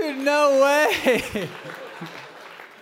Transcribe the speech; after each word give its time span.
Dude, 0.00 0.16
no 0.24 0.60
way. 0.60 1.48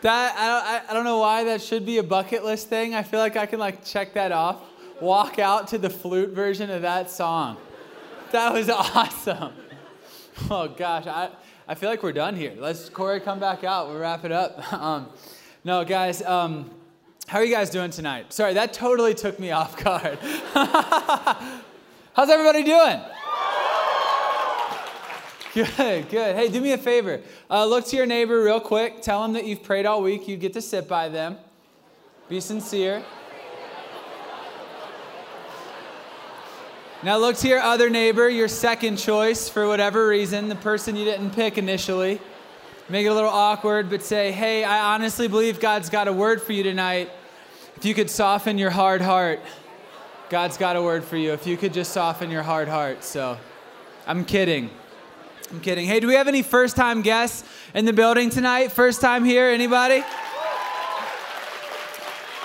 That 0.01 0.35
I 0.37 0.83
I 0.89 0.95
don't 0.95 1.05
know 1.05 1.19
why 1.19 1.45
that 1.45 1.61
should 1.61 1.85
be 1.85 1.99
a 1.99 2.03
bucket 2.03 2.43
list 2.43 2.69
thing. 2.69 2.95
I 2.95 3.03
feel 3.03 3.21
like 3.21 3.37
I 3.37 3.45
can 3.45 3.61
like 3.61 3.85
check 3.85 4.15
that 4.15 4.33
off. 4.33 4.57
Walk 5.01 5.39
out 5.39 5.69
to 5.69 5.79
the 5.79 5.91
flute 5.91 6.31
version 6.31 6.71
of 6.71 6.83
that 6.83 7.11
song. 7.11 7.59
That 8.33 8.53
was 8.53 8.69
awesome. 8.71 9.53
Oh 10.51 10.67
gosh, 10.67 11.07
I, 11.07 11.29
I 11.69 11.75
feel 11.75 11.91
like 11.91 12.03
we're 12.03 12.11
done 12.13 12.35
here. 12.35 12.55
Let's 12.57 12.89
Corey 12.89 13.21
come 13.21 13.39
back 13.39 13.65
out. 13.65 13.89
We'll 13.89 13.99
wrap 13.99 14.25
it 14.25 14.33
up. 14.33 14.73
Um, 14.73 15.11
no, 15.63 15.85
guys. 15.85 16.23
Um, 16.23 16.71
how 17.27 17.39
are 17.39 17.45
you 17.45 17.55
guys 17.55 17.69
doing 17.69 17.91
tonight? 17.91 18.33
Sorry, 18.33 18.55
that 18.55 18.73
totally 18.73 19.15
took 19.15 19.39
me 19.39 19.51
off 19.51 19.77
guard. 19.85 20.19
How's 22.15 22.31
everybody 22.31 22.65
doing? 22.65 22.99
Good, 25.55 26.09
good. 26.09 26.35
Hey, 26.35 26.49
do 26.49 26.63
me 26.63 26.73
a 26.73 26.79
favor. 26.79 27.21
Uh, 27.51 27.67
look 27.67 27.85
to 27.89 27.97
your 27.97 28.07
neighbor 28.07 28.43
real 28.43 28.61
quick. 28.61 29.03
Tell 29.03 29.23
them 29.23 29.35
that 29.35 29.45
you've 29.45 29.63
prayed 29.63 29.85
all 29.85 30.03
week. 30.03 30.27
You 30.27 30.39
get 30.39 30.55
to 30.55 30.63
sit 30.63 30.89
by 30.89 31.11
them. 31.11 31.37
Be 32.31 32.41
sincere. 32.41 33.03
Now 37.03 37.19
look 37.19 37.37
to 37.39 37.49
your 37.49 37.61
other 37.61 37.91
neighbor, 37.91 38.29
your 38.29 38.49
second 38.49 38.97
choice 38.97 39.49
for 39.49 39.67
whatever 39.67 40.07
reason, 40.09 40.49
the 40.49 40.55
person 40.55 40.97
you 40.97 41.05
didn't 41.05 41.33
pick 41.33 41.59
initially. 41.59 42.21
Make 42.89 43.05
it 43.05 43.09
a 43.09 43.15
little 43.15 43.29
awkward, 43.29 43.91
but 43.91 44.03
say, 44.03 44.33
hey, 44.33 44.65
I 44.65 44.95
honestly 44.95 45.29
believe 45.29 45.61
God's 45.61 45.91
got 45.91 46.09
a 46.09 46.13
word 46.13 46.41
for 46.41 46.53
you 46.53 46.63
tonight. 46.63 47.11
If 47.77 47.85
you 47.85 47.93
could 47.93 48.09
soften 48.09 48.57
your 48.57 48.71
hard 48.71 49.03
heart, 49.03 49.41
God's 50.31 50.57
got 50.57 50.77
a 50.77 50.83
word 50.83 51.05
for 51.05 51.17
you. 51.17 51.33
If 51.33 51.47
you 51.47 51.57
could 51.57 51.75
just 51.75 51.93
soften 51.93 52.31
your 52.31 52.43
hard 52.43 52.69
heart. 52.69 53.05
So 53.05 53.37
I'm 54.07 54.25
kidding. 54.25 54.71
I'm 55.53 55.61
kidding. 55.61 55.87
Hey, 55.87 56.01
do 56.01 56.07
we 56.07 56.15
have 56.15 56.29
any 56.29 56.41
first 56.41 56.77
time 56.77 57.03
guests 57.03 57.47
in 57.75 57.85
the 57.85 57.93
building 57.93 58.31
tonight? 58.31 58.73
First 58.73 59.03
time 59.03 59.23
here? 59.23 59.51
Anybody? 59.51 60.03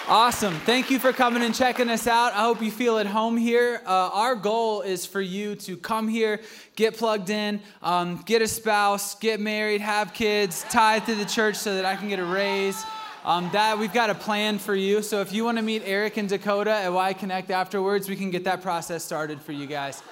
Awesome. 0.10 0.54
Thank 0.66 0.90
you 0.90 1.00
for 1.00 1.14
coming 1.14 1.42
and 1.42 1.56
checking 1.56 1.90
us 1.90 2.06
out. 2.06 2.34
I 2.34 2.42
hope 2.42 2.62
you 2.62 2.70
feel 2.70 2.98
at 2.98 3.06
home 3.06 3.38
here. 3.38 3.82
Uh, 3.86 4.10
our 4.12 4.36
goal 4.36 4.82
is 4.82 5.06
for 5.06 5.22
you 5.22 5.56
to 5.56 5.78
come 5.78 6.10
here, 6.10 6.42
get 6.76 6.98
plugged 6.98 7.30
in, 7.30 7.62
um, 7.82 8.22
get 8.26 8.42
a 8.42 8.48
spouse, 8.48 9.16
get 9.16 9.40
married, 9.40 9.80
have 9.80 10.14
kids, 10.14 10.66
tithe 10.70 11.06
to 11.06 11.16
the 11.16 11.26
church 11.26 11.56
so 11.56 11.76
that 11.76 11.86
I 11.86 11.96
can 11.96 12.10
get 12.10 12.20
a 12.20 12.26
raise. 12.26 12.84
Um, 13.24 13.50
that 13.54 13.80
we've 13.80 13.94
got 13.94 14.10
a 14.10 14.16
plan 14.16 14.60
for 14.60 14.76
you. 14.76 15.02
So 15.02 15.22
if 15.22 15.32
you 15.32 15.46
want 15.46 15.58
to 15.60 15.64
meet 15.64 15.84
Eric 15.86 16.18
and 16.18 16.28
Dakota 16.28 16.72
at 16.72 16.92
Y 16.92 17.14
Connect 17.14 17.52
afterwards, 17.52 18.10
we 18.10 18.18
can 18.18 18.32
get 18.32 18.44
that 18.44 18.62
process 18.62 19.02
started 19.02 19.42
for 19.42 19.54
you 19.54 19.66
guys. 19.66 20.04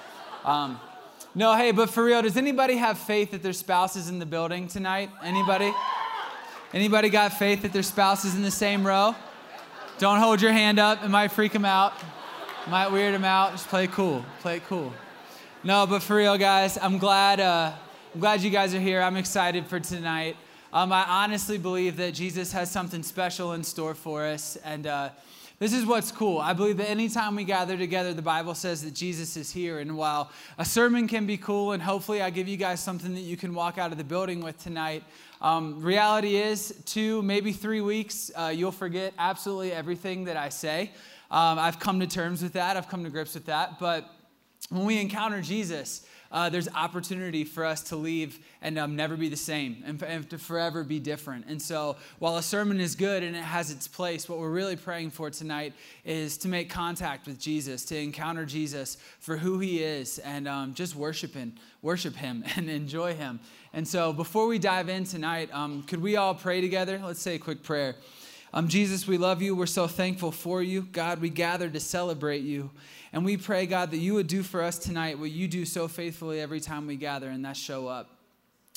Um, 0.46 0.80
no, 1.36 1.54
hey, 1.54 1.70
but 1.70 1.90
for 1.90 2.02
real, 2.02 2.22
does 2.22 2.38
anybody 2.38 2.76
have 2.76 2.96
faith 2.96 3.32
that 3.32 3.42
their 3.42 3.52
spouse 3.52 3.94
is 3.94 4.08
in 4.08 4.18
the 4.18 4.24
building 4.24 4.68
tonight? 4.68 5.10
Anybody? 5.22 5.70
Anybody 6.72 7.10
got 7.10 7.34
faith 7.34 7.60
that 7.60 7.74
their 7.74 7.82
spouse 7.82 8.24
is 8.24 8.34
in 8.34 8.40
the 8.40 8.50
same 8.50 8.86
row? 8.86 9.14
Don't 9.98 10.18
hold 10.18 10.40
your 10.40 10.52
hand 10.52 10.78
up. 10.78 11.04
It 11.04 11.08
might 11.08 11.28
freak 11.28 11.52
them 11.52 11.66
out. 11.66 11.92
It 12.66 12.70
might 12.70 12.90
weird 12.90 13.12
them 13.12 13.26
out. 13.26 13.52
Just 13.52 13.68
play 13.68 13.86
cool. 13.86 14.24
Play 14.40 14.62
cool. 14.66 14.94
No, 15.62 15.86
but 15.86 16.02
for 16.02 16.16
real, 16.16 16.38
guys, 16.38 16.78
I'm 16.78 16.96
glad. 16.96 17.38
Uh, 17.38 17.72
I'm 18.14 18.20
glad 18.20 18.40
you 18.40 18.48
guys 18.48 18.74
are 18.74 18.80
here. 18.80 19.02
I'm 19.02 19.18
excited 19.18 19.66
for 19.66 19.78
tonight. 19.78 20.38
Um, 20.72 20.90
I 20.90 21.04
honestly 21.06 21.58
believe 21.58 21.98
that 21.98 22.14
Jesus 22.14 22.50
has 22.52 22.70
something 22.70 23.02
special 23.02 23.52
in 23.52 23.62
store 23.62 23.94
for 23.94 24.24
us, 24.24 24.56
and 24.64 24.86
uh, 24.86 25.10
this 25.58 25.72
is 25.72 25.86
what's 25.86 26.12
cool. 26.12 26.38
I 26.38 26.52
believe 26.52 26.76
that 26.76 26.90
anytime 26.90 27.34
we 27.34 27.44
gather 27.44 27.78
together, 27.78 28.12
the 28.12 28.20
Bible 28.20 28.54
says 28.54 28.82
that 28.82 28.92
Jesus 28.92 29.38
is 29.38 29.50
here. 29.50 29.78
And 29.78 29.96
while 29.96 30.30
a 30.58 30.66
sermon 30.66 31.08
can 31.08 31.24
be 31.24 31.38
cool, 31.38 31.72
and 31.72 31.82
hopefully 31.82 32.20
I 32.20 32.28
give 32.28 32.46
you 32.46 32.58
guys 32.58 32.80
something 32.80 33.14
that 33.14 33.22
you 33.22 33.38
can 33.38 33.54
walk 33.54 33.78
out 33.78 33.90
of 33.90 33.96
the 33.96 34.04
building 34.04 34.42
with 34.42 34.62
tonight, 34.62 35.02
um, 35.40 35.80
reality 35.80 36.36
is, 36.36 36.74
two, 36.84 37.22
maybe 37.22 37.52
three 37.52 37.80
weeks, 37.80 38.30
uh, 38.36 38.52
you'll 38.54 38.70
forget 38.70 39.14
absolutely 39.18 39.72
everything 39.72 40.24
that 40.24 40.36
I 40.36 40.50
say. 40.50 40.92
Um, 41.30 41.58
I've 41.58 41.78
come 41.78 42.00
to 42.00 42.06
terms 42.06 42.42
with 42.42 42.52
that, 42.52 42.76
I've 42.76 42.88
come 42.88 43.02
to 43.04 43.10
grips 43.10 43.34
with 43.34 43.46
that. 43.46 43.78
But 43.78 44.10
when 44.68 44.84
we 44.84 45.00
encounter 45.00 45.40
Jesus, 45.40 46.06
uh, 46.32 46.48
there's 46.48 46.68
opportunity 46.74 47.44
for 47.44 47.64
us 47.64 47.82
to 47.82 47.96
leave 47.96 48.38
and 48.62 48.78
um, 48.78 48.96
never 48.96 49.16
be 49.16 49.28
the 49.28 49.36
same 49.36 49.82
and, 49.86 50.02
and, 50.02 50.28
to 50.30 50.38
forever 50.38 50.82
be 50.84 50.98
different. 50.98 51.46
And 51.48 51.60
so, 51.60 51.96
while 52.18 52.36
a 52.36 52.42
sermon 52.42 52.80
is 52.80 52.94
good 52.94 53.22
and 53.22 53.36
it 53.36 53.42
has 53.42 53.70
its 53.70 53.86
place, 53.86 54.28
what 54.28 54.38
we're 54.38 54.50
really 54.50 54.76
praying 54.76 55.10
for 55.10 55.30
tonight 55.30 55.72
is 56.04 56.36
to 56.38 56.48
make 56.48 56.70
contact 56.70 57.26
with 57.26 57.38
Jesus, 57.38 57.84
to 57.86 57.98
encounter 57.98 58.44
Jesus 58.44 58.96
for 59.20 59.36
who 59.36 59.58
he 59.58 59.82
is, 59.82 60.18
and 60.20 60.48
um, 60.48 60.74
just 60.74 60.96
worship 60.96 61.34
him, 61.34 61.54
worship 61.82 62.16
him, 62.16 62.44
and 62.56 62.68
enjoy 62.68 63.14
him. 63.14 63.40
And 63.72 63.86
so, 63.86 64.12
before 64.12 64.46
we 64.46 64.58
dive 64.58 64.88
in 64.88 65.04
tonight, 65.04 65.50
um, 65.52 65.82
could 65.82 66.00
we 66.00 66.16
all 66.16 66.34
pray 66.34 66.60
together? 66.60 67.00
Let's 67.04 67.20
say 67.20 67.34
a 67.34 67.38
quick 67.38 67.62
prayer. 67.62 67.96
Um, 68.52 68.68
Jesus, 68.68 69.06
we 69.06 69.18
love 69.18 69.42
you. 69.42 69.56
We're 69.56 69.66
so 69.66 69.86
thankful 69.86 70.30
for 70.30 70.62
you. 70.62 70.82
God, 70.82 71.20
we 71.20 71.30
gather 71.30 71.68
to 71.68 71.80
celebrate 71.80 72.42
you. 72.42 72.70
And 73.12 73.24
we 73.24 73.36
pray, 73.36 73.66
God, 73.66 73.90
that 73.90 73.98
you 73.98 74.14
would 74.14 74.28
do 74.28 74.42
for 74.42 74.62
us 74.62 74.78
tonight 74.78 75.18
what 75.18 75.30
you 75.30 75.48
do 75.48 75.64
so 75.64 75.88
faithfully 75.88 76.40
every 76.40 76.60
time 76.60 76.86
we 76.86 76.96
gather, 76.96 77.28
and 77.28 77.44
that 77.44 77.56
show 77.56 77.88
up. 77.88 78.10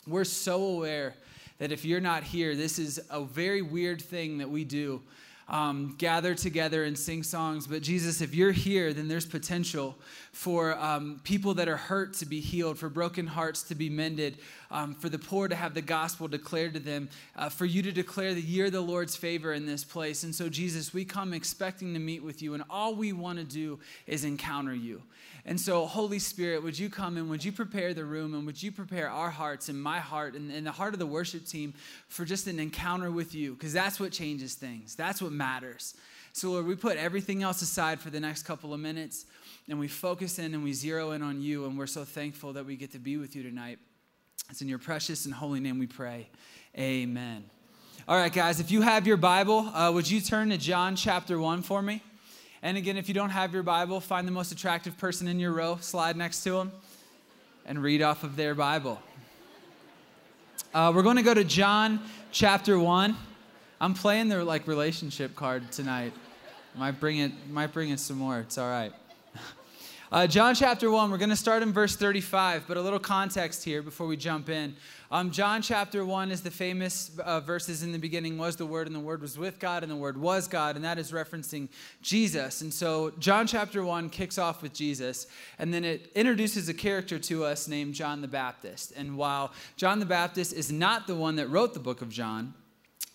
We're 0.07 0.23
so 0.23 0.63
aware 0.63 1.15
that 1.59 1.71
if 1.71 1.85
you're 1.85 1.99
not 1.99 2.23
here, 2.23 2.55
this 2.55 2.79
is 2.79 2.99
a 3.09 3.23
very 3.23 3.61
weird 3.61 4.01
thing 4.01 4.39
that 4.39 4.49
we 4.49 4.63
do. 4.63 5.01
Um, 5.47 5.95
gather 5.97 6.35
together 6.35 6.83
and 6.83 6.97
sing 6.97 7.23
songs. 7.23 7.65
But 7.65 7.81
Jesus, 7.81 8.21
if 8.21 8.35
you're 8.35 8.51
here, 8.51 8.93
then 8.93 9.07
there's 9.07 9.25
potential 9.25 9.95
for 10.31 10.77
um, 10.77 11.19
people 11.23 11.55
that 11.55 11.67
are 11.67 11.77
hurt 11.77 12.13
to 12.15 12.25
be 12.25 12.39
healed, 12.39 12.77
for 12.77 12.87
broken 12.87 13.25
hearts 13.25 13.63
to 13.63 13.75
be 13.75 13.89
mended, 13.89 14.37
um, 14.71 14.93
for 14.93 15.09
the 15.09 15.19
poor 15.19 15.47
to 15.47 15.55
have 15.55 15.73
the 15.73 15.81
gospel 15.81 16.27
declared 16.27 16.73
to 16.73 16.79
them, 16.79 17.09
uh, 17.35 17.49
for 17.49 17.65
you 17.65 17.81
to 17.81 17.91
declare 17.91 18.33
that 18.33 18.41
you're 18.41 18.69
the 18.69 18.81
Lord's 18.81 19.15
favor 19.15 19.53
in 19.53 19.65
this 19.65 19.83
place. 19.83 20.23
And 20.23 20.33
so, 20.33 20.49
Jesus, 20.49 20.93
we 20.93 21.05
come 21.05 21.33
expecting 21.33 21.93
to 21.93 21.99
meet 21.99 22.23
with 22.23 22.41
you, 22.41 22.53
and 22.53 22.63
all 22.69 22.95
we 22.95 23.13
want 23.13 23.39
to 23.39 23.45
do 23.45 23.79
is 24.05 24.23
encounter 24.23 24.73
you. 24.73 25.01
And 25.45 25.59
so, 25.59 25.85
Holy 25.85 26.19
Spirit, 26.19 26.61
would 26.63 26.77
you 26.77 26.89
come 26.89 27.17
and 27.17 27.29
would 27.29 27.43
you 27.43 27.51
prepare 27.51 27.93
the 27.93 28.05
room 28.05 28.35
and 28.35 28.45
would 28.45 28.61
you 28.61 28.71
prepare 28.71 29.09
our 29.09 29.29
hearts 29.29 29.69
and 29.69 29.81
my 29.81 29.99
heart 29.99 30.35
and, 30.35 30.51
and 30.51 30.67
the 30.67 30.71
heart 30.71 30.93
of 30.93 30.99
the 30.99 31.07
worship 31.07 31.45
team 31.45 31.73
for 32.07 32.25
just 32.25 32.45
an 32.47 32.59
encounter 32.59 33.09
with 33.09 33.33
you? 33.33 33.53
Because 33.53 33.73
that's 33.73 33.99
what 33.99 34.11
changes 34.11 34.53
things, 34.53 34.95
that's 34.95 35.21
what 35.21 35.31
matters. 35.31 35.95
So, 36.33 36.51
Lord, 36.51 36.67
we 36.67 36.75
put 36.75 36.97
everything 36.97 37.41
else 37.41 37.61
aside 37.61 37.99
for 37.99 38.11
the 38.11 38.19
next 38.19 38.43
couple 38.43 38.73
of 38.73 38.79
minutes 38.79 39.25
and 39.67 39.79
we 39.79 39.87
focus 39.87 40.37
in 40.39 40.53
and 40.53 40.63
we 40.63 40.73
zero 40.73 41.11
in 41.11 41.23
on 41.23 41.41
you. 41.41 41.65
And 41.65 41.77
we're 41.77 41.87
so 41.87 42.03
thankful 42.03 42.53
that 42.53 42.65
we 42.65 42.75
get 42.75 42.91
to 42.91 42.99
be 42.99 43.17
with 43.17 43.35
you 43.35 43.41
tonight. 43.41 43.79
It's 44.49 44.63
in 44.63 44.67
your 44.67 44.79
precious 44.79 45.25
and 45.25 45.33
holy 45.33 45.59
name 45.59 45.77
we 45.77 45.85
pray. 45.85 46.27
Amen. 46.75 47.43
All 48.07 48.17
right, 48.17 48.33
guys, 48.33 48.59
if 48.59 48.71
you 48.71 48.81
have 48.81 49.05
your 49.05 49.17
Bible, 49.17 49.69
uh, 49.75 49.91
would 49.93 50.09
you 50.09 50.19
turn 50.21 50.49
to 50.49 50.57
John 50.57 50.95
chapter 50.95 51.39
1 51.39 51.61
for 51.61 51.83
me? 51.83 52.01
And 52.63 52.75
again, 52.75 52.97
if 52.97 53.07
you 53.07 53.13
don't 53.13 53.29
have 53.29 53.53
your 53.53 53.61
Bible, 53.61 53.99
find 53.99 54.27
the 54.27 54.31
most 54.31 54.51
attractive 54.51 54.97
person 54.97 55.27
in 55.27 55.39
your 55.39 55.51
row, 55.51 55.77
slide 55.81 56.17
next 56.17 56.43
to 56.45 56.53
them, 56.53 56.71
and 57.67 57.83
read 57.83 58.01
off 58.01 58.23
of 58.23 58.35
their 58.35 58.55
Bible. 58.55 58.99
Uh, 60.73 60.91
we're 60.95 61.03
going 61.03 61.17
to 61.17 61.23
go 61.23 61.35
to 61.35 61.43
John 61.43 61.99
chapter 62.31 62.79
1. 62.79 63.15
I'm 63.79 63.93
playing 63.93 64.29
their 64.29 64.43
like 64.43 64.67
relationship 64.67 65.35
card 65.35 65.71
tonight. 65.71 66.11
Might 66.75 66.99
bring 66.99 67.19
it, 67.19 67.31
might 67.51 67.71
bring 67.71 67.91
it 67.91 67.99
some 67.99 68.17
more. 68.17 68.39
It's 68.39 68.57
all 68.57 68.67
right. 68.67 68.93
Uh, 70.11 70.25
John 70.25 70.55
chapter 70.55 70.89
1, 70.89 71.11
we're 71.11 71.19
going 71.19 71.29
to 71.29 71.35
start 71.35 71.61
in 71.61 71.71
verse 71.71 71.95
35, 71.95 72.63
but 72.67 72.77
a 72.77 72.81
little 72.81 72.97
context 72.97 73.63
here 73.63 73.83
before 73.83 74.07
we 74.07 74.17
jump 74.17 74.49
in. 74.49 74.75
Um, 75.11 75.29
John 75.29 75.61
chapter 75.61 76.03
1 76.03 76.31
is 76.31 76.41
the 76.41 76.49
famous 76.49 77.11
uh, 77.19 77.41
verses 77.41 77.83
in 77.83 77.91
the 77.91 77.99
beginning 77.99 78.35
was 78.39 78.55
the 78.55 78.65
Word, 78.65 78.87
and 78.87 78.95
the 78.95 78.99
Word 78.99 79.21
was 79.21 79.37
with 79.37 79.59
God, 79.59 79.83
and 79.83 79.91
the 79.91 79.95
Word 79.95 80.17
was 80.17 80.47
God, 80.47 80.75
and 80.75 80.83
that 80.83 80.97
is 80.97 81.11
referencing 81.11 81.69
Jesus. 82.01 82.61
And 82.61 82.73
so 82.73 83.11
John 83.19 83.45
chapter 83.45 83.83
1 83.83 84.09
kicks 84.09 84.39
off 84.39 84.63
with 84.63 84.73
Jesus, 84.73 85.27
and 85.59 85.71
then 85.71 85.85
it 85.85 86.11
introduces 86.15 86.69
a 86.69 86.73
character 86.73 87.19
to 87.19 87.45
us 87.45 87.67
named 87.67 87.93
John 87.93 88.21
the 88.21 88.27
Baptist. 88.27 88.93
And 88.97 89.15
while 89.15 89.53
John 89.77 89.99
the 89.99 90.07
Baptist 90.07 90.53
is 90.53 90.71
not 90.71 91.05
the 91.05 91.13
one 91.13 91.35
that 91.35 91.49
wrote 91.49 91.75
the 91.75 91.79
book 91.79 92.01
of 92.01 92.09
John, 92.09 92.55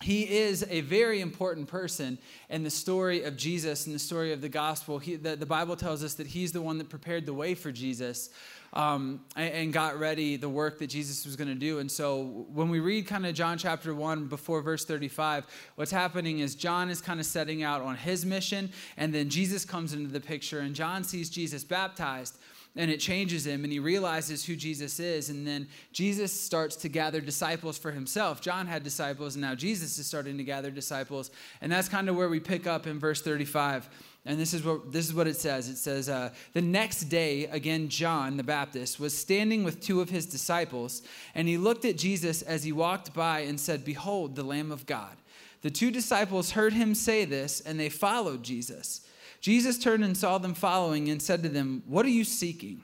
he 0.01 0.23
is 0.23 0.65
a 0.69 0.81
very 0.81 1.21
important 1.21 1.67
person 1.67 2.17
in 2.49 2.63
the 2.63 2.69
story 2.69 3.23
of 3.23 3.37
Jesus 3.37 3.85
and 3.85 3.95
the 3.95 3.99
story 3.99 4.33
of 4.33 4.41
the 4.41 4.49
gospel. 4.49 4.99
He, 4.99 5.15
the, 5.15 5.37
the, 5.37 5.45
Bible 5.45 5.77
tells 5.77 6.03
us 6.03 6.15
that 6.15 6.27
he's 6.27 6.51
the 6.51 6.61
one 6.61 6.77
that 6.79 6.89
prepared 6.89 7.25
the 7.25 7.33
way 7.33 7.55
for 7.55 7.71
Jesus 7.71 8.29
um, 8.73 9.21
and, 9.37 9.53
and, 9.53 9.73
got 9.73 9.97
ready 9.97 10.35
the 10.35 10.49
work 10.49 10.79
that 10.79 10.87
Jesus 10.87 11.25
was 11.25 11.37
going 11.37 11.47
to 11.47 11.55
do. 11.55 11.79
And 11.79 11.89
so 11.89 12.45
when 12.53 12.69
we 12.69 12.81
read 12.81 13.07
kind 13.07 13.25
of 13.25 13.33
John 13.33 13.57
chapter 13.57 13.95
1 13.95 14.27
before 14.27 14.61
verse 14.61 14.83
35, 14.83 15.47
what's 15.75 15.91
happening 15.91 16.39
is 16.39 16.55
John 16.55 16.89
is 16.89 16.99
kind 16.99 17.21
of 17.21 17.25
setting 17.25 17.63
out 17.63 17.81
on 17.81 17.95
his 17.95 18.25
mission, 18.25 18.71
and 18.97 19.15
then 19.15 19.29
Jesus 19.29 19.63
comes 19.63 19.93
into 19.93 20.09
the 20.09 20.19
picture, 20.19 20.59
and 20.59 20.75
John 20.75 21.05
sees 21.05 21.29
Jesus 21.29 21.63
baptized 21.63 22.37
and 22.75 22.91
it 22.91 22.99
changes 22.99 23.45
him 23.45 23.63
and 23.63 23.71
he 23.71 23.79
realizes 23.79 24.45
who 24.45 24.55
Jesus 24.55 24.99
is 24.99 25.29
and 25.29 25.45
then 25.47 25.67
Jesus 25.91 26.31
starts 26.31 26.75
to 26.77 26.89
gather 26.89 27.21
disciples 27.21 27.77
for 27.77 27.91
himself. 27.91 28.41
John 28.41 28.67
had 28.67 28.83
disciples 28.83 29.35
and 29.35 29.41
now 29.41 29.55
Jesus 29.55 29.97
is 29.97 30.07
starting 30.07 30.37
to 30.37 30.43
gather 30.43 30.71
disciples 30.71 31.31
and 31.61 31.71
that's 31.71 31.89
kind 31.89 32.09
of 32.09 32.15
where 32.15 32.29
we 32.29 32.39
pick 32.39 32.67
up 32.67 32.87
in 32.87 32.99
verse 32.99 33.21
35. 33.21 33.89
And 34.27 34.39
this 34.39 34.53
is 34.53 34.63
what 34.63 34.91
this 34.91 35.05
is 35.05 35.13
what 35.13 35.27
it 35.27 35.35
says. 35.35 35.69
It 35.69 35.77
says, 35.77 36.09
uh, 36.09 36.33
"The 36.53 36.61
next 36.61 37.03
day, 37.03 37.45
again, 37.45 37.89
John 37.89 38.37
the 38.37 38.43
Baptist 38.43 38.99
was 38.99 39.15
standing 39.15 39.63
with 39.63 39.79
two 39.79 40.01
of 40.01 40.09
his 40.09 40.25
disciples, 40.25 41.03
and 41.35 41.47
he 41.47 41.59
looked 41.59 41.85
at 41.85 41.95
Jesus 41.95 42.41
as 42.41 42.63
he 42.63 42.71
walked 42.71 43.13
by 43.13 43.41
and 43.41 43.59
said, 43.59 43.85
"Behold, 43.85 44.35
the 44.35 44.43
Lamb 44.43 44.71
of 44.71 44.87
God." 44.87 45.15
The 45.61 45.69
two 45.69 45.91
disciples 45.91 46.51
heard 46.51 46.73
him 46.73 46.95
say 46.95 47.23
this, 47.25 47.59
and 47.59 47.79
they 47.79 47.89
followed 47.89 48.41
Jesus. 48.41 49.01
Jesus 49.45 49.77
turned 49.77 50.03
and 50.03 50.17
saw 50.17 50.39
them 50.39 50.55
following, 50.55 51.07
and 51.07 51.21
said 51.21 51.43
to 51.43 51.49
them, 51.49 51.83
"What 51.85 52.03
are 52.03 52.09
you 52.09 52.23
seeking?" 52.23 52.81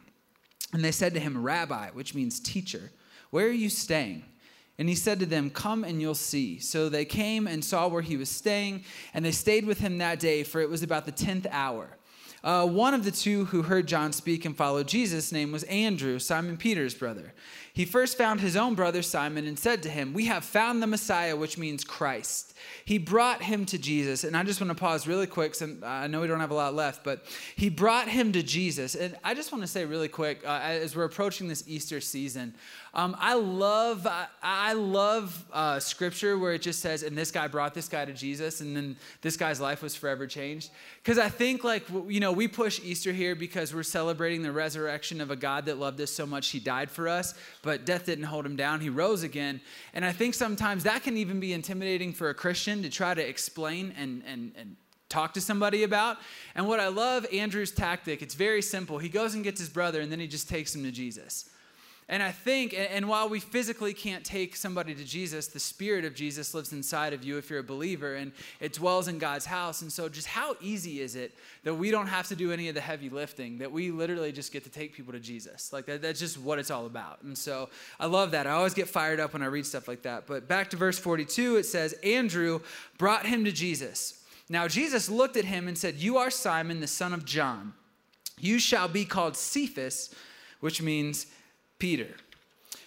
And 0.71 0.85
they 0.85 0.91
said 0.91 1.15
to 1.15 1.19
him, 1.19 1.41
"Rabbi," 1.41 1.89
which 1.89 2.13
means 2.13 2.39
teacher, 2.39 2.91
"where 3.31 3.47
are 3.47 3.51
you 3.51 3.67
staying?" 3.67 4.25
And 4.77 4.87
he 4.87 4.93
said 4.93 5.19
to 5.21 5.25
them, 5.25 5.49
Come 5.49 5.83
and 5.83 5.99
you'll 5.99 6.13
see. 6.13 6.59
So 6.59 6.87
they 6.87 7.03
came 7.03 7.47
and 7.47 7.65
saw 7.65 7.87
where 7.87 8.03
he 8.03 8.15
was 8.15 8.29
staying, 8.29 8.83
and 9.15 9.25
they 9.25 9.31
stayed 9.31 9.65
with 9.65 9.79
him 9.79 9.97
that 9.97 10.19
day, 10.19 10.43
for 10.43 10.61
it 10.61 10.69
was 10.69 10.83
about 10.83 11.07
the 11.07 11.11
tenth 11.11 11.47
hour. 11.49 11.97
Uh, 12.43 12.65
one 12.65 12.95
of 12.95 13.03
the 13.03 13.11
two 13.11 13.45
who 13.45 13.61
heard 13.61 13.87
John 13.87 14.11
speak 14.11 14.45
and 14.45 14.57
followed 14.57 14.87
Jesus' 14.87 15.31
name 15.31 15.51
was 15.51 15.63
Andrew, 15.63 16.17
Simon 16.17 16.57
Peter's 16.57 16.95
brother. 16.95 17.33
He 17.73 17.85
first 17.85 18.17
found 18.17 18.41
his 18.41 18.57
own 18.57 18.73
brother 18.73 19.01
Simon 19.01 19.47
and 19.47 19.57
said 19.57 19.83
to 19.83 19.89
him, 19.89 20.13
We 20.13 20.25
have 20.25 20.43
found 20.43 20.81
the 20.81 20.87
Messiah, 20.87 21.35
which 21.35 21.57
means 21.57 21.83
Christ. 21.83 22.53
He 22.83 22.97
brought 22.97 23.43
him 23.43 23.65
to 23.67 23.77
Jesus. 23.77 24.23
And 24.23 24.35
I 24.35 24.43
just 24.43 24.59
want 24.59 24.69
to 24.69 24.75
pause 24.75 25.07
really 25.07 25.27
quick. 25.27 25.55
So 25.55 25.69
I 25.83 26.07
know 26.07 26.21
we 26.21 26.27
don't 26.27 26.39
have 26.39 26.51
a 26.51 26.55
lot 26.55 26.73
left, 26.73 27.03
but 27.03 27.25
he 27.55 27.69
brought 27.69 28.09
him 28.09 28.31
to 28.33 28.43
Jesus. 28.43 28.95
And 28.95 29.15
I 29.23 29.35
just 29.35 29.51
want 29.51 29.63
to 29.63 29.67
say 29.67 29.85
really 29.85 30.09
quick, 30.09 30.41
uh, 30.45 30.59
as 30.63 30.95
we're 30.95 31.05
approaching 31.05 31.47
this 31.47 31.63
Easter 31.67 32.01
season, 32.01 32.55
um, 32.93 33.15
I 33.19 33.35
love 33.35 34.05
I, 34.43 34.73
love 34.73 35.45
uh, 35.53 35.79
scripture 35.79 36.37
where 36.37 36.53
it 36.53 36.61
just 36.61 36.81
says, 36.81 37.03
and 37.03 37.17
this 37.17 37.31
guy 37.31 37.47
brought 37.47 37.73
this 37.73 37.87
guy 37.87 38.03
to 38.03 38.11
Jesus, 38.11 38.59
and 38.59 38.75
then 38.75 38.97
this 39.21 39.37
guy's 39.37 39.61
life 39.61 39.81
was 39.81 39.95
forever 39.95 40.27
changed. 40.27 40.71
Because 41.01 41.17
I 41.17 41.29
think 41.29 41.63
like 41.63 41.85
you 42.07 42.19
know 42.19 42.33
we 42.33 42.49
push 42.49 42.81
Easter 42.83 43.13
here 43.13 43.33
because 43.33 43.73
we're 43.73 43.83
celebrating 43.83 44.41
the 44.41 44.51
resurrection 44.51 45.21
of 45.21 45.31
a 45.31 45.37
God 45.37 45.67
that 45.67 45.77
loved 45.77 46.01
us 46.01 46.11
so 46.11 46.25
much 46.25 46.49
he 46.49 46.59
died 46.59 46.91
for 46.91 47.07
us, 47.07 47.33
but 47.61 47.85
death 47.85 48.07
didn't 48.07 48.25
hold 48.25 48.45
him 48.45 48.57
down. 48.57 48.81
He 48.81 48.89
rose 48.89 49.23
again, 49.23 49.61
and 49.93 50.03
I 50.03 50.11
think 50.11 50.33
sometimes 50.33 50.83
that 50.83 51.01
can 51.01 51.15
even 51.15 51.39
be 51.39 51.53
intimidating 51.53 52.11
for 52.11 52.29
a 52.29 52.33
Christian 52.33 52.83
to 52.83 52.89
try 52.89 53.13
to 53.13 53.25
explain 53.25 53.93
and 53.97 54.21
and 54.27 54.51
and 54.57 54.75
talk 55.07 55.33
to 55.35 55.41
somebody 55.41 55.83
about. 55.83 56.17
And 56.55 56.67
what 56.67 56.81
I 56.81 56.89
love 56.89 57.25
Andrew's 57.31 57.71
tactic, 57.71 58.21
it's 58.21 58.35
very 58.35 58.61
simple. 58.61 58.97
He 58.97 59.09
goes 59.09 59.33
and 59.33 59.45
gets 59.45 59.61
his 59.61 59.69
brother, 59.69 60.01
and 60.01 60.11
then 60.11 60.19
he 60.19 60.27
just 60.27 60.49
takes 60.49 60.75
him 60.75 60.83
to 60.83 60.91
Jesus. 60.91 61.49
And 62.11 62.21
I 62.21 62.31
think, 62.31 62.75
and 62.77 63.07
while 63.07 63.29
we 63.29 63.39
physically 63.39 63.93
can't 63.93 64.25
take 64.25 64.57
somebody 64.57 64.93
to 64.93 65.05
Jesus, 65.05 65.47
the 65.47 65.61
Spirit 65.61 66.03
of 66.03 66.13
Jesus 66.13 66.53
lives 66.53 66.73
inside 66.73 67.13
of 67.13 67.23
you 67.23 67.37
if 67.37 67.49
you're 67.49 67.59
a 67.59 67.63
believer, 67.63 68.15
and 68.15 68.33
it 68.59 68.73
dwells 68.73 69.07
in 69.07 69.17
God's 69.17 69.45
house. 69.45 69.81
And 69.81 69.89
so, 69.89 70.09
just 70.09 70.27
how 70.27 70.57
easy 70.59 70.99
is 70.99 71.15
it 71.15 71.33
that 71.63 71.73
we 71.73 71.89
don't 71.89 72.07
have 72.07 72.27
to 72.27 72.35
do 72.35 72.51
any 72.51 72.67
of 72.67 72.75
the 72.75 72.81
heavy 72.81 73.09
lifting, 73.09 73.59
that 73.59 73.71
we 73.71 73.91
literally 73.91 74.33
just 74.33 74.51
get 74.51 74.65
to 74.65 74.69
take 74.69 74.93
people 74.93 75.13
to 75.13 75.21
Jesus? 75.21 75.71
Like, 75.71 75.85
that, 75.85 76.01
that's 76.01 76.19
just 76.19 76.37
what 76.37 76.59
it's 76.59 76.69
all 76.69 76.85
about. 76.85 77.21
And 77.23 77.37
so, 77.37 77.69
I 77.97 78.07
love 78.07 78.31
that. 78.31 78.45
I 78.45 78.51
always 78.51 78.73
get 78.73 78.89
fired 78.89 79.21
up 79.21 79.31
when 79.31 79.41
I 79.41 79.45
read 79.45 79.65
stuff 79.65 79.87
like 79.87 80.01
that. 80.01 80.27
But 80.27 80.49
back 80.49 80.69
to 80.71 80.75
verse 80.75 80.99
42, 80.99 81.55
it 81.55 81.65
says, 81.65 81.93
Andrew 82.03 82.59
brought 82.97 83.25
him 83.25 83.45
to 83.45 83.53
Jesus. 83.53 84.21
Now, 84.49 84.67
Jesus 84.67 85.07
looked 85.07 85.37
at 85.37 85.45
him 85.45 85.69
and 85.69 85.77
said, 85.77 85.95
You 85.95 86.17
are 86.17 86.29
Simon, 86.29 86.81
the 86.81 86.87
son 86.87 87.13
of 87.13 87.23
John. 87.23 87.71
You 88.37 88.59
shall 88.59 88.89
be 88.89 89.05
called 89.05 89.37
Cephas, 89.37 90.13
which 90.59 90.81
means 90.81 91.27
Peter. 91.81 92.13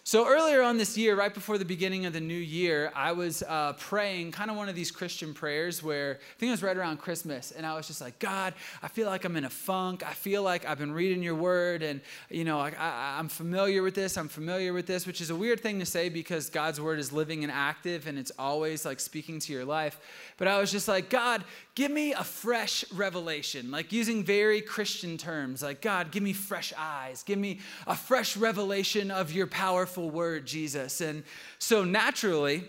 So 0.06 0.28
earlier 0.28 0.60
on 0.60 0.76
this 0.76 0.98
year, 0.98 1.16
right 1.16 1.32
before 1.32 1.56
the 1.56 1.64
beginning 1.64 2.04
of 2.04 2.12
the 2.12 2.20
new 2.20 2.34
year, 2.34 2.92
I 2.94 3.12
was 3.12 3.42
uh, 3.42 3.72
praying 3.78 4.32
kind 4.32 4.50
of 4.50 4.56
one 4.58 4.68
of 4.68 4.74
these 4.74 4.90
Christian 4.90 5.32
prayers 5.32 5.82
where 5.82 6.18
I 6.20 6.38
think 6.38 6.48
it 6.48 6.52
was 6.52 6.62
right 6.62 6.76
around 6.76 6.98
Christmas, 6.98 7.52
and 7.52 7.64
I 7.64 7.74
was 7.74 7.86
just 7.86 8.02
like, 8.02 8.18
God, 8.18 8.52
I 8.82 8.88
feel 8.88 9.06
like 9.06 9.24
I'm 9.24 9.34
in 9.34 9.46
a 9.46 9.50
funk. 9.50 10.06
I 10.06 10.12
feel 10.12 10.42
like 10.42 10.66
I've 10.66 10.76
been 10.76 10.92
reading 10.92 11.22
your 11.22 11.34
word, 11.34 11.82
and 11.82 12.02
you 12.28 12.44
know, 12.44 12.60
I, 12.60 13.18
am 13.18 13.30
familiar 13.30 13.82
with 13.82 13.94
this. 13.94 14.18
I'm 14.18 14.28
familiar 14.28 14.74
with 14.74 14.84
this, 14.84 15.06
which 15.06 15.22
is 15.22 15.30
a 15.30 15.34
weird 15.34 15.60
thing 15.60 15.78
to 15.78 15.86
say 15.86 16.10
because 16.10 16.50
God's 16.50 16.82
word 16.82 16.98
is 16.98 17.10
living 17.10 17.42
and 17.42 17.50
active, 17.50 18.06
and 18.06 18.18
it's 18.18 18.32
always 18.38 18.84
like 18.84 19.00
speaking 19.00 19.40
to 19.40 19.54
your 19.54 19.64
life. 19.64 19.98
But 20.36 20.48
I 20.48 20.60
was 20.60 20.70
just 20.70 20.86
like, 20.86 21.08
God, 21.08 21.44
give 21.74 21.90
me 21.90 22.12
a 22.12 22.24
fresh 22.24 22.84
revelation, 22.92 23.70
like 23.70 23.90
using 23.90 24.22
very 24.22 24.60
Christian 24.60 25.16
terms, 25.16 25.62
like 25.62 25.80
God, 25.80 26.10
give 26.10 26.22
me 26.22 26.34
fresh 26.34 26.74
eyes, 26.76 27.22
give 27.22 27.38
me 27.38 27.60
a 27.86 27.96
fresh 27.96 28.36
revelation 28.36 29.10
of 29.10 29.32
your 29.32 29.46
powerful 29.46 29.93
powerful 29.94 30.10
word, 30.10 30.44
Jesus. 30.44 31.00
And 31.00 31.22
so 31.60 31.84
naturally, 31.84 32.64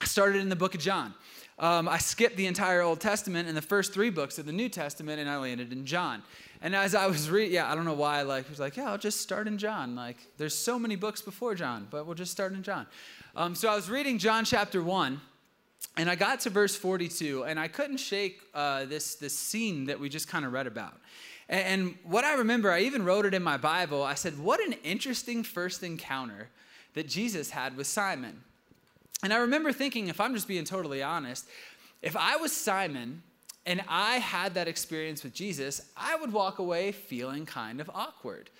I 0.00 0.04
started 0.04 0.40
in 0.40 0.48
the 0.48 0.54
book 0.54 0.76
of 0.76 0.80
John. 0.80 1.12
Um, 1.58 1.88
I 1.88 1.98
skipped 1.98 2.36
the 2.36 2.46
entire 2.46 2.82
Old 2.82 3.00
Testament 3.00 3.48
and 3.48 3.56
the 3.56 3.62
first 3.62 3.92
three 3.92 4.10
books 4.10 4.38
of 4.38 4.46
the 4.46 4.52
New 4.52 4.68
Testament, 4.68 5.18
and 5.18 5.28
I 5.28 5.38
landed 5.38 5.72
in 5.72 5.84
John. 5.84 6.22
And 6.60 6.76
as 6.76 6.94
I 6.94 7.08
was 7.08 7.28
reading, 7.28 7.54
yeah, 7.54 7.68
I 7.68 7.74
don't 7.74 7.84
know 7.84 7.94
why, 7.94 8.22
like, 8.22 8.46
I 8.46 8.48
was 8.48 8.60
like, 8.60 8.76
yeah, 8.76 8.90
I'll 8.90 8.98
just 8.98 9.20
start 9.20 9.48
in 9.48 9.58
John. 9.58 9.96
Like, 9.96 10.18
there's 10.38 10.56
so 10.56 10.78
many 10.78 10.94
books 10.94 11.20
before 11.20 11.56
John, 11.56 11.88
but 11.90 12.06
we'll 12.06 12.14
just 12.14 12.30
start 12.30 12.52
in 12.52 12.62
John. 12.62 12.86
Um, 13.34 13.56
so 13.56 13.68
I 13.68 13.74
was 13.74 13.90
reading 13.90 14.18
John 14.18 14.44
chapter 14.44 14.84
1, 14.84 15.20
and 15.96 16.08
I 16.08 16.14
got 16.14 16.38
to 16.40 16.50
verse 16.50 16.76
42, 16.76 17.42
and 17.42 17.58
I 17.58 17.66
couldn't 17.66 17.96
shake 17.96 18.40
uh, 18.54 18.84
this, 18.84 19.16
this 19.16 19.36
scene 19.36 19.86
that 19.86 19.98
we 19.98 20.08
just 20.08 20.28
kind 20.28 20.44
of 20.44 20.52
read 20.52 20.68
about. 20.68 20.94
And 21.48 21.96
what 22.04 22.24
I 22.24 22.34
remember, 22.34 22.70
I 22.70 22.80
even 22.80 23.04
wrote 23.04 23.26
it 23.26 23.34
in 23.34 23.42
my 23.42 23.56
Bible. 23.56 24.02
I 24.02 24.14
said, 24.14 24.38
What 24.38 24.64
an 24.64 24.74
interesting 24.84 25.42
first 25.42 25.82
encounter 25.82 26.48
that 26.94 27.08
Jesus 27.08 27.50
had 27.50 27.76
with 27.76 27.86
Simon. 27.86 28.42
And 29.22 29.32
I 29.32 29.38
remember 29.38 29.72
thinking, 29.72 30.08
if 30.08 30.20
I'm 30.20 30.34
just 30.34 30.48
being 30.48 30.64
totally 30.64 31.02
honest, 31.02 31.46
if 32.00 32.16
I 32.16 32.36
was 32.36 32.52
Simon 32.52 33.22
and 33.64 33.82
I 33.88 34.16
had 34.16 34.54
that 34.54 34.66
experience 34.66 35.22
with 35.22 35.32
Jesus, 35.32 35.82
I 35.96 36.16
would 36.16 36.32
walk 36.32 36.58
away 36.58 36.92
feeling 36.92 37.46
kind 37.46 37.80
of 37.80 37.90
awkward. 37.94 38.50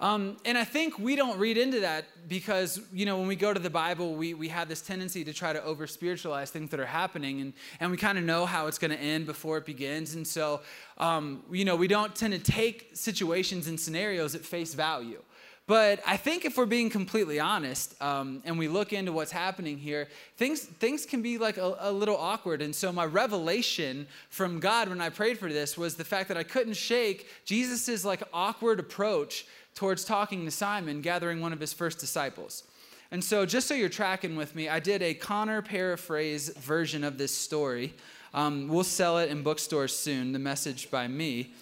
Um, 0.00 0.36
and 0.44 0.56
I 0.56 0.62
think 0.62 0.96
we 0.98 1.16
don't 1.16 1.38
read 1.40 1.58
into 1.58 1.80
that 1.80 2.04
because, 2.28 2.80
you 2.92 3.04
know, 3.04 3.18
when 3.18 3.26
we 3.26 3.34
go 3.34 3.52
to 3.52 3.58
the 3.58 3.70
Bible, 3.70 4.14
we, 4.14 4.32
we 4.32 4.46
have 4.48 4.68
this 4.68 4.80
tendency 4.80 5.24
to 5.24 5.32
try 5.32 5.52
to 5.52 5.62
over 5.64 5.88
spiritualize 5.88 6.52
things 6.52 6.70
that 6.70 6.78
are 6.78 6.86
happening, 6.86 7.40
and, 7.40 7.52
and 7.80 7.90
we 7.90 7.96
kind 7.96 8.16
of 8.16 8.22
know 8.22 8.46
how 8.46 8.68
it's 8.68 8.78
going 8.78 8.92
to 8.92 9.00
end 9.00 9.26
before 9.26 9.58
it 9.58 9.66
begins. 9.66 10.14
And 10.14 10.24
so, 10.24 10.60
um, 10.98 11.42
you 11.50 11.64
know, 11.64 11.74
we 11.74 11.88
don't 11.88 12.14
tend 12.14 12.32
to 12.32 12.38
take 12.38 12.90
situations 12.92 13.66
and 13.66 13.78
scenarios 13.78 14.36
at 14.36 14.42
face 14.42 14.72
value. 14.72 15.20
But 15.68 16.00
I 16.06 16.16
think 16.16 16.46
if 16.46 16.56
we're 16.56 16.64
being 16.64 16.88
completely 16.88 17.38
honest 17.38 18.00
um, 18.00 18.40
and 18.46 18.58
we 18.58 18.68
look 18.68 18.94
into 18.94 19.12
what's 19.12 19.30
happening 19.30 19.76
here, 19.76 20.08
things, 20.38 20.62
things 20.62 21.04
can 21.04 21.20
be 21.20 21.36
like 21.36 21.58
a, 21.58 21.76
a, 21.80 21.92
little 21.92 22.16
awkward. 22.16 22.62
And 22.62 22.74
so 22.74 22.90
my 22.90 23.04
revelation 23.04 24.06
from 24.30 24.60
God 24.60 24.88
when 24.88 25.02
I 25.02 25.10
prayed 25.10 25.38
for 25.38 25.52
this 25.52 25.76
was 25.76 25.94
the 25.94 26.06
fact 26.06 26.28
that 26.28 26.38
I 26.38 26.42
couldn't 26.42 26.72
shake 26.72 27.28
Jesus's 27.44 28.02
like 28.02 28.22
awkward 28.32 28.80
approach 28.80 29.44
towards 29.78 30.04
talking 30.04 30.44
to 30.44 30.50
Simon, 30.50 31.00
gathering 31.00 31.40
one 31.40 31.52
of 31.52 31.60
his 31.60 31.72
first 31.72 32.00
disciples. 32.00 32.64
And 33.12 33.22
so, 33.22 33.46
just 33.46 33.68
so 33.68 33.74
you're 33.74 33.88
tracking 33.88 34.34
with 34.34 34.56
me, 34.56 34.68
I 34.68 34.80
did 34.80 35.02
a 35.02 35.14
Connor 35.14 35.62
paraphrase 35.62 36.48
version 36.48 37.04
of 37.04 37.16
this 37.16 37.32
story. 37.32 37.94
Um, 38.34 38.66
we'll 38.66 38.82
sell 38.82 39.18
it 39.18 39.30
in 39.30 39.44
bookstores 39.44 39.96
soon, 39.96 40.32
the 40.32 40.40
message 40.40 40.90
by 40.90 41.06
me. 41.06 41.52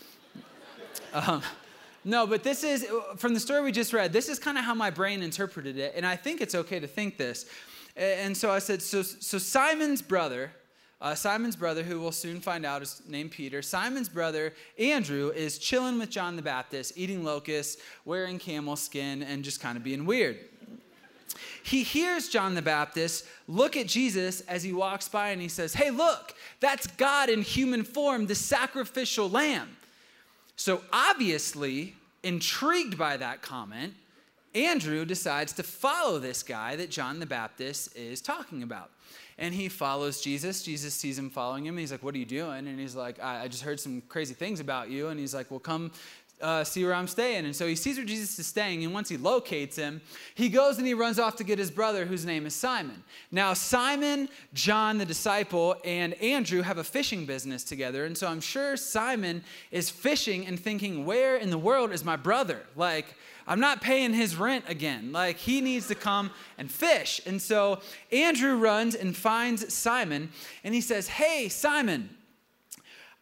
Um, 1.13 1.43
no, 2.05 2.27
but 2.27 2.43
this 2.43 2.65
is, 2.65 2.87
from 3.19 3.35
the 3.35 3.41
story 3.41 3.61
we 3.61 3.71
just 3.71 3.93
read, 3.93 4.15
this 4.15 4.31
is 4.31 4.39
kind 4.39 4.57
of 4.57 4.65
how 4.65 4.75
my 4.75 4.89
brain 4.89 5.23
interpreted 5.23 5.77
it. 5.77 5.93
And 5.95 6.07
I 6.07 6.17
think 6.17 6.41
it's 6.41 6.55
okay 6.55 6.81
to 6.81 6.87
think 6.87 7.19
this. 7.19 7.45
And 7.97 8.35
so 8.35 8.51
I 8.51 8.61
said, 8.61 8.81
so, 8.81 9.03
so 9.03 9.37
Simon's 9.37 10.01
brother, 10.01 10.53
uh, 11.01 11.15
Simon's 11.15 11.57
brother, 11.57 11.83
who 11.83 12.01
we'll 12.01 12.13
soon 12.13 12.41
find 12.41 12.65
out 12.65 12.83
is 12.83 13.03
named 13.07 13.31
Peter, 13.31 13.61
Simon's 13.61 14.09
brother, 14.09 14.55
Andrew, 14.79 15.31
is 15.31 15.59
chilling 15.59 15.99
with 15.99 16.11
John 16.11 16.37
the 16.37 16.43
Baptist, 16.43 16.95
eating 16.97 17.23
locusts, 17.23 17.83
wearing 18.05 18.39
camel 18.39 18.77
skin, 18.77 19.23
and 19.23 19.45
just 19.45 19.61
kind 19.61 19.77
of 19.77 19.85
being 19.85 20.07
weird. 20.07 20.39
He 21.63 21.83
hears 21.83 22.29
John 22.29 22.55
the 22.55 22.63
Baptist 22.63 23.27
look 23.49 23.77
at 23.77 23.89
Jesus 23.89 24.41
as 24.43 24.63
he 24.63 24.73
walks 24.73 25.09
by 25.09 25.31
and 25.31 25.43
he 25.43 25.49
says, 25.49 25.75
Hey, 25.75 25.91
look, 25.91 26.35
that's 26.61 26.87
God 26.87 27.29
in 27.29 27.43
human 27.43 27.83
form, 27.83 28.27
the 28.27 28.37
sacrificial 28.37 29.29
lamb. 29.29 29.77
So 30.55 30.81
obviously, 30.93 31.95
intrigued 32.23 32.97
by 32.97 33.17
that 33.17 33.43
comment, 33.43 33.95
Andrew 34.57 35.05
decides 35.05 35.53
to 35.55 35.63
follow 35.63 36.19
this 36.19 36.43
guy 36.43 36.77
that 36.77 36.91
John 36.91 37.21
the 37.21 37.27
Baptist 37.27 37.95
is 37.95 38.23
talking 38.23 38.63
about 38.63 38.91
and 39.39 39.55
he 39.55 39.69
follows 39.69 40.23
Jesus. 40.23 40.63
Jesus 40.63 40.95
sees 40.95 41.19
him 41.19 41.29
following 41.29 41.67
him. 41.67 41.77
He's 41.77 41.93
like, 41.93 42.03
What 42.03 42.15
are 42.15 42.19
you 42.19 42.25
doing? 42.25 42.67
And 42.67 42.81
he's 42.81 42.97
like, 42.97 43.23
I, 43.23 43.45
I 43.45 43.49
just 43.49 43.63
heard 43.63 43.79
some 43.79 44.01
crazy 44.09 44.33
things 44.33 44.61
about 44.61 44.89
you. 44.89 45.09
And 45.09 45.21
he's 45.21 45.35
like, 45.35 45.51
Well, 45.51 45.61
come 45.61 45.93
uh, 46.41 46.65
see 46.65 46.85
where 46.85 46.95
I'm 46.95 47.07
staying. 47.07 47.47
And 47.47 47.57
so 47.57 47.67
he 47.67 47.75
sees 47.75 47.97
where 47.97 48.07
Jesus 48.07 48.39
is 48.39 48.47
staying, 48.47 48.85
and 48.85 48.93
once 48.93 49.09
he 49.09 49.17
locates 49.17 49.77
him, 49.77 50.01
he 50.35 50.49
goes 50.49 50.79
and 50.79 50.87
he 50.87 50.95
runs 50.95 51.19
off 51.19 51.37
to 51.37 51.45
get 51.45 51.59
his 51.59 51.71
brother, 51.71 52.05
whose 52.05 52.27
name 52.27 52.47
is 52.47 52.55
Simon. 52.55 53.03
Now, 53.31 53.55
Simon, 53.55 54.29
John, 54.53 54.99
the 54.99 55.07
disciple, 55.07 55.77
and 55.85 56.15
Andrew 56.15 56.63
have 56.63 56.79
a 56.79 56.85
fishing 56.85 57.25
business 57.25 57.65
together. 57.65 58.05
And 58.05 58.17
so 58.17 58.27
I'm 58.27 58.41
sure 58.41 58.77
Simon 58.77 59.43
is 59.71 59.89
fishing 59.89 60.47
and 60.47 60.59
thinking, 60.61 61.07
Where 61.07 61.37
in 61.37 61.51
the 61.51 61.59
world 61.59 61.93
is 61.93 62.05
my 62.05 62.17
brother? 62.17 62.63
Like, 62.77 63.15
I'm 63.47 63.61
not 63.61 63.81
paying 63.81 64.13
his 64.13 64.37
rent 64.37 64.65
again. 64.69 65.13
Like, 65.13 65.37
he 65.37 65.61
needs 65.61 65.89
to 65.89 65.95
come 65.95 66.31
and 66.59 66.71
fish. 66.71 67.21
And 67.27 67.41
so 67.41 67.81
Andrew 68.11 68.57
runs 68.57 68.95
and 68.95 69.17
finds 69.17 69.73
Simon, 69.73 70.31
and 70.65 70.75
he 70.75 70.81
says, 70.81 71.09
Hey, 71.09 71.49
Simon, 71.49 72.11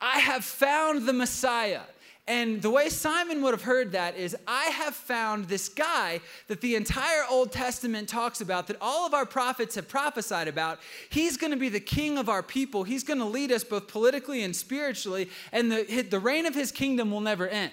I 0.01 0.19
have 0.19 0.45
found 0.45 1.07
the 1.07 1.13
Messiah. 1.13 1.81
And 2.27 2.63
the 2.63 2.71
way 2.71 2.89
Simon 2.89 3.43
would 3.43 3.53
have 3.53 3.63
heard 3.63 3.93
that 3.93 4.17
is, 4.17 4.35
I 4.49 4.65
have 4.67 4.95
found 4.95 5.47
this 5.47 5.69
guy 5.69 6.21
that 6.49 6.63
the 6.63 6.75
entire 6.75 7.23
Old 7.29 7.53
Testament 7.53 8.09
talks 8.09 8.41
about, 8.41 8.67
that 8.69 8.79
all 8.81 9.07
of 9.07 9.13
our 9.13 9.27
prophets 9.27 9.75
have 9.75 9.89
prophesied 9.89 10.49
about. 10.49 10.79
He's 11.11 11.37
going 11.37 11.51
to 11.51 11.59
be 11.59 11.69
the 11.69 11.81
king 11.81 12.17
of 12.17 12.31
our 12.31 12.43
people. 12.43 12.85
He's 12.85 13.05
going 13.05 13.19
to 13.19 13.27
lead 13.27 13.53
us 13.53 13.63
both 13.63 13.89
politically 13.89 14.43
and 14.43 14.57
spiritually, 14.57 15.29
and 15.53 15.71
the, 15.71 16.07
the 16.09 16.19
reign 16.19 16.47
of 16.47 16.55
his 16.55 16.73
kingdom 16.73 17.11
will 17.11 17.21
never 17.21 17.47
end. 17.47 17.73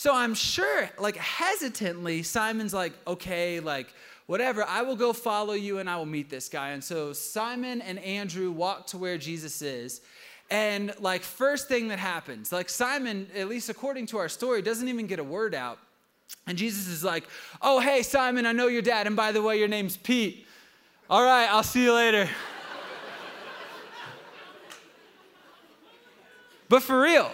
So 0.00 0.14
I'm 0.14 0.32
sure, 0.32 0.88
like 0.98 1.18
hesitantly, 1.18 2.22
Simon's 2.22 2.72
like, 2.72 2.94
okay, 3.06 3.60
like, 3.60 3.92
whatever, 4.24 4.64
I 4.64 4.80
will 4.80 4.96
go 4.96 5.12
follow 5.12 5.52
you 5.52 5.76
and 5.76 5.90
I 5.90 5.98
will 5.98 6.06
meet 6.06 6.30
this 6.30 6.48
guy. 6.48 6.70
And 6.70 6.82
so 6.82 7.12
Simon 7.12 7.82
and 7.82 7.98
Andrew 7.98 8.50
walk 8.50 8.86
to 8.86 8.96
where 8.96 9.18
Jesus 9.18 9.60
is. 9.60 10.00
And 10.48 10.94
like, 11.00 11.20
first 11.22 11.68
thing 11.68 11.88
that 11.88 11.98
happens, 11.98 12.50
like 12.50 12.70
Simon, 12.70 13.26
at 13.36 13.46
least 13.46 13.68
according 13.68 14.06
to 14.06 14.16
our 14.16 14.30
story, 14.30 14.62
doesn't 14.62 14.88
even 14.88 15.06
get 15.06 15.18
a 15.18 15.22
word 15.22 15.54
out. 15.54 15.78
And 16.46 16.56
Jesus 16.56 16.88
is 16.88 17.04
like, 17.04 17.24
Oh, 17.60 17.78
hey, 17.78 18.00
Simon, 18.00 18.46
I 18.46 18.52
know 18.52 18.68
your 18.68 18.80
dad. 18.80 19.06
And 19.06 19.14
by 19.14 19.32
the 19.32 19.42
way, 19.42 19.58
your 19.58 19.68
name's 19.68 19.98
Pete. 19.98 20.46
All 21.10 21.22
right, 21.22 21.46
I'll 21.50 21.62
see 21.62 21.82
you 21.82 21.92
later. 21.92 22.26
but 26.70 26.82
for 26.82 26.98
real, 26.98 27.30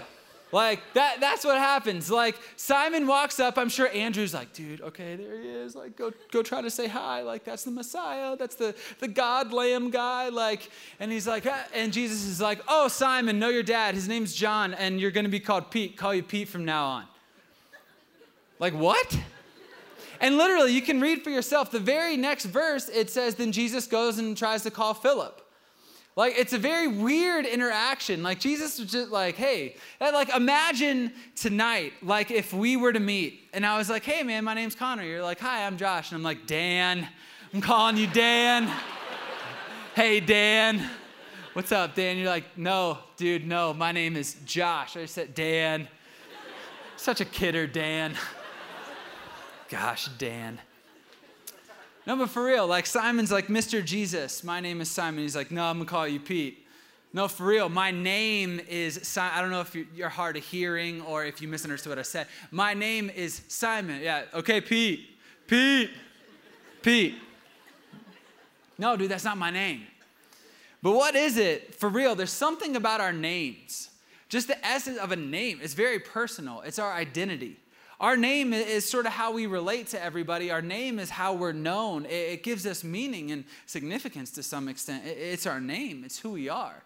like 0.53 0.81
that, 0.95 1.21
that's 1.21 1.45
what 1.45 1.59
happens. 1.59 2.11
Like 2.11 2.37
Simon 2.57 3.07
walks 3.07 3.41
up. 3.41 3.59
I'm 3.59 3.69
sure 3.69 3.89
Andrew's 3.89 4.33
like, 4.33 4.53
dude, 4.53 4.81
okay, 4.81 5.17
there 5.17 5.41
he 5.41 5.49
is. 5.49 5.75
Like, 5.75 5.97
go, 5.97 6.13
go 6.31 6.43
try 6.43 6.61
to 6.63 6.71
say 6.71 6.87
hi. 6.87 7.23
Like, 7.23 7.45
that's 7.45 7.65
the 7.65 7.71
Messiah. 7.71 8.37
That's 8.37 8.55
the, 8.55 8.75
the 9.01 9.09
God 9.09 9.53
Lamb 9.53 9.91
guy. 9.91 10.29
Like, 10.29 10.71
and 11.01 11.11
he's 11.11 11.27
like, 11.27 11.47
ah. 11.47 11.67
and 11.75 11.93
Jesus 11.93 12.25
is 12.25 12.41
like, 12.41 12.61
oh, 12.69 12.89
Simon, 12.89 13.39
know 13.39 13.49
your 13.49 13.65
dad. 13.65 13.95
His 13.95 14.09
name's 14.09 14.35
John, 14.35 14.75
and 14.75 15.01
you're 15.01 15.11
gonna 15.11 15.29
be 15.29 15.41
called 15.41 15.71
Pete. 15.71 15.97
Call 15.97 16.15
you 16.15 16.23
Pete 16.23 16.49
from 16.49 16.65
now 16.65 16.87
on. 16.87 17.05
Like, 18.59 18.75
what? 18.75 19.19
And 20.21 20.37
literally, 20.37 20.73
you 20.73 20.83
can 20.83 21.01
read 21.01 21.23
for 21.23 21.31
yourself. 21.31 21.71
The 21.71 21.81
very 21.81 22.17
next 22.17 22.47
verse, 22.47 22.89
it 22.89 23.11
says, 23.11 23.35
then 23.35 23.53
Jesus 23.53 23.87
goes 23.87 24.19
and 24.19 24.37
tries 24.37 24.63
to 24.63 24.71
call 24.71 24.95
Philip. 24.95 25.46
Like 26.17 26.39
it's 26.39 26.55
a 26.55 26.59
very 26.59 26.89
weird 26.89 27.45
interaction. 27.45 28.23
Like 28.23 28.41
Jesus 28.41 28.79
was 28.79 28.91
just 28.91 29.11
like, 29.11 29.37
hey, 29.37 29.77
uh, 30.01 30.11
like 30.15 30.35
imagine 30.35 31.13
tonight, 31.35 31.93
like 32.03 32.31
if 32.31 32.55
we 32.55 32.79
were 32.79 32.93
to 32.93 33.01
meet 33.01 33.43
and 33.53 33.67
I 33.67 33.77
was 33.77 33.91
like, 33.91 34.03
hey 34.03 34.23
man, 34.23 34.43
my 34.43 34.55
name's 34.55 34.75
Connor. 34.75 35.05
You're 35.05 35.23
like, 35.23 35.39
hi, 35.39 35.67
I'm 35.67 35.77
Josh. 35.77 36.11
And 36.11 36.17
I'm 36.17 36.23
like, 36.23 36.47
Dan, 36.47 37.07
I'm 37.53 37.61
calling 37.61 37.99
you 37.99 38.07
Dan. 38.07 38.73
hey, 39.95 40.21
Dan. 40.21 40.89
What's 41.53 41.73
up, 41.73 41.95
Dan? 41.95 42.17
You're 42.17 42.29
like, 42.29 42.57
no, 42.57 42.99
dude, 43.17 43.47
no, 43.47 43.75
my 43.75 43.93
name 43.93 44.17
is 44.17 44.37
Josh. 44.47 44.97
I 44.97 45.07
said, 45.07 45.35
Dan. 45.35 45.87
Such 46.97 47.21
a 47.21 47.25
kidder, 47.27 47.67
Dan. 47.67 48.15
Gosh, 49.69 50.09
Dan. 50.19 50.61
No, 52.07 52.15
but 52.17 52.31
for 52.31 52.45
real, 52.45 52.69
like 52.69 52.87
Simon's 52.87 53.33
like, 53.33 53.49
Mr. 53.49 53.85
Jesus, 53.85 54.45
my 54.45 54.61
name 54.61 54.81
is 54.81 54.89
Simon. 54.89 55.23
He's 55.23 55.35
like, 55.35 55.51
no, 55.51 55.65
I'm 55.65 55.79
gonna 55.79 55.91
call 55.91 56.07
you 56.07 56.21
Pete. 56.21 56.65
No, 57.13 57.27
for 57.27 57.47
real, 57.47 57.69
my 57.69 57.91
name 57.91 58.61
is 58.69 59.01
Simon. 59.03 59.37
I 59.37 59.41
don't 59.41 59.51
know 59.51 59.61
if 59.61 59.75
you're 59.75 60.09
hard 60.09 60.37
of 60.37 60.45
hearing 60.45 61.03
or 61.03 61.25
if 61.25 61.43
you 61.43 61.49
misunderstood 61.49 61.91
what 61.91 61.99
I 61.99 62.03
said. 62.03 62.29
My 62.53 62.75
name 62.75 63.11
is 63.11 63.43
Simon. 63.49 64.01
Yeah, 64.03 64.23
okay, 64.35 64.61
Pete. 64.61 65.19
Pete. 65.49 65.91
Pete. 66.83 67.17
No, 68.79 68.97
dude, 68.97 69.11
that's 69.11 69.25
not 69.25 69.37
my 69.37 69.51
name. 69.51 69.83
But 70.83 70.93
what 70.93 71.17
is 71.17 71.39
it? 71.39 71.75
For 71.75 71.89
real, 71.89 72.15
there's 72.15 72.31
something 72.31 72.77
about 72.77 73.01
our 73.01 73.13
names. 73.13 73.91
Just 74.29 74.47
the 74.47 74.65
essence 74.65 74.99
of 74.99 75.13
a 75.13 75.17
name 75.17 75.61
It's 75.63 75.75
very 75.75 75.99
personal, 75.99 76.61
it's 76.61 76.79
our 76.79 76.93
identity. 76.93 77.57
Our 77.99 78.17
name 78.17 78.53
is 78.53 78.89
sort 78.89 79.07
of 79.07 79.13
how 79.13 79.33
we 79.33 79.47
relate 79.47 79.87
to 79.89 80.03
everybody. 80.03 80.51
Our 80.51 80.61
name 80.61 80.99
is 80.99 81.09
how 81.09 81.33
we're 81.33 81.53
known. 81.53 82.05
It 82.05 82.43
gives 82.43 82.67
us 82.67 82.85
meaning 82.85 83.31
and 83.31 83.45
significance 83.65 84.31
to 84.33 84.43
some 84.43 84.69
extent. 84.69 85.05
It's 85.07 85.47
our 85.47 85.61
name, 85.61 86.03
it's 86.05 86.19
who 86.19 86.31
we 86.31 86.49
are. 86.51 86.83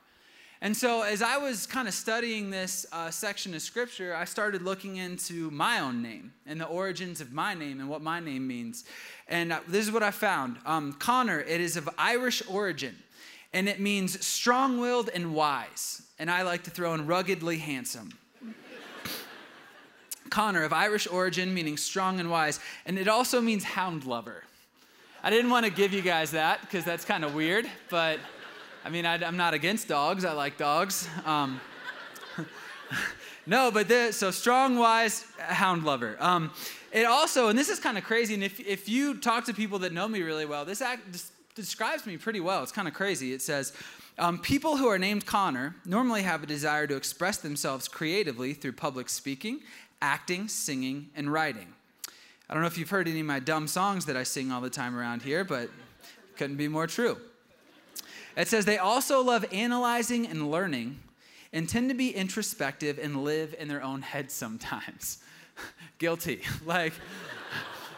And 0.62 0.76
so, 0.76 1.02
as 1.02 1.22
I 1.22 1.38
was 1.38 1.66
kind 1.66 1.88
of 1.88 1.94
studying 1.94 2.50
this 2.50 2.84
uh, 2.92 3.10
section 3.10 3.54
of 3.54 3.62
scripture, 3.62 4.14
I 4.14 4.26
started 4.26 4.60
looking 4.60 4.96
into 4.96 5.50
my 5.50 5.80
own 5.80 6.02
name 6.02 6.34
and 6.46 6.60
the 6.60 6.66
origins 6.66 7.22
of 7.22 7.32
my 7.32 7.54
name 7.54 7.80
and 7.80 7.88
what 7.88 8.02
my 8.02 8.20
name 8.20 8.46
means. 8.46 8.84
And 9.26 9.54
uh, 9.54 9.60
this 9.66 9.86
is 9.86 9.92
what 9.92 10.02
I 10.02 10.10
found 10.10 10.58
um, 10.66 10.92
Connor, 10.92 11.40
it 11.40 11.60
is 11.60 11.76
of 11.76 11.88
Irish 11.96 12.42
origin, 12.46 12.94
and 13.54 13.70
it 13.70 13.80
means 13.80 14.24
strong 14.24 14.78
willed 14.78 15.08
and 15.14 15.34
wise. 15.34 16.02
And 16.18 16.30
I 16.30 16.42
like 16.42 16.64
to 16.64 16.70
throw 16.70 16.92
in 16.92 17.06
ruggedly 17.06 17.56
handsome. 17.56 18.19
Connor, 20.30 20.62
of 20.62 20.72
Irish 20.72 21.06
origin, 21.06 21.52
meaning 21.52 21.76
strong 21.76 22.20
and 22.20 22.30
wise, 22.30 22.60
and 22.86 22.98
it 22.98 23.08
also 23.08 23.40
means 23.40 23.64
hound 23.64 24.04
lover. 24.04 24.44
I 25.22 25.30
didn't 25.30 25.50
want 25.50 25.66
to 25.66 25.72
give 25.72 25.92
you 25.92 26.00
guys 26.00 26.30
that 26.30 26.60
because 26.62 26.84
that's 26.84 27.04
kind 27.04 27.24
of 27.24 27.34
weird, 27.34 27.66
but 27.90 28.18
I 28.84 28.88
mean, 28.88 29.04
I, 29.04 29.22
am 29.22 29.36
not 29.36 29.52
against 29.52 29.88
dogs. 29.88 30.24
I 30.24 30.32
like 30.32 30.56
dogs. 30.56 31.08
Um, 31.26 31.60
no, 33.46 33.70
but 33.70 34.14
so 34.14 34.30
strong, 34.30 34.78
wise, 34.78 35.26
hound 35.38 35.84
lover. 35.84 36.16
Um, 36.18 36.50
it 36.92 37.04
also, 37.04 37.48
and 37.48 37.58
this 37.58 37.68
is 37.68 37.78
kind 37.78 37.98
of 37.98 38.04
crazy, 38.04 38.34
and 38.34 38.42
if, 38.42 38.58
if 38.60 38.88
you 38.88 39.14
talk 39.14 39.44
to 39.44 39.54
people 39.54 39.78
that 39.80 39.92
know 39.92 40.08
me 40.08 40.22
really 40.22 40.46
well, 40.46 40.64
this, 40.64 40.80
act, 40.80 41.12
this 41.12 41.30
describes 41.54 42.06
me 42.06 42.16
pretty 42.16 42.40
well. 42.40 42.62
It's 42.62 42.72
kind 42.72 42.88
of 42.88 42.94
crazy. 42.94 43.32
It 43.32 43.42
says, 43.42 43.72
um, 44.18 44.38
people 44.38 44.76
who 44.76 44.88
are 44.88 44.98
named 44.98 45.26
Connor 45.26 45.76
normally 45.84 46.22
have 46.22 46.42
a 46.42 46.46
desire 46.46 46.86
to 46.86 46.96
express 46.96 47.38
themselves 47.38 47.88
creatively 47.88 48.54
through 48.54 48.72
public 48.72 49.08
speaking, 49.08 49.60
acting, 50.02 50.48
singing, 50.48 51.10
and 51.14 51.32
writing. 51.32 51.66
I 52.48 52.54
don't 52.54 52.62
know 52.62 52.66
if 52.66 52.78
you've 52.78 52.90
heard 52.90 53.06
any 53.06 53.20
of 53.20 53.26
my 53.26 53.38
dumb 53.38 53.68
songs 53.68 54.06
that 54.06 54.16
I 54.16 54.24
sing 54.24 54.50
all 54.50 54.60
the 54.60 54.70
time 54.70 54.96
around 54.96 55.22
here, 55.22 55.44
but 55.44 55.70
couldn't 56.36 56.56
be 56.56 56.68
more 56.68 56.86
true. 56.86 57.16
It 58.36 58.48
says 58.48 58.64
they 58.64 58.78
also 58.78 59.22
love 59.22 59.44
analyzing 59.52 60.26
and 60.26 60.50
learning 60.50 60.98
and 61.52 61.68
tend 61.68 61.90
to 61.90 61.94
be 61.94 62.10
introspective 62.14 62.98
and 62.98 63.24
live 63.24 63.54
in 63.58 63.68
their 63.68 63.82
own 63.82 64.02
head 64.02 64.30
sometimes. 64.30 65.18
Guilty. 65.98 66.42
like, 66.66 66.92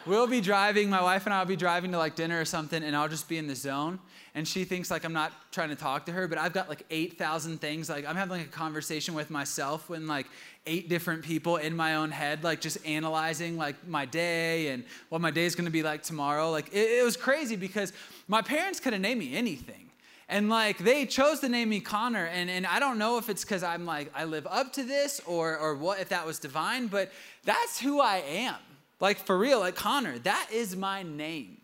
we'll 0.06 0.26
be 0.26 0.40
driving, 0.40 0.90
my 0.90 1.02
wife 1.02 1.26
and 1.26 1.34
I 1.34 1.40
will 1.40 1.48
be 1.48 1.56
driving 1.56 1.92
to 1.92 1.98
like 1.98 2.14
dinner 2.14 2.40
or 2.40 2.44
something, 2.44 2.82
and 2.82 2.94
I'll 2.96 3.08
just 3.08 3.28
be 3.28 3.38
in 3.38 3.46
the 3.46 3.56
zone 3.56 3.98
and 4.34 4.48
she 4.48 4.64
thinks 4.64 4.90
like 4.90 5.04
I'm 5.04 5.12
not 5.12 5.32
trying 5.52 5.68
to 5.68 5.76
talk 5.76 6.06
to 6.06 6.12
her, 6.12 6.26
but 6.26 6.38
I've 6.38 6.54
got 6.54 6.68
like 6.68 6.84
8,000 6.90 7.60
things. 7.60 7.90
Like 7.90 8.06
I'm 8.06 8.16
having 8.16 8.38
like 8.38 8.46
a 8.46 8.50
conversation 8.50 9.14
with 9.14 9.30
myself 9.30 9.90
when 9.90 10.06
like 10.06 10.26
eight 10.66 10.88
different 10.88 11.22
people 11.22 11.56
in 11.56 11.76
my 11.76 11.96
own 11.96 12.10
head, 12.10 12.42
like 12.42 12.60
just 12.60 12.84
analyzing 12.86 13.58
like 13.58 13.86
my 13.86 14.06
day 14.06 14.68
and 14.68 14.84
what 15.10 15.20
my 15.20 15.30
day 15.30 15.44
is 15.44 15.54
going 15.54 15.66
to 15.66 15.70
be 15.70 15.82
like 15.82 16.02
tomorrow. 16.02 16.50
Like 16.50 16.68
it, 16.72 17.00
it 17.00 17.04
was 17.04 17.16
crazy 17.16 17.56
because 17.56 17.92
my 18.26 18.40
parents 18.40 18.80
could 18.80 18.94
have 18.94 19.02
named 19.02 19.20
me 19.20 19.36
anything. 19.36 19.90
And 20.28 20.48
like 20.48 20.78
they 20.78 21.04
chose 21.04 21.40
to 21.40 21.48
name 21.50 21.68
me 21.68 21.80
Connor, 21.80 22.24
and, 22.24 22.48
and 22.48 22.66
I 22.66 22.80
don't 22.80 22.96
know 22.96 23.18
if 23.18 23.28
it's 23.28 23.44
because 23.44 23.62
I'm 23.62 23.84
like 23.84 24.10
I 24.14 24.24
live 24.24 24.46
up 24.48 24.72
to 24.74 24.82
this 24.82 25.20
or 25.26 25.58
or 25.58 25.74
what 25.74 26.00
if 26.00 26.08
that 26.08 26.24
was 26.24 26.38
divine, 26.38 26.86
but 26.86 27.12
that's 27.44 27.78
who 27.78 28.00
I 28.00 28.18
am. 28.26 28.54
Like 29.02 29.18
for 29.18 29.36
real, 29.36 29.58
like 29.58 29.74
Connor, 29.74 30.20
that 30.20 30.46
is 30.52 30.76
my 30.76 31.02
name. 31.02 31.62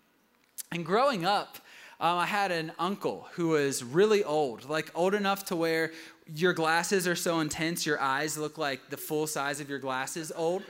And 0.72 0.84
growing 0.84 1.24
up, 1.24 1.58
um, 2.00 2.18
I 2.18 2.26
had 2.26 2.50
an 2.50 2.72
uncle 2.80 3.28
who 3.34 3.50
was 3.50 3.84
really 3.84 4.24
old, 4.24 4.68
like 4.68 4.90
old 4.92 5.14
enough 5.14 5.44
to 5.46 5.56
where 5.56 5.92
your 6.34 6.52
glasses 6.52 7.06
are 7.06 7.14
so 7.14 7.38
intense, 7.38 7.86
your 7.86 8.00
eyes 8.00 8.36
look 8.36 8.58
like 8.58 8.90
the 8.90 8.96
full 8.96 9.28
size 9.28 9.60
of 9.60 9.70
your 9.70 9.78
glasses 9.78 10.32
old. 10.34 10.64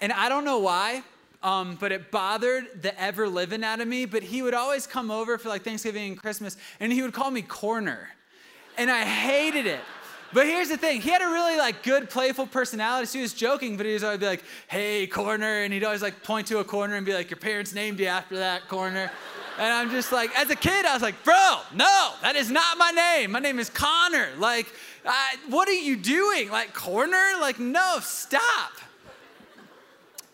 And 0.00 0.14
I 0.14 0.30
don't 0.30 0.46
know 0.46 0.60
why, 0.60 1.02
um, 1.42 1.76
but 1.78 1.92
it 1.92 2.10
bothered 2.10 2.80
the 2.80 2.98
ever 2.98 3.28
living 3.28 3.62
out 3.62 3.82
of 3.82 3.86
me. 3.86 4.06
But 4.06 4.22
he 4.22 4.40
would 4.40 4.54
always 4.54 4.86
come 4.86 5.10
over 5.10 5.36
for 5.36 5.50
like 5.50 5.62
Thanksgiving 5.62 6.08
and 6.08 6.18
Christmas, 6.18 6.56
and 6.80 6.90
he 6.90 7.02
would 7.02 7.12
call 7.12 7.30
me 7.30 7.42
corner. 7.42 8.08
And 8.78 8.90
I 8.90 9.04
hated 9.04 9.66
it. 9.66 9.80
But 10.32 10.46
here's 10.46 10.68
the 10.68 10.76
thing, 10.76 11.00
he 11.00 11.10
had 11.10 11.22
a 11.22 11.26
really 11.26 11.56
like 11.56 11.82
good, 11.82 12.10
playful 12.10 12.46
personality. 12.46 13.06
So 13.06 13.18
he 13.18 13.22
was 13.22 13.32
joking, 13.32 13.76
but 13.76 13.86
he 13.86 13.94
was 13.94 14.04
always 14.04 14.20
be 14.20 14.26
like, 14.26 14.44
hey, 14.66 15.06
corner. 15.06 15.62
And 15.62 15.72
he'd 15.72 15.84
always 15.84 16.02
like 16.02 16.22
point 16.22 16.46
to 16.48 16.58
a 16.58 16.64
corner 16.64 16.96
and 16.96 17.06
be 17.06 17.14
like, 17.14 17.30
your 17.30 17.38
parents 17.38 17.72
named 17.74 17.98
you 17.98 18.06
after 18.06 18.36
that 18.36 18.68
corner. 18.68 19.10
And 19.58 19.72
I'm 19.72 19.90
just 19.90 20.12
like, 20.12 20.30
as 20.38 20.50
a 20.50 20.56
kid, 20.56 20.84
I 20.86 20.92
was 20.92 21.02
like, 21.02 21.24
bro, 21.24 21.60
no, 21.74 22.12
that 22.22 22.36
is 22.36 22.50
not 22.50 22.78
my 22.78 22.90
name. 22.90 23.32
My 23.32 23.40
name 23.40 23.58
is 23.58 23.68
Connor. 23.70 24.28
Like, 24.38 24.72
I, 25.04 25.36
what 25.48 25.68
are 25.68 25.72
you 25.72 25.96
doing? 25.96 26.50
Like, 26.50 26.74
corner? 26.74 27.32
Like, 27.40 27.58
no, 27.58 27.98
stop. 28.00 28.72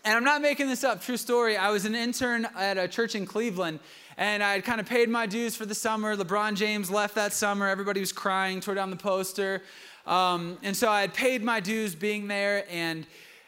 And 0.05 0.13
I'm 0.13 0.23
not 0.23 0.43
making 0.43 0.67
this 0.67 0.83
up, 0.83 1.01
true 1.01 1.17
story. 1.17 1.57
I 1.57 1.71
was 1.71 1.85
an 1.85 1.95
intern 1.95 2.47
at 2.55 2.77
a 2.77 2.87
church 2.87 3.15
in 3.15 3.25
Cleveland, 3.25 3.79
and 4.17 4.43
I 4.43 4.53
had 4.53 4.63
kind 4.63 4.79
of 4.79 4.85
paid 4.85 5.09
my 5.09 5.25
dues 5.25 5.55
for 5.55 5.65
the 5.65 5.73
summer. 5.73 6.15
LeBron 6.15 6.53
James 6.53 6.91
left 6.91 7.15
that 7.15 7.33
summer. 7.33 7.67
Everybody 7.67 8.01
was 8.01 8.11
crying, 8.11 8.61
tore 8.61 8.75
down 8.75 8.91
the 8.91 8.95
poster. 8.97 9.63
Um, 10.05 10.59
and 10.61 10.77
so 10.77 10.89
I 10.89 11.01
had 11.01 11.15
paid 11.15 11.43
my 11.43 11.59
dues 11.59 11.95
being 11.95 12.27
there, 12.27 12.65
and 12.69 13.07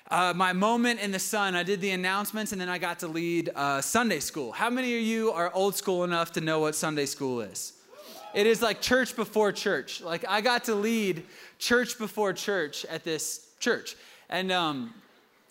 uh, 0.10 0.34
my 0.36 0.52
moment 0.52 1.00
in 1.00 1.12
the 1.12 1.20
sun, 1.20 1.56
I 1.56 1.62
did 1.62 1.80
the 1.80 1.92
announcements 1.92 2.54
and 2.54 2.60
then 2.60 2.70
I 2.70 2.80
got 2.80 3.00
to 3.00 3.08
lead 3.08 3.52
uh, 3.54 3.80
Sunday 3.82 4.20
school. 4.20 4.52
How 4.52 4.72
many 4.72 4.98
of 4.98 5.04
you 5.04 5.32
are 5.34 5.54
old 5.54 5.76
school 5.76 6.06
enough 6.06 6.32
to 6.34 6.42
know 6.42 6.62
what 6.62 6.74
Sunday 6.74 7.06
school 7.06 7.42
is? 7.42 7.74
It 8.34 8.48
is 8.48 8.62
like 8.62 8.82
church 8.82 9.16
before 9.16 9.52
church. 9.52 10.02
Like 10.02 10.24
I 10.28 10.40
got 10.40 10.64
to 10.66 10.76
lead 10.76 11.24
church 11.60 12.00
before 12.00 12.32
church 12.32 12.86
at 12.86 13.04
this 13.04 13.50
church. 13.60 13.98
And 14.30 14.50
um, 14.52 14.94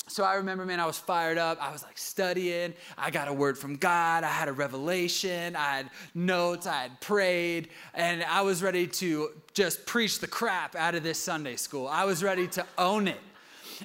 so 0.09 0.23
I 0.23 0.35
remember, 0.35 0.65
man, 0.65 0.79
I 0.79 0.87
was 0.87 0.99
fired 0.99 1.37
up. 1.37 1.59
I 1.61 1.73
was 1.73 1.83
like 1.83 1.99
studying. 1.99 2.75
I 2.97 3.11
got 3.11 3.27
a 3.27 3.33
word 3.33 3.59
from 3.59 3.75
God. 3.77 4.23
I 4.23 4.29
had 4.29 4.47
a 4.47 4.53
revelation. 4.53 5.57
I 5.57 5.77
had 5.79 5.91
notes. 6.15 6.67
I 6.67 6.83
had 6.83 7.01
prayed. 7.01 7.69
And 7.93 8.23
I 8.23 8.43
was 8.43 8.63
ready 8.63 8.87
to 8.87 9.31
just 9.53 9.85
preach 9.85 10.21
the 10.21 10.29
crap 10.29 10.77
out 10.77 10.95
of 10.95 11.03
this 11.03 11.19
Sunday 11.19 11.57
school. 11.57 11.89
I 11.89 12.05
was 12.05 12.23
ready 12.23 12.47
to 12.49 12.65
own 12.79 13.09
it. 13.09 13.21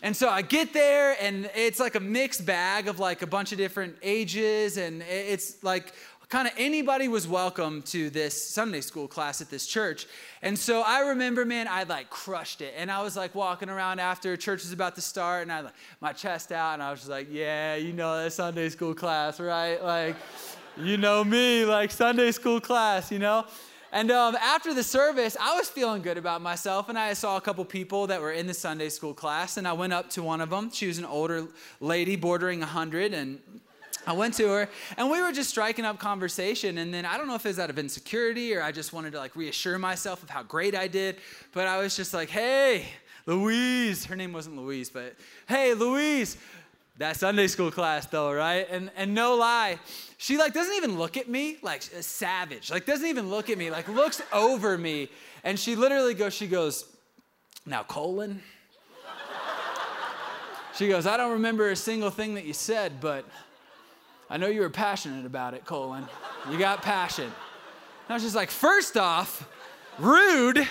And 0.04 0.16
so 0.16 0.30
I 0.30 0.42
get 0.42 0.74
there, 0.74 1.18
and 1.20 1.50
it's 1.54 1.80
like 1.80 1.96
a 1.96 2.00
mixed 2.00 2.46
bag 2.46 2.88
of 2.88 3.00
like 3.00 3.22
a 3.22 3.28
bunch 3.28 3.52
of 3.52 3.58
different 3.58 3.98
ages, 4.02 4.78
and 4.78 5.02
it's 5.02 5.62
like 5.64 5.94
kind 6.32 6.48
of 6.48 6.54
anybody 6.56 7.10
was 7.10 7.28
welcome 7.28 7.82
to 7.82 8.10
this 8.10 8.42
Sunday 8.42 8.80
school 8.80 9.06
class 9.06 9.42
at 9.42 9.50
this 9.50 9.68
church. 9.68 10.08
And 10.42 10.58
so 10.58 10.82
I 10.82 11.10
remember, 11.10 11.44
man, 11.44 11.68
I 11.68 11.84
like 11.84 12.10
crushed 12.10 12.62
it. 12.62 12.74
And 12.78 12.90
I 12.90 13.04
was 13.04 13.18
like 13.18 13.36
walking 13.36 13.68
around 13.68 14.00
after 14.00 14.38
church 14.38 14.64
was 14.64 14.72
about 14.72 14.96
to 14.96 15.02
start, 15.02 15.42
and 15.42 15.52
I 15.52 15.60
like 15.60 15.74
my 16.00 16.14
chest 16.14 16.54
out, 16.54 16.76
and 16.76 16.82
I 16.82 16.90
was 16.90 17.02
just 17.02 17.12
like, 17.12 17.28
yeah, 17.30 17.76
you 17.76 17.92
know 17.92 18.24
that 18.24 18.32
Sunday 18.32 18.70
school 18.70 18.96
class, 18.96 19.42
right? 19.42 19.84
Like, 19.84 20.16
you 20.78 20.96
know 20.96 21.22
me, 21.26 21.66
like 21.66 21.92
Sunday 21.92 22.32
school 22.32 22.62
class, 22.62 23.12
you 23.12 23.20
know? 23.20 23.46
And 23.92 24.10
um, 24.10 24.38
after 24.38 24.74
the 24.74 24.84
service, 24.84 25.36
I 25.38 25.58
was 25.58 25.68
feeling 25.68 26.02
good 26.02 26.18
about 26.18 26.42
myself, 26.42 26.88
and 26.88 26.98
I 26.98 27.12
saw 27.12 27.36
a 27.36 27.42
couple 27.42 27.66
people 27.66 28.08
that 28.08 28.22
were 28.22 28.32
in 28.32 28.48
the 28.48 28.54
Sunday 28.54 28.88
school 28.88 29.14
class, 29.14 29.58
and 29.58 29.68
I 29.68 29.74
went 29.74 29.92
up 29.92 30.10
to 30.12 30.24
one 30.24 30.40
of 30.40 30.50
them. 30.50 30.72
She 30.72 30.88
was 30.88 30.98
an 30.98 31.04
older 31.04 31.48
lady, 31.82 32.16
bordering 32.16 32.62
100, 32.62 33.14
and 33.14 33.42
I 34.06 34.14
went 34.14 34.34
to 34.36 34.48
her 34.48 34.70
and 34.98 35.10
we 35.10 35.22
were 35.22 35.32
just 35.32 35.50
striking 35.50 35.86
up 35.86 36.00
conversation. 36.00 36.80
And 36.80 36.94
then 36.94 37.06
I 37.06 37.18
don't 37.18 37.28
know 37.28 37.36
if 37.36 37.46
it 37.46 37.50
was 37.50 37.60
out 37.60 37.70
of 37.70 37.78
insecurity 37.78 38.56
or 38.56 38.62
I 38.62 38.72
just 38.72 38.94
wanted 38.94 39.12
to 39.14 39.20
like 39.20 39.36
reassure 39.36 39.78
myself 39.78 40.24
of 40.24 40.30
how 40.30 40.44
great 40.44 40.76
I 40.76 40.88
did. 40.88 41.18
But 41.54 41.68
I 41.68 41.80
was 41.80 41.96
just 41.96 42.14
like, 42.14 42.30
hey, 42.30 42.86
Louise. 43.26 44.06
Her 44.06 44.16
name 44.16 44.34
wasn't 44.34 44.58
Louise, 44.58 44.90
but 44.90 45.16
hey, 45.48 45.74
Louise. 45.74 46.38
That 46.98 47.16
Sunday 47.16 47.48
school 47.48 47.72
class 47.72 48.06
though, 48.06 48.32
right? 48.32 48.68
And 48.70 48.92
and 48.96 49.16
no 49.16 49.36
lie, 49.36 49.80
she 50.18 50.38
like 50.38 50.54
doesn't 50.54 50.76
even 50.76 51.00
look 51.00 51.18
at 51.18 51.28
me 51.28 51.58
like 51.64 51.82
a 51.94 52.04
savage. 52.04 52.70
Like 52.70 52.86
doesn't 52.86 53.08
even 53.08 53.30
look 53.30 53.50
at 53.50 53.58
me, 53.58 53.72
like 53.72 53.88
looks 53.88 54.22
over 54.32 54.78
me. 54.78 55.10
And 55.44 55.58
she 55.58 55.76
literally 55.76 56.14
goes, 56.14 56.34
she 56.34 56.46
goes, 56.48 56.86
now 57.66 57.84
Colin. 57.84 58.42
She 60.76 60.88
goes, 60.88 61.06
I 61.08 61.18
don't 61.18 61.34
remember 61.34 61.70
a 61.70 61.76
single 61.76 62.10
thing 62.10 62.36
that 62.36 62.46
you 62.46 62.54
said, 62.54 63.02
but 63.02 63.26
I 64.32 64.38
know 64.38 64.48
you 64.48 64.62
were 64.62 64.70
passionate 64.70 65.26
about 65.26 65.56
it, 65.56 65.66
Colin. 65.66 66.06
You 66.50 66.58
got 66.58 66.82
passion. 66.82 67.26
And 67.26 67.34
I 68.08 68.14
was 68.14 68.24
just 68.24 68.34
like, 68.34 68.50
first 68.50 68.96
off, 68.96 69.46
rude. 70.00 70.66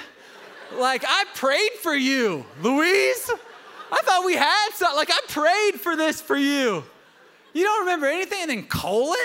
Like, 0.79 1.05
I 1.07 1.26
prayed 1.35 1.73
for 1.83 1.95
you, 1.95 2.47
Louise. 2.62 3.31
I 3.93 4.00
thought 4.02 4.25
we 4.25 4.35
had 4.35 4.71
something. 4.73 4.97
Like, 4.97 5.11
I 5.11 5.21
prayed 5.29 5.79
for 5.79 5.95
this 5.95 6.23
for 6.23 6.37
you. 6.37 6.83
You 7.52 7.64
don't 7.64 7.81
remember 7.81 8.07
anything? 8.07 8.38
And 8.40 8.50
then 8.50 8.62
Colin? 8.62 9.19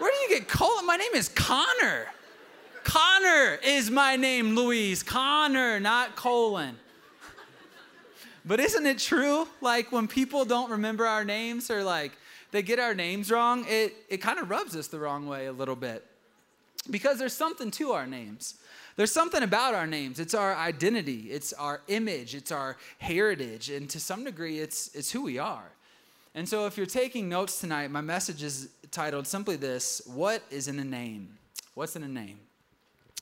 Where 0.00 0.10
do 0.10 0.16
you 0.34 0.40
get 0.40 0.48
Colin? 0.48 0.84
My 0.84 0.96
name 0.96 1.14
is 1.14 1.28
Connor. 1.28 2.08
Connor 2.82 3.60
is 3.64 3.92
my 3.92 4.16
name, 4.16 4.56
Louise. 4.56 5.04
Connor, 5.04 5.78
not 5.78 6.16
Colin. 6.16 6.76
But 8.44 8.58
isn't 8.58 8.84
it 8.84 8.98
true? 8.98 9.46
Like 9.60 9.92
when 9.92 10.08
people 10.08 10.44
don't 10.44 10.72
remember 10.72 11.06
our 11.06 11.24
names 11.24 11.70
or 11.70 11.84
like 11.84 12.10
they 12.54 12.62
get 12.62 12.78
our 12.78 12.94
names 12.94 13.32
wrong, 13.32 13.66
it, 13.68 13.96
it 14.08 14.18
kind 14.18 14.38
of 14.38 14.48
rubs 14.48 14.76
us 14.76 14.86
the 14.86 14.96
wrong 14.96 15.26
way 15.26 15.46
a 15.46 15.52
little 15.52 15.74
bit. 15.74 16.06
Because 16.88 17.18
there's 17.18 17.32
something 17.32 17.68
to 17.72 17.90
our 17.90 18.06
names. 18.06 18.54
There's 18.94 19.10
something 19.10 19.42
about 19.42 19.74
our 19.74 19.88
names. 19.88 20.20
It's 20.20 20.34
our 20.34 20.54
identity, 20.54 21.32
it's 21.32 21.52
our 21.52 21.80
image, 21.88 22.32
it's 22.32 22.52
our 22.52 22.76
heritage, 22.98 23.70
and 23.70 23.90
to 23.90 23.98
some 23.98 24.22
degree, 24.22 24.60
it's, 24.60 24.94
it's 24.94 25.10
who 25.10 25.22
we 25.22 25.36
are. 25.36 25.64
And 26.36 26.48
so, 26.48 26.66
if 26.66 26.76
you're 26.76 26.86
taking 26.86 27.28
notes 27.28 27.60
tonight, 27.60 27.90
my 27.90 28.00
message 28.00 28.44
is 28.44 28.68
titled 28.92 29.26
simply 29.26 29.56
this 29.56 30.02
What 30.06 30.44
is 30.48 30.68
in 30.68 30.78
a 30.78 30.84
name? 30.84 31.36
What's 31.74 31.96
in 31.96 32.04
a 32.04 32.08
name? 32.08 32.38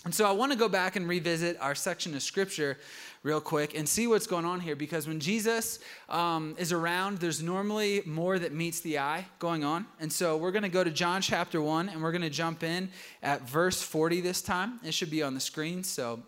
And 0.04 0.12
so, 0.12 0.28
I 0.28 0.32
want 0.32 0.50
to 0.50 0.58
go 0.58 0.68
back 0.68 0.96
and 0.96 1.08
revisit 1.08 1.56
our 1.60 1.76
section 1.76 2.14
of 2.16 2.22
scripture 2.22 2.76
real 3.22 3.40
quick 3.40 3.78
and 3.78 3.88
see 3.88 4.08
what's 4.08 4.26
going 4.26 4.44
on 4.44 4.58
here 4.58 4.74
because 4.74 5.06
when 5.06 5.20
Jesus 5.20 5.78
um, 6.08 6.56
is 6.58 6.72
around, 6.72 7.18
there's 7.18 7.40
normally 7.40 8.02
more 8.04 8.36
that 8.36 8.52
meets 8.52 8.80
the 8.80 8.98
eye 8.98 9.26
going 9.38 9.62
on. 9.62 9.86
And 10.00 10.12
so 10.12 10.36
we're 10.36 10.50
going 10.50 10.64
to 10.64 10.68
go 10.68 10.82
to 10.82 10.90
John 10.90 11.22
chapter 11.22 11.62
1 11.62 11.88
and 11.88 12.02
we're 12.02 12.10
going 12.10 12.22
to 12.22 12.30
jump 12.30 12.64
in 12.64 12.90
at 13.22 13.48
verse 13.48 13.80
40 13.80 14.20
this 14.22 14.42
time. 14.42 14.80
It 14.82 14.92
should 14.92 15.10
be 15.10 15.22
on 15.22 15.34
the 15.34 15.40
screen. 15.40 15.84
So 15.84 16.20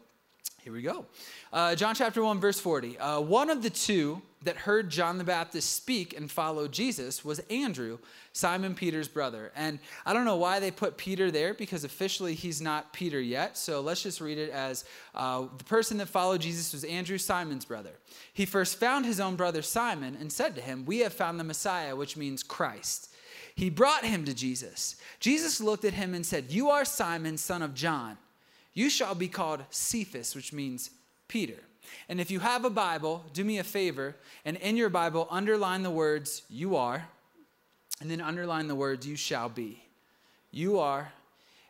here 0.63 0.73
we 0.73 0.83
go. 0.83 1.07
Uh, 1.53 1.75
John 1.75 1.97
chapter 1.97 2.23
1, 2.23 2.41
verse 2.41 2.61
40. 2.61 2.97
Uh, 2.99 3.21
one 3.21 3.51
of 3.51 3.63
the 3.63 3.71
two 3.71 4.23
that 4.45 4.57
heard 4.57 4.91
John 4.91 5.19
the 5.19 5.25
Baptist 5.25 5.75
speak 5.75 6.17
and 6.17 6.31
followed 6.31 6.73
Jesus 6.73 7.25
was 7.25 7.41
Andrew, 7.51 7.99
Simon 8.33 8.75
Peter's 8.75 9.09
brother. 9.09 9.53
And 9.57 9.79
I 10.07 10.13
don't 10.13 10.25
know 10.25 10.37
why 10.37 10.61
they 10.61 10.71
put 10.71 10.97
Peter 10.97 11.31
there 11.31 11.55
because 11.55 11.85
officially 11.85 12.35
he's 12.35 12.61
not 12.61 12.93
Peter 12.93 13.21
yet. 13.21 13.57
So 13.57 13.81
let's 13.81 14.03
just 14.03 14.21
read 14.21 14.39
it 14.39 14.51
as 14.51 14.85
uh, 15.15 15.47
the 15.57 15.65
person 15.65 15.99
that 15.99 16.09
followed 16.09 16.41
Jesus 16.41 16.73
was 16.73 16.85
Andrew, 16.85 17.19
Simon's 17.19 17.65
brother. 17.65 17.93
He 18.33 18.47
first 18.47 18.79
found 18.79 19.07
his 19.07 19.21
own 19.21 19.37
brother 19.37 19.63
Simon 19.63 20.17
and 20.21 20.33
said 20.33 20.55
to 20.55 20.61
him, 20.61 20.85
We 20.85 21.01
have 21.01 21.13
found 21.13 21.39
the 21.39 21.45
Messiah, 21.45 21.97
which 21.97 22.17
means 22.17 22.43
Christ. 22.43 23.11
He 23.55 23.71
brought 23.71 24.05
him 24.05 24.25
to 24.25 24.35
Jesus. 24.35 24.97
Jesus 25.21 25.61
looked 25.61 25.85
at 25.85 25.95
him 25.95 26.15
and 26.15 26.27
said, 26.27 26.51
You 26.51 26.71
are 26.71 26.85
Simon, 26.85 27.37
son 27.37 27.63
of 27.63 27.75
John. 27.75 28.19
You 28.73 28.91
shall 28.91 29.15
be 29.15 29.29
called 29.29 29.65
Cephas, 29.71 30.35
which 30.35 30.53
means 30.53 30.91
Peter. 31.29 31.61
And 32.09 32.21
if 32.21 32.31
you 32.31 32.41
have 32.41 32.65
a 32.65 32.71
Bible, 32.71 33.25
do 33.33 33.45
me 33.45 33.59
a 33.59 33.65
favor 33.65 34.17
and 34.45 34.57
in 34.59 34.77
your 34.77 34.91
Bible, 34.91 35.27
underline 35.31 35.83
the 35.83 35.91
words 35.91 36.43
you 36.49 36.77
are, 36.77 37.09
and 38.01 38.11
then 38.11 38.21
underline 38.21 38.69
the 38.69 38.75
words 38.75 39.07
you 39.07 39.17
shall 39.17 39.49
be. 39.49 39.83
You 40.51 40.79
are, 40.79 41.13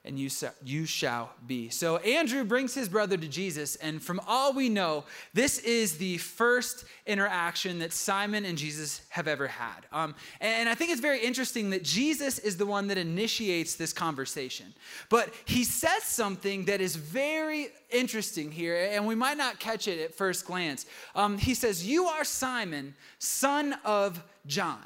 and 0.06 0.18
you, 0.18 0.28
you 0.62 0.84
shall 0.84 1.30
be. 1.46 1.70
So 1.70 1.96
Andrew 1.98 2.44
brings 2.44 2.74
his 2.74 2.88
brother 2.90 3.16
to 3.16 3.26
Jesus, 3.26 3.76
and 3.76 4.02
from 4.02 4.20
all 4.26 4.52
we 4.52 4.68
know, 4.68 5.04
this 5.32 5.58
is 5.60 5.96
the 5.96 6.18
first 6.18 6.84
interaction 7.06 7.78
that 7.78 7.92
Simon 7.92 8.44
and 8.44 8.58
Jesus 8.58 9.00
have 9.08 9.26
ever 9.26 9.46
had. 9.46 9.86
Um, 9.92 10.14
and 10.40 10.68
I 10.68 10.74
think 10.74 10.90
it's 10.90 11.00
very 11.00 11.20
interesting 11.20 11.70
that 11.70 11.82
Jesus 11.82 12.38
is 12.38 12.58
the 12.58 12.66
one 12.66 12.88
that 12.88 12.98
initiates 12.98 13.76
this 13.76 13.94
conversation. 13.94 14.74
But 15.08 15.32
he 15.46 15.64
says 15.64 16.02
something 16.02 16.66
that 16.66 16.82
is 16.82 16.96
very 16.96 17.68
interesting 17.90 18.52
here, 18.52 18.90
and 18.92 19.06
we 19.06 19.14
might 19.14 19.38
not 19.38 19.58
catch 19.58 19.88
it 19.88 20.00
at 20.00 20.14
first 20.14 20.44
glance. 20.44 20.84
Um, 21.14 21.38
he 21.38 21.54
says, 21.54 21.86
You 21.86 22.06
are 22.06 22.24
Simon, 22.24 22.94
son 23.18 23.74
of 23.84 24.22
John. 24.46 24.82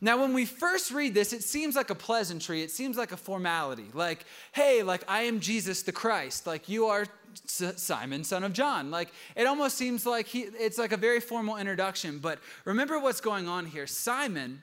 Now, 0.00 0.20
when 0.20 0.32
we 0.32 0.46
first 0.46 0.90
read 0.90 1.14
this, 1.14 1.32
it 1.32 1.42
seems 1.42 1.76
like 1.76 1.90
a 1.90 1.94
pleasantry. 1.94 2.62
It 2.62 2.70
seems 2.70 2.96
like 2.96 3.12
a 3.12 3.16
formality. 3.16 3.86
Like, 3.92 4.24
hey, 4.52 4.82
like, 4.82 5.04
I 5.06 5.22
am 5.22 5.40
Jesus 5.40 5.82
the 5.82 5.92
Christ. 5.92 6.46
Like, 6.46 6.68
you 6.68 6.86
are 6.86 7.06
Simon, 7.44 8.24
son 8.24 8.42
of 8.42 8.52
John. 8.52 8.90
Like, 8.90 9.12
it 9.36 9.46
almost 9.46 9.76
seems 9.76 10.06
like 10.06 10.26
he, 10.26 10.40
it's 10.40 10.78
like 10.78 10.92
a 10.92 10.96
very 10.96 11.20
formal 11.20 11.58
introduction. 11.58 12.18
But 12.18 12.38
remember 12.64 12.98
what's 12.98 13.20
going 13.20 13.46
on 13.46 13.66
here. 13.66 13.86
Simon, 13.86 14.62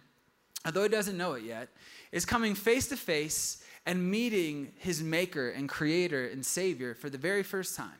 although 0.65 0.83
he 0.83 0.89
doesn't 0.89 1.17
know 1.17 1.33
it 1.33 1.43
yet, 1.43 1.69
is 2.11 2.25
coming 2.25 2.55
face 2.55 2.87
to 2.87 2.97
face 2.97 3.63
and 3.85 4.09
meeting 4.09 4.73
his 4.77 5.03
maker 5.03 5.49
and 5.49 5.69
creator 5.69 6.27
and 6.27 6.45
savior 6.45 6.95
for 6.95 7.09
the 7.09 7.17
very 7.17 7.43
first 7.43 7.75
time. 7.75 7.99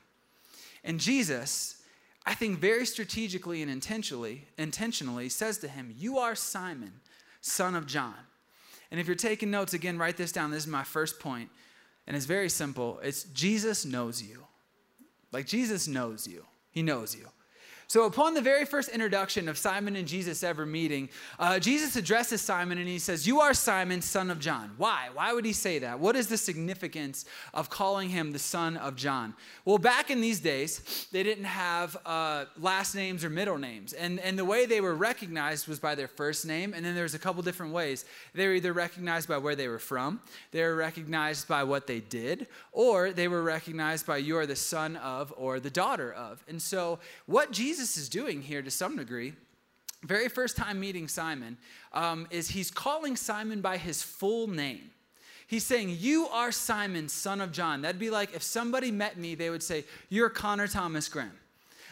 And 0.83 0.99
Jesus, 0.99 1.81
I 2.25 2.33
think 2.33 2.59
very 2.59 2.85
strategically 2.85 3.61
and 3.61 3.71
intentionally, 3.71 4.47
intentionally 4.57 5.29
says 5.29 5.59
to 5.59 5.67
him, 5.67 5.93
You 5.97 6.17
are 6.17 6.35
Simon, 6.35 6.93
son 7.41 7.75
of 7.75 7.85
John. 7.85 8.15
And 8.91 8.99
if 8.99 9.07
you're 9.07 9.15
taking 9.15 9.51
notes, 9.51 9.73
again, 9.73 9.97
write 9.97 10.17
this 10.17 10.31
down. 10.31 10.51
This 10.51 10.63
is 10.63 10.67
my 10.67 10.83
first 10.83 11.19
point, 11.19 11.49
And 12.05 12.15
it's 12.15 12.25
very 12.25 12.49
simple 12.49 12.99
it's 13.03 13.23
Jesus 13.23 13.85
knows 13.85 14.21
you. 14.21 14.45
Like 15.31 15.45
Jesus 15.45 15.87
knows 15.87 16.27
you, 16.27 16.45
He 16.71 16.81
knows 16.81 17.15
you. 17.15 17.27
So, 17.89 18.03
upon 18.03 18.33
the 18.33 18.41
very 18.41 18.65
first 18.65 18.89
introduction 18.89 19.47
of 19.47 19.57
Simon 19.57 19.95
and 19.95 20.05
Jesus 20.05 20.43
ever 20.43 20.65
meeting, 20.65 21.07
uh, 21.39 21.57
Jesus 21.57 21.95
addresses 21.95 22.41
Simon 22.41 22.79
and 22.79 22.87
he 22.87 22.99
says, 22.99 23.25
You 23.25 23.39
are 23.39 23.53
Simon, 23.53 24.01
son 24.01 24.29
of 24.29 24.39
John. 24.41 24.71
Why? 24.75 25.07
Why 25.13 25.31
would 25.31 25.45
he 25.45 25.53
say 25.53 25.79
that? 25.79 25.97
What 25.97 26.17
is 26.17 26.27
the 26.27 26.35
significance 26.35 27.23
of 27.53 27.69
calling 27.69 28.09
him 28.09 28.33
the 28.33 28.39
son 28.39 28.75
of 28.75 28.97
John? 28.97 29.33
Well, 29.63 29.77
back 29.77 30.11
in 30.11 30.19
these 30.19 30.41
days, 30.41 31.07
they 31.13 31.23
didn't 31.23 31.45
have 31.45 31.95
uh, 32.05 32.45
last 32.59 32.93
names 32.93 33.23
or 33.23 33.29
middle 33.29 33.57
names. 33.57 33.93
And, 33.93 34.19
and 34.19 34.37
the 34.37 34.43
way 34.43 34.65
they 34.65 34.81
were 34.81 34.95
recognized 34.95 35.69
was 35.69 35.79
by 35.79 35.95
their 35.95 36.09
first 36.09 36.45
name. 36.45 36.73
And 36.73 36.85
then 36.85 36.93
there's 36.93 37.13
a 37.13 37.19
couple 37.19 37.41
different 37.41 37.71
ways. 37.71 38.03
They 38.33 38.47
were 38.47 38.55
either 38.55 38.73
recognized 38.73 39.29
by 39.29 39.37
where 39.37 39.55
they 39.55 39.69
were 39.69 39.79
from, 39.79 40.19
they 40.51 40.61
were 40.61 40.75
recognized 40.75 41.47
by 41.47 41.63
what 41.63 41.87
they 41.87 42.01
did, 42.01 42.47
or 42.73 43.13
they 43.13 43.29
were 43.29 43.43
recognized 43.43 44.05
by 44.05 44.17
you 44.17 44.35
are 44.37 44.45
the 44.45 44.57
son 44.57 44.97
of 44.97 45.33
or 45.37 45.61
the 45.61 45.69
daughter 45.69 46.11
of. 46.11 46.43
And 46.49 46.61
so, 46.61 46.99
what 47.27 47.51
Jesus 47.51 47.76
Jesus 47.77 47.95
is 47.95 48.09
doing 48.09 48.41
here 48.41 48.63
to 48.63 48.71
some 48.71 48.97
degree, 48.97 49.33
very 50.01 50.29
first 50.29 50.57
time 50.57 50.79
meeting 50.79 51.07
Simon, 51.07 51.57
um, 51.93 52.25
is 52.31 52.49
he's 52.49 52.71
calling 52.71 53.15
Simon 53.15 53.61
by 53.61 53.77
his 53.77 54.01
full 54.01 54.47
name. 54.47 54.89
He's 55.45 55.63
saying, 55.63 55.95
You 55.99 56.27
are 56.29 56.51
Simon, 56.51 57.07
son 57.07 57.39
of 57.39 57.51
John. 57.51 57.83
That'd 57.83 57.99
be 57.99 58.09
like 58.09 58.33
if 58.33 58.41
somebody 58.41 58.89
met 58.89 59.17
me, 59.17 59.35
they 59.35 59.51
would 59.51 59.61
say, 59.61 59.85
You're 60.09 60.31
Connor 60.31 60.65
Thomas 60.65 61.07
Grimm. 61.07 61.33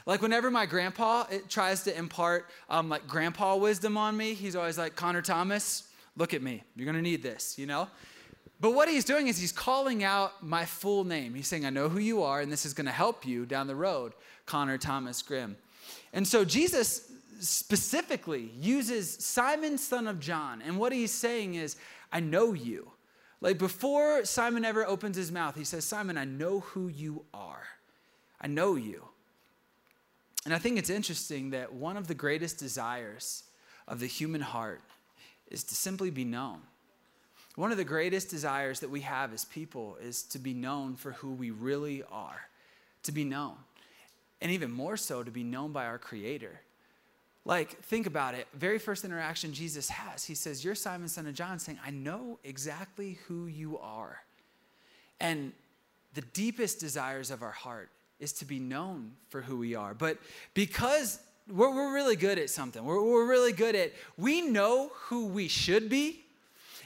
Like 0.08 0.24
whenever 0.24 0.50
my 0.50 0.66
grandpa 0.66 1.26
tries 1.50 1.84
to 1.84 1.96
impart 1.96 2.48
um, 2.68 2.90
like 2.90 3.08
grandpa 3.08 3.56
wisdom 3.56 3.96
on 3.96 4.18
me, 4.18 4.34
he's 4.34 4.56
always 4.56 4.80
like, 4.80 4.96
Connor 4.96 5.22
Thomas, 5.22 5.88
look 6.18 6.34
at 6.34 6.42
me. 6.42 6.64
You're 6.76 6.88
gonna 6.88 7.04
need 7.04 7.22
this, 7.22 7.60
you 7.60 7.68
know? 7.68 7.88
But 8.60 8.72
what 8.72 8.90
he's 8.90 9.06
doing 9.06 9.28
is 9.28 9.38
he's 9.38 9.52
calling 9.52 10.04
out 10.04 10.44
my 10.44 10.66
full 10.66 11.04
name. 11.04 11.36
He's 11.36 11.48
saying, 11.48 11.64
I 11.64 11.70
know 11.70 11.90
who 11.90 12.00
you 12.00 12.24
are, 12.24 12.42
and 12.42 12.52
this 12.52 12.66
is 12.66 12.74
gonna 12.74 12.90
help 12.90 13.24
you 13.24 13.46
down 13.46 13.68
the 13.68 13.76
road, 13.76 14.14
Connor 14.48 14.80
Thomas 14.80 15.22
Grimm. 15.22 15.58
And 16.14 16.28
so 16.28 16.46
Jesus 16.46 17.12
specifically 17.40 18.52
uses 18.60 19.12
Simon, 19.24 19.78
son 19.78 20.08
of 20.08 20.20
John. 20.20 20.62
And 20.62 20.78
what 20.78 20.94
he's 20.94 21.12
saying 21.12 21.56
is, 21.56 21.76
I 22.12 22.20
know 22.20 22.54
you. 22.54 22.92
Like 23.42 23.58
before 23.58 24.26
Simon 24.26 24.66
ever 24.66 24.86
opens 24.86 25.18
his 25.18 25.32
mouth, 25.32 25.56
he 25.56 25.64
says, 25.64 25.86
Simon, 25.86 26.18
I 26.18 26.26
know 26.26 26.62
who 26.62 26.88
you 26.88 27.26
are. 27.34 27.64
I 28.40 28.48
know 28.48 28.76
you. 28.76 29.04
And 30.46 30.54
I 30.54 30.60
think 30.60 30.78
it's 30.78 30.90
interesting 30.90 31.50
that 31.50 31.74
one 31.74 31.98
of 31.98 32.08
the 32.08 32.14
greatest 32.14 32.58
desires 32.58 33.44
of 33.88 34.00
the 34.00 34.08
human 34.08 34.42
heart 34.42 34.82
is 35.50 35.64
to 35.66 35.76
simply 35.76 36.10
be 36.10 36.24
known. 36.24 36.62
One 37.56 37.72
of 37.72 37.78
the 37.78 37.84
greatest 37.84 38.30
desires 38.30 38.82
that 38.82 38.90
we 38.90 39.02
have 39.02 39.34
as 39.34 39.46
people 39.46 39.98
is 40.02 40.24
to 40.24 40.40
be 40.40 40.54
known 40.54 40.96
for 40.96 41.14
who 41.14 41.32
we 41.32 41.52
really 41.52 42.04
are, 42.12 42.42
to 43.04 43.12
be 43.12 43.24
known. 43.24 43.56
And 44.46 44.52
even 44.52 44.72
more 44.72 44.96
so, 44.96 45.24
to 45.24 45.32
be 45.32 45.44
known 45.44 45.72
by 45.72 45.88
our 45.88 45.98
Creator. 45.98 46.62
Like, 47.46 47.82
think 47.82 48.06
about 48.06 48.36
it. 48.36 48.48
Very 48.54 48.78
first 48.78 49.04
interaction 49.04 49.54
Jesus 49.54 49.90
has, 49.90 50.24
he 50.24 50.36
says, 50.36 50.64
You're 50.64 50.76
Simon, 50.76 51.08
son 51.08 51.26
of 51.26 51.34
John, 51.34 51.58
saying, 51.58 51.80
I 51.84 51.90
know 51.90 52.38
exactly 52.44 53.18
who 53.28 53.48
you 53.48 53.80
are. 53.80 54.24
And 55.20 55.52
the 56.14 56.22
deepest 56.22 56.80
desires 56.80 57.32
of 57.32 57.42
our 57.42 57.50
heart 57.50 57.90
is 58.20 58.34
to 58.34 58.46
be 58.46 58.60
known 58.60 59.14
for 59.30 59.42
who 59.42 59.58
we 59.58 59.74
are. 59.74 59.96
But 59.96 60.20
because 60.54 61.20
we're, 61.52 61.74
we're 61.74 61.96
really 61.96 62.16
good 62.16 62.38
at 62.38 62.52
something, 62.52 62.86
we're, 62.86 63.02
we're 63.04 63.28
really 63.28 63.52
good 63.52 63.74
at, 63.74 63.94
we 64.16 64.42
know 64.42 64.92
who 64.94 65.26
we 65.26 65.48
should 65.48 65.90
be. 65.90 66.24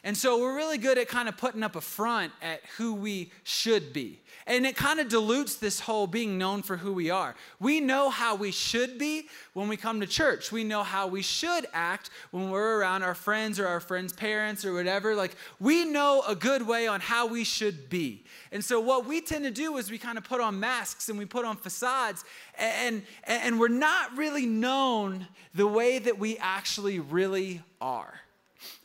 And 0.04 0.16
so 0.16 0.40
we're 0.40 0.56
really 0.56 0.78
good 0.78 0.98
at 0.98 1.08
kind 1.08 1.28
of 1.28 1.38
putting 1.38 1.64
up 1.64 1.76
a 1.76 1.82
front 1.82 2.32
at 2.42 2.62
who 2.78 2.94
we 2.94 3.32
should 3.44 3.92
be. 3.92 4.20
And 4.48 4.66
it 4.66 4.76
kind 4.76 5.00
of 5.00 5.10
dilutes 5.10 5.56
this 5.56 5.80
whole 5.80 6.08
being 6.08 6.38
known 6.38 6.64
for 6.64 6.78
who 6.78 6.94
we 6.94 7.10
are. 7.10 7.36
We 7.60 7.82
know 7.82 8.10
how 8.10 8.36
we 8.36 8.52
should 8.52 8.98
be 8.98 9.28
when 9.54 9.68
we 9.68 9.78
come 9.78 10.00
to 10.00 10.08
church. 10.08 10.52
We 10.52 10.64
know 10.64 10.84
how 10.84 11.08
we 11.08 11.22
should 11.22 11.68
act 11.74 12.10
when 12.32 12.50
we're 12.50 12.80
around 12.80 13.04
our 13.04 13.14
friends 13.14 13.60
or 13.60 13.68
our 13.68 13.80
friends' 13.80 14.14
parents 14.14 14.66
or 14.66 14.74
whatever. 14.74 15.16
Like, 15.16 15.36
we 15.60 15.86
know 15.86 16.24
a 16.28 16.36
good 16.36 16.66
way 16.66 16.88
on 16.88 17.00
how 17.00 17.28
we 17.28 17.44
should 17.44 17.90
be. 17.90 18.24
And 18.52 18.64
so, 18.64 18.80
what 18.80 19.06
we 19.06 19.22
tend 19.22 19.44
to 19.44 19.52
do 19.52 19.78
is 19.78 19.92
we 19.92 19.98
kind 19.98 20.18
of 20.18 20.24
put 20.24 20.42
on 20.42 20.60
masks 20.60 21.10
and 21.10 21.20
we 21.20 21.26
put 21.26 21.46
on 21.46 21.58
facades, 21.58 22.24
and, 22.58 23.04
and 23.26 23.60
we're 23.60 23.68
not 23.68 24.18
really 24.18 24.46
known 24.46 25.28
the 25.54 25.68
way 25.68 26.00
that 26.00 26.18
we 26.18 26.38
actually 26.38 27.00
really 27.00 27.62
are. 27.82 28.20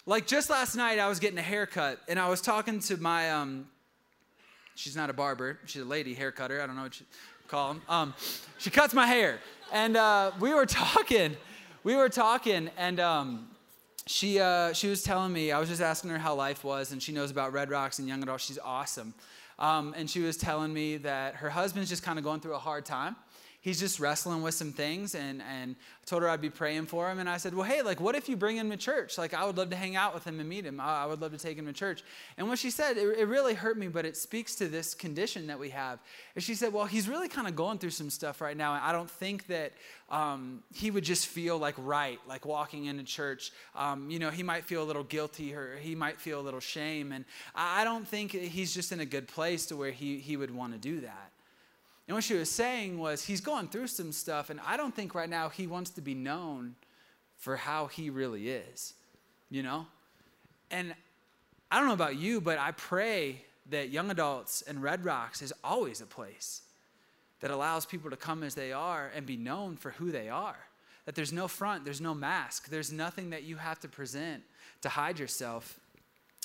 Like 0.06 0.26
just 0.26 0.50
last 0.50 0.76
night, 0.76 0.98
I 0.98 1.08
was 1.08 1.18
getting 1.18 1.38
a 1.38 1.42
haircut, 1.42 1.98
and 2.08 2.18
I 2.18 2.28
was 2.28 2.40
talking 2.40 2.78
to 2.80 2.96
my 2.98 3.30
um, 3.30 3.66
She's 4.76 4.96
not 4.96 5.08
a 5.08 5.12
barber. 5.12 5.58
She's 5.66 5.82
a 5.82 5.84
lady 5.84 6.14
hair 6.14 6.32
cutter. 6.32 6.60
I 6.60 6.66
don't 6.66 6.74
know 6.74 6.82
what 6.82 6.98
you 6.98 7.06
call 7.46 7.74
them. 7.74 7.82
Um, 7.88 8.14
she 8.58 8.70
cuts 8.70 8.92
my 8.92 9.06
hair. 9.06 9.38
And 9.72 9.96
uh, 9.96 10.32
we 10.40 10.52
were 10.52 10.66
talking. 10.66 11.36
We 11.84 11.94
were 11.94 12.08
talking, 12.08 12.70
and 12.76 12.98
um, 12.98 13.48
she, 14.06 14.40
uh, 14.40 14.72
she 14.72 14.88
was 14.88 15.02
telling 15.02 15.32
me, 15.32 15.52
I 15.52 15.60
was 15.60 15.68
just 15.68 15.82
asking 15.82 16.10
her 16.10 16.18
how 16.18 16.34
life 16.34 16.64
was, 16.64 16.92
and 16.92 17.02
she 17.02 17.12
knows 17.12 17.30
about 17.30 17.52
Red 17.52 17.70
Rocks 17.70 17.98
and 17.98 18.08
Young 18.08 18.22
Adults. 18.22 18.44
She's 18.44 18.58
awesome. 18.58 19.14
Um, 19.58 19.94
and 19.96 20.10
she 20.10 20.20
was 20.20 20.36
telling 20.36 20.72
me 20.72 20.96
that 20.98 21.36
her 21.36 21.50
husband's 21.50 21.88
just 21.88 22.02
kind 22.02 22.18
of 22.18 22.24
going 22.24 22.40
through 22.40 22.54
a 22.54 22.58
hard 22.58 22.84
time 22.84 23.14
he's 23.64 23.81
just 23.81 23.98
wrestling 23.98 24.42
with 24.42 24.53
some 24.53 24.72
things 24.72 25.14
and, 25.14 25.40
and 25.50 25.74
I 25.74 26.05
told 26.05 26.20
her 26.20 26.29
I'd 26.29 26.42
be 26.42 26.50
praying 26.50 26.85
for 26.85 27.11
him. 27.11 27.18
And 27.18 27.31
I 27.31 27.38
said, 27.38 27.55
well, 27.55 27.64
hey, 27.64 27.81
like, 27.81 27.98
what 27.98 28.14
if 28.14 28.29
you 28.29 28.37
bring 28.37 28.59
him 28.59 28.68
to 28.70 28.77
church? 28.77 29.16
Like, 29.16 29.33
I 29.33 29.46
would 29.46 29.57
love 29.57 29.70
to 29.70 29.77
hang 29.77 29.96
out 29.96 30.12
with 30.12 30.27
him 30.27 30.38
and 30.38 30.46
meet 30.46 30.66
him. 30.66 30.79
I, 30.81 31.05
I 31.05 31.07
would 31.07 31.22
love 31.22 31.33
to 31.33 31.38
take 31.38 31.57
him 31.57 31.64
to 31.64 31.72
church. 31.72 32.05
And 32.37 32.46
what 32.46 32.59
she 32.59 32.68
said, 32.68 32.98
it, 32.98 33.18
it, 33.18 33.27
really 33.27 33.55
hurt 33.55 33.79
me, 33.79 33.88
but 33.88 34.05
it 34.05 34.18
speaks 34.18 34.55
to 34.57 34.68
this 34.68 34.92
condition 34.92 35.46
that 35.46 35.59
we 35.59 35.70
have. 35.70 35.98
And 36.35 36.44
she 36.44 36.55
said, 36.55 36.74
well, 36.74 36.85
he's 36.85 37.09
really 37.09 37.27
kind 37.27 37.48
of 37.48 37.57
going 37.57 37.79
through 37.79 37.90
some 37.90 38.11
stuff 38.11 38.42
right 38.42 38.55
now. 38.55 38.74
And 38.74 38.85
I 38.85 38.92
don't 38.92 39.11
think 39.11 39.46
that 39.46 39.72
um, 40.11 40.62
he 40.74 40.90
would 40.90 41.05
just 41.05 41.27
feel 41.27 41.57
like 41.57 41.74
right, 41.79 42.18
like 42.29 42.44
walking 42.44 42.85
into 42.85 43.03
church. 43.03 43.50
Um, 43.74 44.11
you 44.11 44.18
know, 44.18 44.29
he 44.29 44.42
might 44.42 44.66
feel 44.66 44.83
a 44.83 44.85
little 44.85 45.05
guilty 45.05 45.55
or 45.55 45.79
he 45.79 45.94
might 45.94 46.20
feel 46.20 46.38
a 46.38 46.42
little 46.42 46.61
shame. 46.61 47.12
And 47.12 47.24
I 47.55 47.85
don't 47.85 48.07
think 48.07 48.33
he's 48.33 48.74
just 48.74 48.92
in 48.92 49.00
a 49.00 49.07
good 49.07 49.27
place 49.27 49.64
to 49.66 49.77
where 49.77 49.90
he, 49.90 50.18
he 50.18 50.37
would 50.37 50.55
want 50.55 50.74
to 50.74 50.79
do 50.79 51.00
that. 51.00 51.31
And 52.06 52.14
what 52.14 52.24
she 52.24 52.34
was 52.34 52.50
saying 52.50 52.98
was, 52.98 53.24
he's 53.24 53.40
going 53.40 53.68
through 53.68 53.86
some 53.86 54.12
stuff, 54.12 54.50
and 54.50 54.60
I 54.66 54.76
don't 54.76 54.94
think 54.94 55.14
right 55.14 55.28
now 55.28 55.48
he 55.48 55.66
wants 55.66 55.90
to 55.92 56.00
be 56.00 56.14
known 56.14 56.74
for 57.38 57.56
how 57.56 57.86
he 57.86 58.10
really 58.10 58.50
is, 58.50 58.94
you 59.50 59.62
know? 59.62 59.86
And 60.70 60.94
I 61.70 61.78
don't 61.78 61.88
know 61.88 61.94
about 61.94 62.16
you, 62.16 62.40
but 62.40 62.58
I 62.58 62.72
pray 62.72 63.42
that 63.70 63.90
young 63.90 64.10
adults 64.10 64.62
and 64.62 64.82
Red 64.82 65.04
Rocks 65.04 65.40
is 65.40 65.52
always 65.62 66.00
a 66.00 66.06
place 66.06 66.62
that 67.40 67.50
allows 67.50 67.86
people 67.86 68.10
to 68.10 68.16
come 68.16 68.42
as 68.42 68.54
they 68.54 68.72
are 68.72 69.10
and 69.14 69.26
be 69.26 69.36
known 69.36 69.76
for 69.76 69.90
who 69.92 70.10
they 70.10 70.28
are. 70.28 70.56
That 71.06 71.14
there's 71.14 71.32
no 71.32 71.48
front, 71.48 71.84
there's 71.84 72.00
no 72.00 72.14
mask, 72.14 72.68
there's 72.68 72.92
nothing 72.92 73.30
that 73.30 73.42
you 73.42 73.56
have 73.56 73.80
to 73.80 73.88
present 73.88 74.42
to 74.82 74.88
hide 74.88 75.18
yourself. 75.18 75.78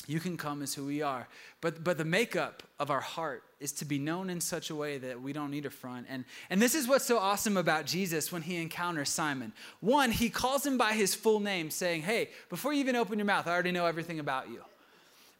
You 0.07 0.19
can 0.19 0.37
come 0.37 0.61
as 0.61 0.73
who 0.73 0.85
we 0.85 1.01
are. 1.01 1.27
But, 1.61 1.83
but 1.83 1.97
the 1.97 2.05
makeup 2.05 2.63
of 2.79 2.89
our 2.89 3.01
heart 3.01 3.43
is 3.59 3.71
to 3.73 3.85
be 3.85 3.99
known 3.99 4.29
in 4.29 4.39
such 4.41 4.69
a 4.69 4.75
way 4.75 4.97
that 4.97 5.21
we 5.21 5.33
don't 5.33 5.51
need 5.51 5.65
a 5.65 5.69
front. 5.69 6.07
And, 6.09 6.25
and 6.49 6.61
this 6.61 6.73
is 6.73 6.87
what's 6.87 7.05
so 7.05 7.17
awesome 7.17 7.57
about 7.57 7.85
Jesus 7.85 8.31
when 8.31 8.41
he 8.41 8.61
encounters 8.61 9.09
Simon. 9.09 9.51
One, 9.81 10.11
he 10.11 10.29
calls 10.29 10.65
him 10.65 10.77
by 10.77 10.93
his 10.93 11.13
full 11.13 11.39
name, 11.39 11.69
saying, 11.69 12.03
Hey, 12.03 12.29
before 12.49 12.73
you 12.73 12.79
even 12.79 12.95
open 12.95 13.19
your 13.19 13.25
mouth, 13.25 13.47
I 13.47 13.51
already 13.51 13.71
know 13.71 13.85
everything 13.85 14.19
about 14.19 14.49
you. 14.49 14.61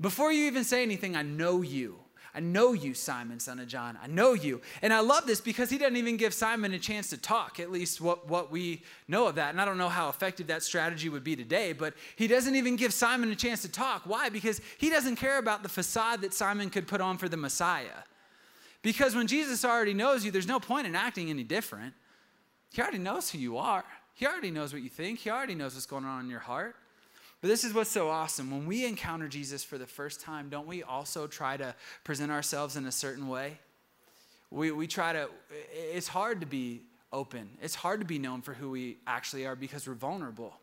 Before 0.01 0.31
you 0.31 0.45
even 0.45 0.63
say 0.63 0.83
anything, 0.83 1.15
I 1.15 1.23
know 1.23 1.61
you. 1.61 1.99
I 2.39 2.41
know 2.41 2.71
you, 2.71 2.93
Simon, 2.93 3.37
son 3.41 3.59
of 3.59 3.67
John. 3.67 3.99
I 4.01 4.07
know 4.07 4.31
you. 4.31 4.61
And 4.81 4.93
I 4.93 5.01
love 5.01 5.25
this 5.25 5.41
because 5.41 5.69
he 5.69 5.77
doesn't 5.77 5.97
even 5.97 6.15
give 6.15 6.33
Simon 6.33 6.71
a 6.73 6.79
chance 6.79 7.09
to 7.09 7.17
talk, 7.17 7.59
at 7.59 7.69
least 7.69 7.99
what, 7.99 8.29
what 8.29 8.49
we 8.49 8.83
know 9.09 9.27
of 9.27 9.35
that. 9.35 9.49
And 9.49 9.59
I 9.59 9.65
don't 9.65 9.77
know 9.77 9.89
how 9.89 10.07
effective 10.07 10.47
that 10.47 10.63
strategy 10.63 11.09
would 11.09 11.25
be 11.25 11.35
today, 11.35 11.73
but 11.73 11.95
he 12.15 12.27
doesn't 12.27 12.55
even 12.55 12.77
give 12.77 12.93
Simon 12.93 13.29
a 13.29 13.35
chance 13.35 13.61
to 13.63 13.67
talk. 13.67 14.03
Why? 14.05 14.29
Because 14.29 14.61
he 14.77 14.89
doesn't 14.89 15.17
care 15.17 15.37
about 15.37 15.63
the 15.63 15.67
facade 15.67 16.21
that 16.21 16.33
Simon 16.33 16.69
could 16.69 16.87
put 16.87 17.01
on 17.01 17.17
for 17.17 17.27
the 17.27 17.35
Messiah. 17.35 18.05
Because 18.83 19.17
when 19.17 19.27
Jesus 19.27 19.65
already 19.65 19.93
knows 19.93 20.23
you, 20.23 20.31
there's 20.31 20.47
no 20.47 20.61
point 20.61 20.87
in 20.87 20.95
acting 20.95 21.29
any 21.29 21.43
different. 21.43 21.93
He 22.71 22.81
already 22.81 22.99
knows 22.99 23.29
who 23.29 23.37
you 23.37 23.57
are, 23.57 23.83
he 24.13 24.25
already 24.25 24.51
knows 24.51 24.71
what 24.71 24.81
you 24.81 24.89
think, 24.89 25.19
he 25.19 25.29
already 25.29 25.55
knows 25.55 25.73
what's 25.73 25.85
going 25.85 26.05
on 26.05 26.23
in 26.23 26.29
your 26.29 26.39
heart. 26.39 26.77
But 27.41 27.47
this 27.47 27.63
is 27.63 27.73
what's 27.73 27.89
so 27.89 28.09
awesome. 28.09 28.51
When 28.51 28.65
we 28.65 28.85
encounter 28.85 29.27
Jesus 29.27 29.63
for 29.63 29.77
the 29.77 29.87
first 29.87 30.19
time, 30.19 30.49
don't 30.49 30.67
we 30.67 30.83
also 30.83 31.25
try 31.25 31.55
to 31.55 31.73
present 32.03 32.31
ourselves 32.31 32.75
in 32.75 32.85
a 32.85 32.91
certain 32.91 33.29
way? 33.29 33.59
We, 34.51 34.71
we 34.71 34.87
try 34.87 35.13
to, 35.13 35.29
it's 35.71 36.07
hard 36.07 36.41
to 36.41 36.47
be 36.47 36.81
open. 37.13 37.49
It's 37.61 37.75
hard 37.75 38.01
to 38.01 38.05
be 38.05 38.19
known 38.19 38.41
for 38.41 38.53
who 38.53 38.69
we 38.69 38.97
actually 39.07 39.45
are 39.45 39.55
because 39.55 39.87
we're 39.87 39.93
vulnerable. 39.93 40.53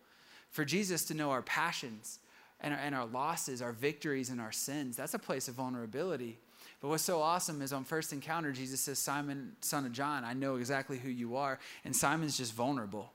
For 0.50 0.64
Jesus 0.64 1.04
to 1.06 1.14
know 1.14 1.30
our 1.30 1.42
passions 1.42 2.18
and 2.60 2.74
our, 2.74 2.80
and 2.80 2.94
our 2.94 3.06
losses, 3.06 3.62
our 3.62 3.72
victories, 3.72 4.28
and 4.28 4.40
our 4.40 4.52
sins, 4.52 4.96
that's 4.96 5.14
a 5.14 5.18
place 5.18 5.48
of 5.48 5.54
vulnerability. 5.54 6.38
But 6.80 6.88
what's 6.88 7.02
so 7.02 7.22
awesome 7.22 7.62
is 7.62 7.72
on 7.72 7.84
first 7.84 8.12
encounter, 8.12 8.52
Jesus 8.52 8.80
says, 8.80 8.98
Simon, 8.98 9.52
son 9.60 9.86
of 9.86 9.92
John, 9.92 10.24
I 10.24 10.34
know 10.34 10.56
exactly 10.56 10.98
who 10.98 11.08
you 11.08 11.36
are. 11.36 11.58
And 11.84 11.96
Simon's 11.96 12.36
just 12.36 12.52
vulnerable. 12.52 13.12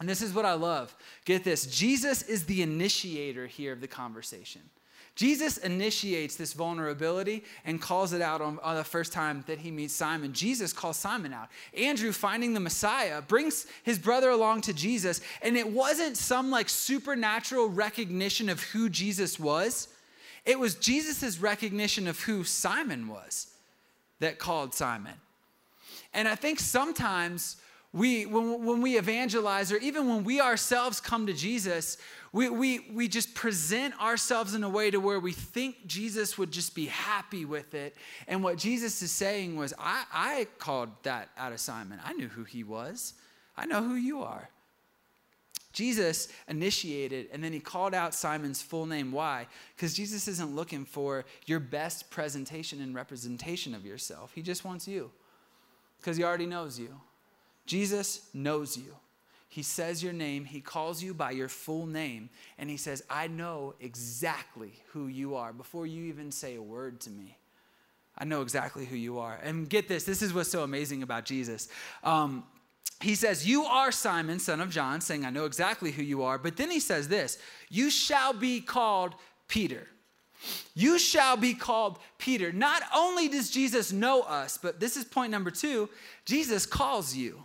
And 0.00 0.08
this 0.08 0.22
is 0.22 0.34
what 0.34 0.44
I 0.44 0.54
love. 0.54 0.94
Get 1.24 1.44
this 1.44 1.66
Jesus 1.66 2.22
is 2.22 2.46
the 2.46 2.62
initiator 2.62 3.46
here 3.46 3.72
of 3.72 3.80
the 3.80 3.88
conversation. 3.88 4.62
Jesus 5.16 5.58
initiates 5.58 6.34
this 6.34 6.54
vulnerability 6.54 7.44
and 7.64 7.80
calls 7.80 8.12
it 8.12 8.20
out 8.20 8.40
on, 8.40 8.58
on, 8.64 8.74
the 8.74 8.82
first 8.82 9.12
time 9.12 9.44
that 9.46 9.58
he 9.58 9.70
meets 9.70 9.94
Simon. 9.94 10.32
Jesus 10.32 10.72
calls 10.72 10.96
Simon 10.96 11.32
out. 11.32 11.50
Andrew, 11.78 12.10
finding 12.10 12.52
the 12.52 12.58
Messiah, 12.58 13.22
brings 13.22 13.66
his 13.84 13.96
brother 13.96 14.30
along 14.30 14.62
to 14.62 14.72
Jesus, 14.72 15.20
and 15.40 15.56
it 15.56 15.68
wasn't 15.68 16.16
some 16.16 16.50
like 16.50 16.68
supernatural 16.68 17.68
recognition 17.68 18.48
of 18.48 18.60
who 18.64 18.88
Jesus 18.88 19.38
was, 19.38 19.86
it 20.44 20.58
was 20.58 20.74
Jesus' 20.74 21.38
recognition 21.38 22.08
of 22.08 22.20
who 22.20 22.42
Simon 22.42 23.06
was 23.08 23.46
that 24.18 24.40
called 24.40 24.74
Simon. 24.74 25.14
And 26.12 26.26
I 26.26 26.34
think 26.34 26.58
sometimes 26.58 27.56
we, 27.94 28.26
when, 28.26 28.64
when 28.64 28.82
we 28.82 28.98
evangelize, 28.98 29.70
or 29.70 29.76
even 29.76 30.08
when 30.08 30.24
we 30.24 30.40
ourselves 30.40 31.00
come 31.00 31.28
to 31.28 31.32
Jesus, 31.32 31.96
we, 32.32 32.48
we, 32.48 32.80
we 32.92 33.06
just 33.06 33.34
present 33.34 33.98
ourselves 34.02 34.52
in 34.52 34.64
a 34.64 34.68
way 34.68 34.90
to 34.90 34.98
where 34.98 35.20
we 35.20 35.30
think 35.30 35.86
Jesus 35.86 36.36
would 36.36 36.50
just 36.50 36.74
be 36.74 36.86
happy 36.86 37.44
with 37.44 37.72
it. 37.72 37.94
And 38.26 38.42
what 38.42 38.58
Jesus 38.58 39.00
is 39.00 39.12
saying 39.12 39.54
was, 39.54 39.72
I, 39.78 40.04
I 40.12 40.46
called 40.58 40.88
that 41.04 41.28
out 41.38 41.52
of 41.52 41.60
Simon. 41.60 42.00
I 42.04 42.14
knew 42.14 42.26
who 42.26 42.42
he 42.42 42.64
was. 42.64 43.14
I 43.56 43.64
know 43.66 43.80
who 43.80 43.94
you 43.94 44.24
are. 44.24 44.50
Jesus 45.72 46.26
initiated 46.48 47.28
and 47.32 47.44
then 47.44 47.52
he 47.52 47.60
called 47.60 47.94
out 47.94 48.12
Simon's 48.12 48.60
full 48.60 48.86
name. 48.86 49.12
Why? 49.12 49.46
Because 49.76 49.94
Jesus 49.94 50.26
isn't 50.26 50.54
looking 50.56 50.84
for 50.84 51.24
your 51.46 51.60
best 51.60 52.10
presentation 52.10 52.80
and 52.80 52.92
representation 52.92 53.72
of 53.72 53.86
yourself. 53.86 54.32
He 54.34 54.42
just 54.42 54.64
wants 54.64 54.88
you 54.88 55.12
because 56.00 56.16
he 56.16 56.24
already 56.24 56.46
knows 56.46 56.76
you. 56.76 57.00
Jesus 57.66 58.28
knows 58.34 58.76
you. 58.76 58.94
He 59.48 59.62
says 59.62 60.02
your 60.02 60.12
name, 60.12 60.44
he 60.44 60.60
calls 60.60 61.02
you 61.02 61.14
by 61.14 61.30
your 61.30 61.48
full 61.48 61.86
name, 61.86 62.28
and 62.58 62.68
he 62.68 62.76
says, 62.76 63.04
I 63.08 63.28
know 63.28 63.74
exactly 63.78 64.72
who 64.92 65.06
you 65.06 65.36
are 65.36 65.52
before 65.52 65.86
you 65.86 66.06
even 66.06 66.32
say 66.32 66.56
a 66.56 66.62
word 66.62 67.00
to 67.02 67.10
me. 67.10 67.38
I 68.18 68.24
know 68.24 68.42
exactly 68.42 68.84
who 68.84 68.96
you 68.96 69.18
are. 69.20 69.38
And 69.42 69.68
get 69.68 69.88
this 69.88 70.04
this 70.04 70.22
is 70.22 70.32
what's 70.34 70.50
so 70.50 70.62
amazing 70.62 71.02
about 71.02 71.24
Jesus. 71.24 71.68
Um, 72.02 72.44
he 73.00 73.14
says, 73.14 73.46
You 73.46 73.64
are 73.64 73.92
Simon, 73.92 74.38
son 74.38 74.60
of 74.60 74.70
John, 74.70 75.00
saying, 75.00 75.24
I 75.24 75.30
know 75.30 75.44
exactly 75.44 75.92
who 75.92 76.02
you 76.02 76.22
are. 76.22 76.38
But 76.38 76.56
then 76.56 76.70
he 76.70 76.80
says 76.80 77.08
this 77.08 77.38
You 77.68 77.90
shall 77.90 78.32
be 78.32 78.60
called 78.60 79.14
Peter. 79.48 79.86
You 80.74 80.98
shall 80.98 81.36
be 81.36 81.54
called 81.54 81.98
Peter. 82.18 82.52
Not 82.52 82.82
only 82.94 83.28
does 83.28 83.50
Jesus 83.50 83.92
know 83.92 84.22
us, 84.22 84.58
but 84.58 84.78
this 84.80 84.96
is 84.96 85.04
point 85.04 85.30
number 85.30 85.50
two 85.50 85.88
Jesus 86.24 86.66
calls 86.66 87.14
you 87.14 87.42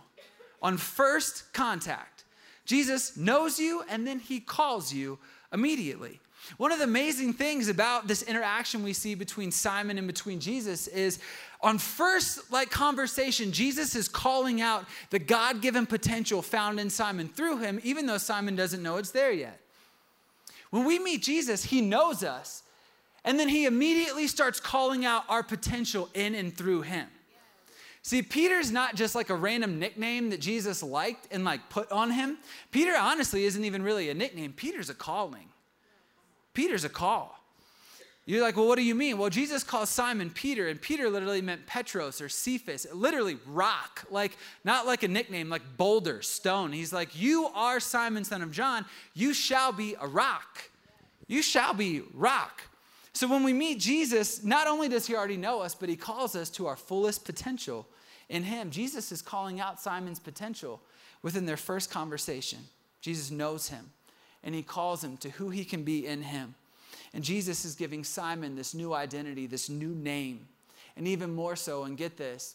on 0.62 0.76
first 0.76 1.52
contact. 1.52 2.24
Jesus 2.64 3.16
knows 3.16 3.58
you 3.58 3.82
and 3.88 4.06
then 4.06 4.18
he 4.18 4.40
calls 4.40 4.92
you 4.92 5.18
immediately. 5.52 6.20
One 6.56 6.72
of 6.72 6.78
the 6.78 6.84
amazing 6.84 7.34
things 7.34 7.68
about 7.68 8.08
this 8.08 8.22
interaction 8.22 8.82
we 8.82 8.92
see 8.92 9.14
between 9.14 9.50
Simon 9.50 9.98
and 9.98 10.06
between 10.06 10.40
Jesus 10.40 10.86
is 10.86 11.18
on 11.60 11.78
first 11.78 12.50
like 12.50 12.70
conversation 12.70 13.52
Jesus 13.52 13.94
is 13.94 14.08
calling 14.08 14.60
out 14.60 14.86
the 15.10 15.18
God-given 15.18 15.86
potential 15.86 16.40
found 16.40 16.80
in 16.80 16.88
Simon 16.88 17.28
through 17.28 17.58
him 17.58 17.80
even 17.82 18.06
though 18.06 18.18
Simon 18.18 18.56
doesn't 18.56 18.82
know 18.82 18.96
it's 18.96 19.10
there 19.10 19.32
yet. 19.32 19.60
When 20.70 20.84
we 20.84 20.98
meet 20.98 21.22
Jesus, 21.22 21.64
he 21.64 21.80
knows 21.80 22.22
us 22.24 22.62
and 23.24 23.38
then 23.38 23.48
he 23.48 23.66
immediately 23.66 24.26
starts 24.26 24.60
calling 24.60 25.04
out 25.04 25.24
our 25.28 25.42
potential 25.42 26.08
in 26.14 26.34
and 26.34 26.56
through 26.56 26.82
him. 26.82 27.06
See, 28.02 28.22
Peter's 28.22 28.72
not 28.72 28.94
just 28.94 29.14
like 29.14 29.28
a 29.28 29.34
random 29.34 29.78
nickname 29.78 30.30
that 30.30 30.40
Jesus 30.40 30.82
liked 30.82 31.28
and 31.30 31.44
like 31.44 31.68
put 31.68 31.90
on 31.92 32.10
him. 32.10 32.38
Peter 32.70 32.94
honestly 32.96 33.44
isn't 33.44 33.64
even 33.64 33.82
really 33.82 34.08
a 34.08 34.14
nickname. 34.14 34.52
Peter's 34.52 34.88
a 34.88 34.94
calling. 34.94 35.48
Peter's 36.54 36.84
a 36.84 36.88
call. 36.88 37.36
You're 38.26 38.42
like, 38.42 38.56
well, 38.56 38.68
what 38.68 38.76
do 38.76 38.84
you 38.84 38.94
mean? 38.94 39.18
Well, 39.18 39.28
Jesus 39.30 39.64
calls 39.64 39.88
Simon 39.88 40.30
Peter, 40.30 40.68
and 40.68 40.80
Peter 40.80 41.10
literally 41.10 41.42
meant 41.42 41.66
Petros 41.66 42.20
or 42.20 42.28
Cephas, 42.28 42.86
literally 42.92 43.38
rock, 43.46 44.04
like 44.10 44.36
not 44.62 44.86
like 44.86 45.02
a 45.02 45.08
nickname, 45.08 45.48
like 45.48 45.62
boulder, 45.76 46.22
stone. 46.22 46.70
He's 46.70 46.92
like, 46.92 47.20
You 47.20 47.46
are 47.54 47.80
Simon, 47.80 48.22
son 48.24 48.42
of 48.42 48.52
John. 48.52 48.84
You 49.14 49.34
shall 49.34 49.72
be 49.72 49.96
a 50.00 50.06
rock. 50.06 50.70
You 51.26 51.42
shall 51.42 51.74
be 51.74 52.02
rock. 52.14 52.62
So 53.20 53.28
when 53.28 53.42
we 53.42 53.52
meet 53.52 53.78
Jesus, 53.78 54.42
not 54.42 54.66
only 54.66 54.88
does 54.88 55.06
he 55.06 55.14
already 55.14 55.36
know 55.36 55.60
us, 55.60 55.74
but 55.74 55.90
he 55.90 55.94
calls 55.94 56.34
us 56.34 56.48
to 56.52 56.66
our 56.66 56.74
fullest 56.74 57.26
potential 57.26 57.86
in 58.30 58.44
him. 58.44 58.70
Jesus 58.70 59.12
is 59.12 59.20
calling 59.20 59.60
out 59.60 59.78
Simon's 59.78 60.18
potential 60.18 60.80
within 61.20 61.44
their 61.44 61.58
first 61.58 61.90
conversation. 61.90 62.60
Jesus 63.02 63.30
knows 63.30 63.68
him 63.68 63.90
and 64.42 64.54
he 64.54 64.62
calls 64.62 65.04
him 65.04 65.18
to 65.18 65.28
who 65.28 65.50
he 65.50 65.66
can 65.66 65.84
be 65.84 66.06
in 66.06 66.22
him. 66.22 66.54
And 67.12 67.22
Jesus 67.22 67.66
is 67.66 67.74
giving 67.74 68.04
Simon 68.04 68.56
this 68.56 68.72
new 68.72 68.94
identity, 68.94 69.46
this 69.46 69.68
new 69.68 69.94
name. 69.94 70.48
And 70.96 71.06
even 71.06 71.34
more 71.34 71.56
so, 71.56 71.84
and 71.84 71.98
get 71.98 72.16
this, 72.16 72.54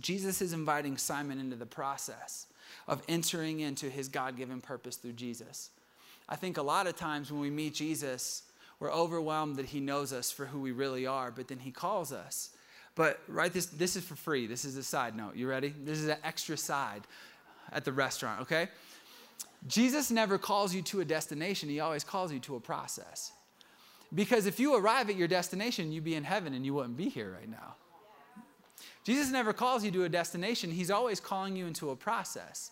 Jesus 0.00 0.42
is 0.42 0.52
inviting 0.52 0.98
Simon 0.98 1.40
into 1.40 1.56
the 1.56 1.64
process 1.64 2.46
of 2.88 3.00
entering 3.08 3.60
into 3.60 3.88
his 3.88 4.08
God 4.08 4.36
given 4.36 4.60
purpose 4.60 4.96
through 4.96 5.12
Jesus. 5.12 5.70
I 6.28 6.36
think 6.36 6.58
a 6.58 6.62
lot 6.62 6.86
of 6.86 6.94
times 6.94 7.32
when 7.32 7.40
we 7.40 7.48
meet 7.48 7.72
Jesus, 7.72 8.42
we're 8.80 8.92
overwhelmed 8.92 9.56
that 9.56 9.66
he 9.66 9.80
knows 9.80 10.12
us 10.12 10.30
for 10.30 10.46
who 10.46 10.60
we 10.60 10.72
really 10.72 11.06
are, 11.06 11.30
but 11.30 11.48
then 11.48 11.58
he 11.58 11.70
calls 11.70 12.12
us. 12.12 12.50
But 12.94 13.20
right 13.28 13.52
this 13.52 13.66
this 13.66 13.96
is 13.96 14.04
for 14.04 14.16
free. 14.16 14.46
This 14.46 14.64
is 14.64 14.76
a 14.76 14.82
side 14.82 15.16
note. 15.16 15.36
You 15.36 15.48
ready? 15.48 15.74
This 15.84 15.98
is 15.98 16.08
an 16.08 16.18
extra 16.24 16.56
side 16.56 17.02
at 17.72 17.84
the 17.84 17.92
restaurant, 17.92 18.42
okay? 18.42 18.68
Jesus 19.66 20.10
never 20.10 20.38
calls 20.38 20.74
you 20.74 20.82
to 20.82 21.00
a 21.00 21.04
destination, 21.04 21.68
he 21.68 21.80
always 21.80 22.04
calls 22.04 22.32
you 22.32 22.38
to 22.40 22.56
a 22.56 22.60
process. 22.60 23.32
Because 24.14 24.46
if 24.46 24.58
you 24.58 24.74
arrive 24.74 25.10
at 25.10 25.16
your 25.16 25.28
destination, 25.28 25.92
you'd 25.92 26.04
be 26.04 26.14
in 26.14 26.24
heaven 26.24 26.54
and 26.54 26.64
you 26.64 26.74
wouldn't 26.74 26.96
be 26.96 27.08
here 27.08 27.36
right 27.38 27.48
now. 27.48 27.74
Jesus 29.04 29.30
never 29.30 29.52
calls 29.52 29.84
you 29.84 29.90
to 29.90 30.04
a 30.04 30.08
destination, 30.08 30.70
he's 30.70 30.90
always 30.90 31.20
calling 31.20 31.56
you 31.56 31.66
into 31.66 31.90
a 31.90 31.96
process. 31.96 32.70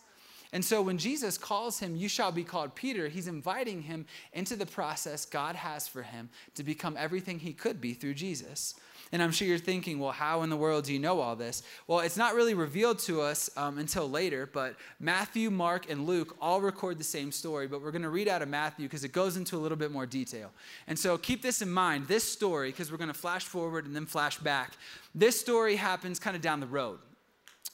And 0.53 0.63
so 0.63 0.81
when 0.81 0.97
Jesus 0.97 1.37
calls 1.37 1.79
him, 1.79 1.95
You 1.95 2.07
shall 2.07 2.31
be 2.31 2.43
called 2.43 2.75
Peter, 2.75 3.07
he's 3.07 3.27
inviting 3.27 3.81
him 3.83 4.05
into 4.33 4.55
the 4.55 4.65
process 4.65 5.25
God 5.25 5.55
has 5.55 5.87
for 5.87 6.03
him 6.03 6.29
to 6.55 6.63
become 6.63 6.95
everything 6.97 7.39
he 7.39 7.53
could 7.53 7.81
be 7.81 7.93
through 7.93 8.13
Jesus. 8.13 8.75
And 9.11 9.23
I'm 9.23 9.31
sure 9.31 9.47
you're 9.47 9.57
thinking, 9.57 9.99
well, 9.99 10.11
how 10.11 10.41
in 10.41 10.49
the 10.49 10.57
world 10.57 10.85
do 10.85 10.93
you 10.93 10.99
know 10.99 11.19
all 11.19 11.35
this? 11.35 11.63
Well, 11.87 11.99
it's 11.99 12.17
not 12.17 12.35
really 12.35 12.53
revealed 12.53 12.99
to 12.99 13.21
us 13.21 13.49
um, 13.55 13.77
until 13.77 14.09
later, 14.09 14.49
but 14.51 14.75
Matthew, 14.99 15.49
Mark, 15.49 15.89
and 15.89 16.05
Luke 16.05 16.35
all 16.41 16.59
record 16.59 16.97
the 16.97 17.05
same 17.05 17.31
story, 17.31 17.67
but 17.67 17.81
we're 17.81 17.91
going 17.91 18.01
to 18.01 18.09
read 18.09 18.27
out 18.27 18.41
of 18.41 18.49
Matthew 18.49 18.85
because 18.85 19.03
it 19.03 19.13
goes 19.13 19.37
into 19.37 19.55
a 19.55 19.59
little 19.59 19.77
bit 19.77 19.91
more 19.91 20.05
detail. 20.05 20.51
And 20.87 20.97
so 20.99 21.17
keep 21.17 21.41
this 21.41 21.61
in 21.61 21.71
mind 21.71 22.07
this 22.07 22.23
story, 22.23 22.71
because 22.71 22.91
we're 22.91 22.97
going 22.97 23.07
to 23.07 23.13
flash 23.13 23.45
forward 23.45 23.85
and 23.85 23.95
then 23.95 24.05
flash 24.05 24.37
back. 24.39 24.73
This 25.15 25.39
story 25.39 25.77
happens 25.77 26.19
kind 26.19 26.35
of 26.35 26.41
down 26.41 26.59
the 26.59 26.67
road. 26.67 26.99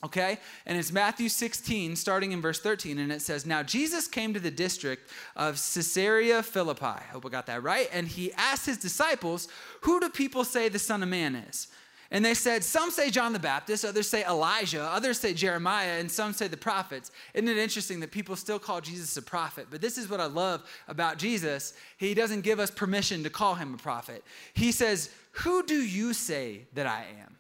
Okay? 0.04 0.38
And 0.66 0.78
it's 0.78 0.92
Matthew 0.92 1.30
16, 1.30 1.96
starting 1.96 2.34
in 2.34 2.42
verse 2.42 2.60
13, 2.60 3.00
and 3.00 3.12
it 3.12 3.22
says, 3.22 3.46
Now 3.46 3.64
Jesus 3.64 4.08
came 4.08 4.34
to 4.34 4.40
the 4.40 4.52
district 4.52 5.10
of 5.36 5.54
Caesarea 5.56 6.44
Philippi. 6.44 6.86
I 6.86 7.04
hope 7.12 7.26
I 7.26 7.30
got 7.30 7.46
that 7.46 7.64
right. 7.64 7.90
And 7.94 8.08
he 8.08 8.34
asked 8.34 8.66
his 8.66 8.78
disciples, 8.78 9.48
Who 9.82 10.00
do 10.00 10.10
people 10.10 10.44
say 10.44 10.68
the 10.68 10.80
Son 10.80 11.04
of 11.04 11.10
Man 11.10 11.36
is? 11.36 11.68
And 12.12 12.24
they 12.24 12.34
said, 12.34 12.64
Some 12.64 12.92
say 12.92 13.10
John 13.10 13.32
the 13.32 13.40
Baptist, 13.40 13.86
others 13.86 14.10
say 14.10 14.26
Elijah, 14.26 14.84
others 14.84 15.20
say 15.20 15.34
Jeremiah, 15.34 16.00
and 16.00 16.12
some 16.12 16.34
say 16.34 16.48
the 16.48 16.58
prophets. 16.58 17.12
Isn't 17.34 17.48
it 17.48 17.58
interesting 17.58 18.02
that 18.02 18.12
people 18.12 18.36
still 18.36 18.60
call 18.60 18.82
Jesus 18.82 19.16
a 19.16 19.22
prophet? 19.22 19.68
But 19.72 19.80
this 19.82 19.98
is 19.98 20.10
what 20.10 20.20
I 20.20 20.26
love 20.26 20.64
about 20.90 21.18
Jesus. 21.18 21.74
He 21.98 22.14
doesn't 22.14 22.42
give 22.42 22.60
us 22.60 22.70
permission 22.70 23.24
to 23.24 23.30
call 23.30 23.56
him 23.56 23.74
a 23.74 23.78
prophet. 23.78 24.24
He 24.54 24.74
says, 24.74 25.10
Who 25.32 25.64
do 25.64 25.76
you 25.76 26.14
say 26.14 26.66
that 26.74 26.86
I 26.86 27.06
am? 27.22 27.38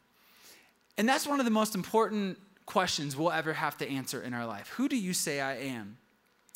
And 0.97 1.09
that's 1.09 1.27
one 1.27 1.39
of 1.39 1.45
the 1.45 1.51
most 1.51 1.75
important 1.75 2.39
questions 2.65 3.15
we'll 3.15 3.31
ever 3.31 3.53
have 3.53 3.77
to 3.77 3.89
answer 3.89 4.21
in 4.21 4.33
our 4.33 4.45
life. 4.45 4.69
Who 4.69 4.87
do 4.87 4.97
you 4.97 5.13
say 5.13 5.41
I 5.41 5.57
am? 5.57 5.97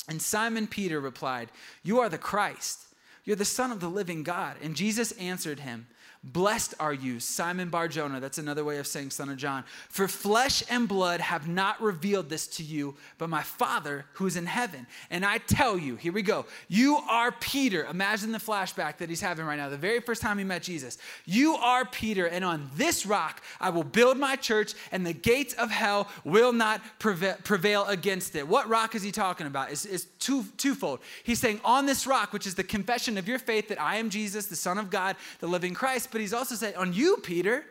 And 0.08 0.22
Simon 0.22 0.68
Peter 0.68 1.00
replied, 1.00 1.50
You 1.84 2.00
are 2.00 2.10
the 2.10 2.18
Christ. 2.18 2.84
You're 3.26 3.36
the 3.36 3.46
Son 3.46 3.72
of 3.72 3.82
the 3.82 3.90
living 3.90 4.24
God. 4.24 4.56
And 4.62 4.76
Jesus 4.76 5.12
answered 5.14 5.60
him, 5.60 5.88
Blessed 6.34 6.74
are 6.80 6.94
you, 6.94 7.20
Simon 7.20 7.70
Bar 7.70 7.88
Jonah. 7.88 8.20
That's 8.20 8.38
another 8.38 8.66
way 8.66 8.80
of 8.80 8.88
saying 8.88 9.12
son 9.12 9.30
of 9.30 9.38
John. 9.38 9.64
For 9.88 10.08
flesh 10.08 10.62
and 10.70 10.88
blood 10.88 11.22
have 11.22 11.48
not 11.48 11.82
revealed 11.82 12.28
this 12.28 12.48
to 12.48 12.64
you, 12.64 12.96
but 13.18 13.30
my 13.30 13.44
Father 13.44 14.06
who 14.14 14.26
is 14.26 14.36
in 14.36 14.46
heaven. 14.46 14.88
And 15.10 15.26
I 15.26 15.38
tell 15.38 15.78
you, 15.78 15.96
here 15.96 16.12
we 16.12 16.22
go. 16.24 16.46
You 16.68 16.98
are 16.98 17.32
Peter. 17.32 17.86
Imagine 17.86 18.32
the 18.32 18.40
flashback 18.40 18.98
that 18.98 19.10
he's 19.10 19.22
having 19.22 19.46
right 19.46 19.56
now, 19.56 19.70
the 19.70 19.78
very 19.78 20.02
first 20.02 20.22
time 20.22 20.38
he 20.38 20.44
met 20.44 20.64
Jesus. 20.64 20.98
You 21.26 21.56
are 21.56 21.86
Peter, 21.86 22.26
and 22.26 22.44
on 22.44 22.70
this 22.76 23.06
rock 23.06 23.42
I 23.62 23.70
will 23.70 23.84
build 23.84 24.18
my 24.18 24.36
church, 24.36 24.74
and 24.92 25.06
the 25.06 25.14
gates 25.14 25.54
of 25.54 25.70
hell 25.70 26.10
will 26.26 26.52
not 26.52 26.82
prevail 27.00 27.86
against 27.86 28.36
it. 28.36 28.48
What 28.48 28.68
rock 28.68 28.96
is 28.96 29.04
he 29.04 29.12
talking 29.12 29.48
about? 29.48 29.72
It's, 29.72 29.86
it's 29.86 30.06
two, 30.20 30.44
twofold. 30.58 31.00
He's 31.24 31.40
saying, 31.40 31.62
On 31.64 31.86
this 31.86 32.06
rock, 32.06 32.34
which 32.34 32.48
is 32.48 32.56
the 32.56 32.64
confession 32.64 33.18
of 33.18 33.28
your 33.28 33.40
faith 33.40 33.70
that 33.70 33.82
I 33.82 33.96
am 33.96 34.10
Jesus, 34.10 34.48
the 34.48 34.56
Son 34.56 34.78
of 34.78 34.90
God, 34.90 35.16
the 35.40 35.48
living 35.48 35.74
Christ 35.74 36.12
but 36.18 36.22
he's 36.22 36.34
also 36.34 36.56
said, 36.56 36.74
On 36.74 36.94
you, 36.94 37.18
Peter, 37.18 37.64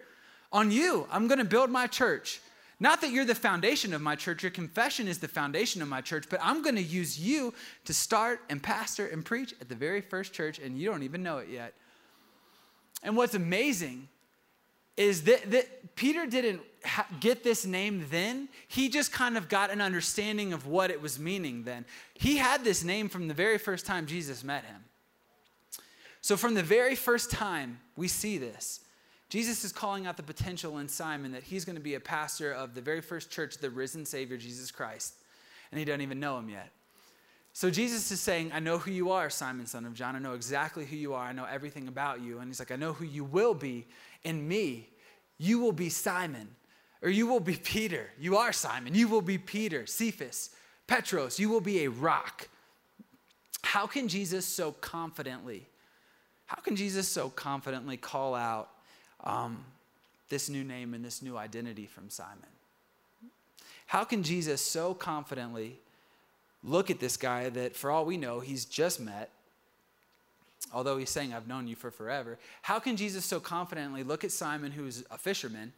on 0.53 0.71
you, 0.71 1.09
I'm 1.11 1.27
going 1.27 1.41
to 1.41 1.45
build 1.45 1.69
my 1.69 1.89
church. 1.89 2.41
Not 2.79 3.01
that 3.01 3.11
you're 3.11 3.25
the 3.25 3.35
foundation 3.35 3.93
of 3.93 4.01
my 4.01 4.15
church, 4.15 4.45
your 4.45 4.53
confession 4.53 5.09
is 5.09 5.19
the 5.19 5.27
foundation 5.27 5.83
of 5.83 5.89
my 5.89 6.01
church, 6.01 6.27
but 6.31 6.39
I'm 6.41 6.63
going 6.63 6.77
to 6.77 6.83
use 6.83 7.19
you 7.19 7.53
to 7.87 7.93
start 7.93 8.39
and 8.49 8.63
pastor 8.63 9.09
and 9.09 9.25
preach 9.25 9.53
at 9.61 9.69
the 9.69 9.75
very 9.75 10.01
first 10.01 10.33
church, 10.33 10.61
and 10.61 10.79
you 10.79 10.89
don't 10.89 11.03
even 11.03 11.25
know 11.25 11.39
it 11.39 11.49
yet. 11.49 11.75
And 13.03 13.17
what's 13.17 13.35
amazing 13.35 14.07
is 14.97 15.25
that, 15.25 15.51
that 15.51 15.97
Peter 15.97 16.25
didn't 16.25 16.61
ha- 16.85 17.09
get 17.19 17.43
this 17.43 17.67
name 17.67 18.07
then. 18.13 18.49
He 18.69 18.89
just 18.89 19.11
kind 19.11 19.37
of 19.37 19.49
got 19.49 19.73
an 19.73 19.81
understanding 19.81 20.53
of 20.53 20.69
what 20.69 20.93
it 20.93 21.03
was 21.03 21.19
meaning 21.19 21.65
then. 21.65 21.85
He 22.15 22.37
had 22.37 22.63
this 22.63 22.85
name 22.85 23.09
from 23.09 23.27
the 23.27 23.35
very 23.35 23.59
first 23.59 23.87
time 23.87 24.07
Jesus 24.07 24.45
met 24.45 24.65
him. 24.67 24.85
So, 26.27 26.37
from 26.37 26.55
the 26.55 26.63
very 26.65 26.97
first 26.97 27.31
time 27.31 27.79
we 27.95 28.09
see 28.09 28.37
this, 28.37 28.81
Jesus 29.29 29.65
is 29.65 29.71
calling 29.71 30.09
out 30.09 30.17
the 30.17 30.25
potential 30.25 30.79
in 30.79 30.89
Simon 30.89 31.31
that 31.31 31.45
he's 31.45 31.65
going 31.65 31.77
to 31.77 31.81
be 31.81 31.95
a 31.95 32.01
pastor 32.01 32.51
of 32.51 32.75
the 32.75 32.81
very 32.81 33.01
first 33.01 33.31
church, 33.31 33.59
the 33.59 33.71
risen 33.71 34.05
Savior, 34.05 34.37
Jesus 34.37 34.73
Christ. 34.73 35.15
And 35.71 35.79
he 35.79 35.85
doesn't 35.85 36.01
even 36.01 36.19
know 36.19 36.37
him 36.37 36.49
yet. 36.49 36.73
So 37.53 37.71
Jesus 37.71 38.11
is 38.11 38.21
saying, 38.21 38.51
I 38.53 38.59
know 38.59 38.79
who 38.79 38.91
you 38.91 39.13
are, 39.13 39.31
Simon, 39.31 39.67
son 39.67 39.85
of 39.85 39.95
John. 39.95 40.17
I 40.17 40.19
know 40.19 40.33
exactly 40.33 40.85
who 40.85 40.97
you 40.97 41.15
are. 41.15 41.23
I 41.25 41.31
know 41.31 41.45
everything 41.45 41.87
about 41.87 42.21
you. 42.21 42.41
And 42.41 42.49
he's 42.49 42.59
like, 42.59 42.73
I 42.73 42.77
know 42.77 42.93
who 42.93 43.05
you 43.05 43.23
will 43.23 43.55
be 43.55 43.87
in 44.25 44.49
me. 44.49 44.89
You 45.39 45.61
will 45.61 45.71
be 45.71 45.91
Simon, 45.91 46.49
or 47.03 47.09
you 47.09 47.29
will 47.29 47.39
be 47.39 47.55
Peter. 47.55 48.11
You 48.19 48.37
are 48.37 48.53
Simon. 48.53 48.97
You 48.97 49.07
will 49.07 49.23
be 49.23 49.39
Peter, 49.39 49.87
Cephas, 49.87 50.51
Petros. 50.89 51.39
You 51.39 51.51
will 51.51 51.61
be 51.61 51.85
a 51.85 51.89
rock. 51.89 52.49
how 53.63 53.87
can 53.87 54.09
Jesus 54.09 54.45
so 54.45 54.73
confidently, 54.73 55.69
how 56.47 56.61
can 56.63 56.77
Jesus 56.77 57.09
so 57.09 57.29
confidently 57.29 57.97
call 57.97 58.35
out 58.35 58.71
um, 59.25 59.65
this 60.29 60.49
new 60.49 60.65
name 60.65 60.95
and 60.95 61.05
this 61.05 61.23
new 61.23 61.37
identity 61.37 61.87
from 61.87 62.09
Simon? 62.09 62.49
How 63.87 64.05
can 64.05 64.23
Jesus 64.23 64.61
so 64.61 64.95
confidently 64.95 65.79
look 66.65 66.91
at 66.91 66.99
this 66.99 67.17
guy 67.17 67.49
that, 67.51 67.77
for 67.77 67.91
all 67.91 68.05
we 68.05 68.17
know, 68.17 68.41
he's 68.41 68.65
just 68.65 69.01
met, 69.01 69.31
although 70.73 70.97
he's 70.97 71.11
saying, 71.11 71.33
I've 71.33 71.47
known 71.47 71.69
you 71.69 71.77
for 71.77 71.91
forever? 71.91 72.39
How 72.63 72.79
can 72.79 72.97
Jesus 72.97 73.25
so 73.25 73.39
confidently 73.39 74.03
look 74.03 74.25
at 74.25 74.33
Simon, 74.33 74.73
who's 74.73 75.05
a 75.11 75.19
fisherman, 75.19 75.73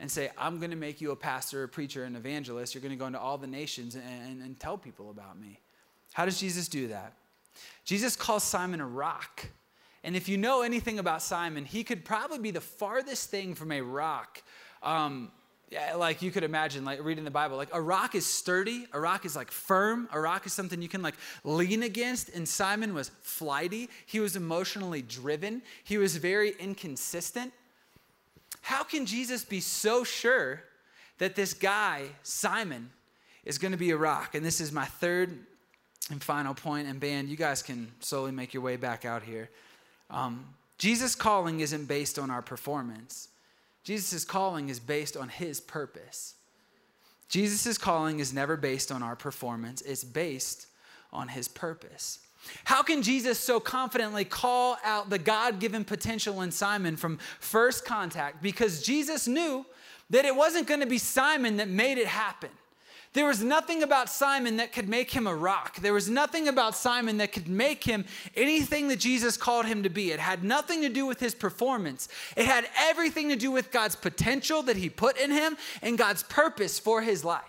and 0.00 0.10
say, 0.10 0.30
I'm 0.36 0.58
going 0.58 0.70
to 0.70 0.76
make 0.76 1.00
you 1.00 1.12
a 1.12 1.16
pastor, 1.16 1.62
a 1.62 1.68
preacher, 1.68 2.04
an 2.04 2.16
evangelist. 2.16 2.74
You're 2.74 2.82
going 2.82 2.90
to 2.90 2.98
go 2.98 3.06
into 3.06 3.20
all 3.20 3.38
the 3.38 3.46
nations 3.46 3.94
and, 3.94 4.04
and, 4.04 4.42
and 4.42 4.58
tell 4.58 4.76
people 4.76 5.10
about 5.10 5.38
me? 5.38 5.60
How 6.12 6.24
does 6.24 6.38
Jesus 6.38 6.68
do 6.68 6.88
that? 6.88 7.12
Jesus 7.84 8.16
calls 8.16 8.42
Simon 8.42 8.80
a 8.80 8.86
rock. 8.86 9.46
And 10.04 10.14
if 10.14 10.28
you 10.28 10.36
know 10.36 10.62
anything 10.62 10.98
about 10.98 11.22
Simon, 11.22 11.64
he 11.64 11.82
could 11.82 12.04
probably 12.04 12.38
be 12.38 12.50
the 12.50 12.60
farthest 12.60 13.30
thing 13.30 13.54
from 13.54 13.72
a 13.72 13.80
rock. 13.80 14.42
Um, 14.82 15.32
like 15.96 16.20
you 16.20 16.30
could 16.30 16.44
imagine, 16.44 16.84
like 16.84 17.02
reading 17.02 17.24
the 17.24 17.30
Bible, 17.30 17.56
like 17.56 17.70
a 17.72 17.80
rock 17.80 18.14
is 18.14 18.26
sturdy, 18.26 18.86
a 18.92 19.00
rock 19.00 19.24
is 19.24 19.34
like 19.34 19.50
firm, 19.50 20.08
a 20.12 20.20
rock 20.20 20.46
is 20.46 20.52
something 20.52 20.80
you 20.82 20.90
can 20.90 21.02
like 21.02 21.14
lean 21.42 21.82
against. 21.82 22.28
And 22.28 22.46
Simon 22.46 22.92
was 22.94 23.10
flighty, 23.22 23.88
he 24.06 24.20
was 24.20 24.36
emotionally 24.36 25.02
driven, 25.02 25.62
he 25.82 25.96
was 25.96 26.16
very 26.16 26.54
inconsistent. 26.60 27.52
How 28.60 28.84
can 28.84 29.06
Jesus 29.06 29.42
be 29.44 29.60
so 29.60 30.04
sure 30.04 30.62
that 31.18 31.34
this 31.34 31.54
guy, 31.54 32.04
Simon, 32.22 32.90
is 33.44 33.58
going 33.58 33.72
to 33.72 33.78
be 33.78 33.90
a 33.90 33.96
rock? 33.96 34.34
And 34.34 34.44
this 34.44 34.60
is 34.60 34.70
my 34.70 34.84
third 34.84 35.38
and 36.10 36.22
final 36.22 36.54
point, 36.54 36.88
and 36.88 37.00
band, 37.00 37.28
you 37.28 37.36
guys 37.36 37.62
can 37.62 37.90
slowly 38.00 38.32
make 38.32 38.52
your 38.52 38.62
way 38.62 38.76
back 38.76 39.06
out 39.06 39.22
here. 39.22 39.48
Um, 40.10 40.46
Jesus' 40.78 41.14
calling 41.14 41.60
isn't 41.60 41.86
based 41.86 42.18
on 42.18 42.30
our 42.30 42.42
performance. 42.42 43.28
Jesus' 43.84 44.24
calling 44.24 44.68
is 44.68 44.80
based 44.80 45.16
on 45.16 45.28
his 45.28 45.60
purpose. 45.60 46.34
Jesus' 47.28 47.78
calling 47.78 48.20
is 48.20 48.32
never 48.32 48.56
based 48.56 48.92
on 48.92 49.02
our 49.02 49.16
performance, 49.16 49.82
it's 49.82 50.04
based 50.04 50.66
on 51.12 51.28
his 51.28 51.48
purpose. 51.48 52.18
How 52.64 52.82
can 52.82 53.02
Jesus 53.02 53.38
so 53.38 53.58
confidently 53.58 54.24
call 54.24 54.76
out 54.84 55.08
the 55.08 55.18
God 55.18 55.60
given 55.60 55.84
potential 55.84 56.42
in 56.42 56.50
Simon 56.50 56.96
from 56.96 57.18
first 57.40 57.84
contact? 57.84 58.42
Because 58.42 58.82
Jesus 58.82 59.26
knew 59.26 59.64
that 60.10 60.24
it 60.24 60.36
wasn't 60.36 60.66
going 60.66 60.80
to 60.80 60.86
be 60.86 60.98
Simon 60.98 61.56
that 61.56 61.68
made 61.68 61.96
it 61.96 62.06
happen. 62.06 62.50
There 63.14 63.26
was 63.26 63.42
nothing 63.42 63.84
about 63.84 64.10
Simon 64.10 64.56
that 64.56 64.72
could 64.72 64.88
make 64.88 65.12
him 65.12 65.28
a 65.28 65.34
rock. 65.34 65.76
There 65.76 65.92
was 65.94 66.10
nothing 66.10 66.48
about 66.48 66.74
Simon 66.74 67.16
that 67.18 67.30
could 67.30 67.48
make 67.48 67.84
him 67.84 68.04
anything 68.36 68.88
that 68.88 68.98
Jesus 68.98 69.36
called 69.36 69.66
him 69.66 69.84
to 69.84 69.88
be. 69.88 70.10
It 70.10 70.18
had 70.18 70.42
nothing 70.42 70.82
to 70.82 70.88
do 70.88 71.06
with 71.06 71.20
his 71.20 71.34
performance, 71.34 72.08
it 72.36 72.44
had 72.44 72.68
everything 72.76 73.28
to 73.28 73.36
do 73.36 73.50
with 73.52 73.70
God's 73.70 73.96
potential 73.96 74.62
that 74.64 74.76
he 74.76 74.90
put 74.90 75.16
in 75.16 75.30
him 75.30 75.56
and 75.80 75.96
God's 75.96 76.24
purpose 76.24 76.78
for 76.78 77.02
his 77.02 77.24
life. 77.24 77.42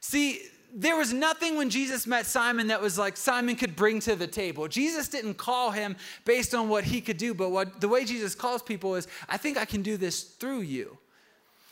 See, 0.00 0.42
there 0.74 0.96
was 0.96 1.12
nothing 1.12 1.56
when 1.56 1.70
Jesus 1.70 2.06
met 2.06 2.26
Simon 2.26 2.68
that 2.68 2.80
was 2.80 2.98
like 2.98 3.16
Simon 3.16 3.56
could 3.56 3.74
bring 3.74 4.00
to 4.00 4.14
the 4.14 4.26
table. 4.26 4.68
Jesus 4.68 5.08
didn't 5.08 5.34
call 5.34 5.70
him 5.70 5.96
based 6.24 6.54
on 6.54 6.68
what 6.68 6.84
he 6.84 7.00
could 7.00 7.16
do, 7.16 7.32
but 7.34 7.50
what 7.50 7.80
the 7.80 7.88
way 7.88 8.04
Jesus 8.04 8.34
calls 8.34 8.62
people 8.62 8.94
is, 8.94 9.08
I 9.28 9.38
think 9.38 9.56
I 9.56 9.64
can 9.64 9.82
do 9.82 9.96
this 9.96 10.22
through 10.22 10.60
you. 10.60 10.98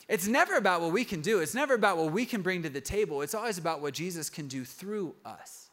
It's 0.09 0.27
never 0.27 0.55
about 0.55 0.81
what 0.81 0.91
we 0.91 1.05
can 1.05 1.21
do, 1.21 1.39
it's 1.39 1.53
never 1.53 1.75
about 1.75 1.97
what 1.97 2.11
we 2.11 2.25
can 2.25 2.41
bring 2.41 2.63
to 2.63 2.69
the 2.69 2.81
table. 2.81 3.21
It's 3.21 3.35
always 3.35 3.57
about 3.57 3.79
what 3.79 3.93
Jesus 3.93 4.29
can 4.29 4.47
do 4.47 4.65
through 4.65 5.15
us. 5.23 5.67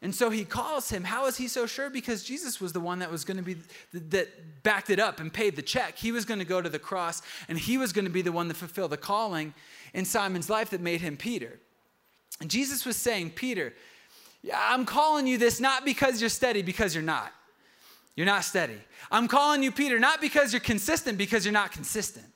And 0.00 0.14
so 0.14 0.30
he 0.30 0.44
calls 0.44 0.90
him. 0.90 1.02
How 1.02 1.26
is 1.26 1.36
he 1.36 1.48
so 1.48 1.66
sure? 1.66 1.90
Because 1.90 2.22
Jesus 2.22 2.60
was 2.60 2.72
the 2.72 2.80
one 2.80 3.00
that 3.00 3.10
was 3.10 3.24
going 3.24 3.36
to 3.36 3.42
be, 3.42 3.56
that 3.92 4.62
backed 4.62 4.90
it 4.90 5.00
up 5.00 5.18
and 5.18 5.32
paid 5.32 5.56
the 5.56 5.62
check. 5.62 5.96
He 5.96 6.12
was 6.12 6.24
going 6.24 6.38
to 6.38 6.44
go 6.44 6.62
to 6.62 6.68
the 6.68 6.78
cross 6.78 7.20
and 7.48 7.58
he 7.58 7.78
was 7.78 7.92
going 7.92 8.04
to 8.04 8.10
be 8.10 8.22
the 8.22 8.30
one 8.30 8.46
to 8.46 8.54
fulfill 8.54 8.86
the 8.86 8.96
calling 8.96 9.54
in 9.94 10.04
Simon's 10.04 10.48
life 10.48 10.70
that 10.70 10.80
made 10.80 11.00
him 11.00 11.16
Peter. 11.16 11.58
And 12.40 12.48
Jesus 12.48 12.86
was 12.86 12.96
saying, 12.96 13.30
Peter, 13.30 13.74
I'm 14.54 14.84
calling 14.84 15.26
you 15.26 15.36
this 15.36 15.58
not 15.58 15.84
because 15.84 16.20
you're 16.20 16.30
steady, 16.30 16.62
because 16.62 16.94
you're 16.94 17.02
not. 17.02 17.32
You're 18.14 18.26
not 18.26 18.44
steady. 18.44 18.78
I'm 19.10 19.26
calling 19.26 19.64
you 19.64 19.72
Peter 19.72 19.98
not 19.98 20.20
because 20.20 20.52
you're 20.52 20.60
consistent, 20.60 21.18
because 21.18 21.44
you're 21.44 21.52
not 21.52 21.72
consistent. 21.72 22.26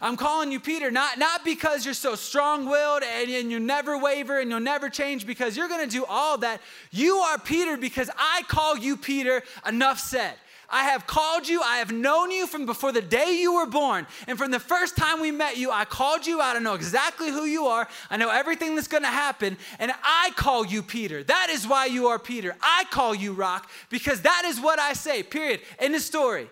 I'm 0.00 0.16
calling 0.16 0.52
you 0.52 0.60
Peter, 0.60 0.90
not, 0.90 1.18
not 1.18 1.44
because 1.44 1.84
you're 1.84 1.94
so 1.94 2.14
strong 2.14 2.66
willed 2.66 3.02
and, 3.02 3.30
and 3.30 3.50
you 3.50 3.60
never 3.60 3.98
waver 3.98 4.40
and 4.40 4.50
you'll 4.50 4.60
never 4.60 4.88
change 4.88 5.26
because 5.26 5.56
you're 5.56 5.68
going 5.68 5.88
to 5.88 5.90
do 5.90 6.04
all 6.04 6.38
that. 6.38 6.60
You 6.90 7.16
are 7.16 7.38
Peter 7.38 7.76
because 7.76 8.10
I 8.16 8.42
call 8.48 8.76
you 8.76 8.96
Peter. 8.96 9.42
Enough 9.66 9.98
said. 9.98 10.34
I 10.68 10.84
have 10.84 11.06
called 11.06 11.46
you. 11.46 11.60
I 11.60 11.76
have 11.76 11.92
known 11.92 12.30
you 12.30 12.46
from 12.46 12.66
before 12.66 12.90
the 12.90 13.02
day 13.02 13.38
you 13.40 13.54
were 13.54 13.66
born. 13.66 14.06
And 14.26 14.38
from 14.38 14.50
the 14.50 14.58
first 14.58 14.96
time 14.96 15.20
we 15.20 15.30
met 15.30 15.56
you, 15.56 15.70
I 15.70 15.84
called 15.84 16.26
you. 16.26 16.40
I 16.40 16.58
know 16.58 16.74
exactly 16.74 17.30
who 17.30 17.44
you 17.44 17.66
are. 17.66 17.86
I 18.10 18.16
know 18.16 18.30
everything 18.30 18.74
that's 18.74 18.88
going 18.88 19.02
to 19.02 19.08
happen. 19.08 19.56
And 19.78 19.92
I 20.02 20.32
call 20.36 20.66
you 20.66 20.82
Peter. 20.82 21.22
That 21.22 21.48
is 21.50 21.66
why 21.66 21.86
you 21.86 22.08
are 22.08 22.18
Peter. 22.18 22.56
I 22.60 22.84
call 22.90 23.14
you 23.14 23.32
Rock 23.32 23.70
because 23.88 24.22
that 24.22 24.42
is 24.46 24.60
what 24.60 24.78
I 24.78 24.94
say, 24.94 25.22
period. 25.22 25.60
In 25.80 25.92
the 25.92 26.00
story. 26.00 26.48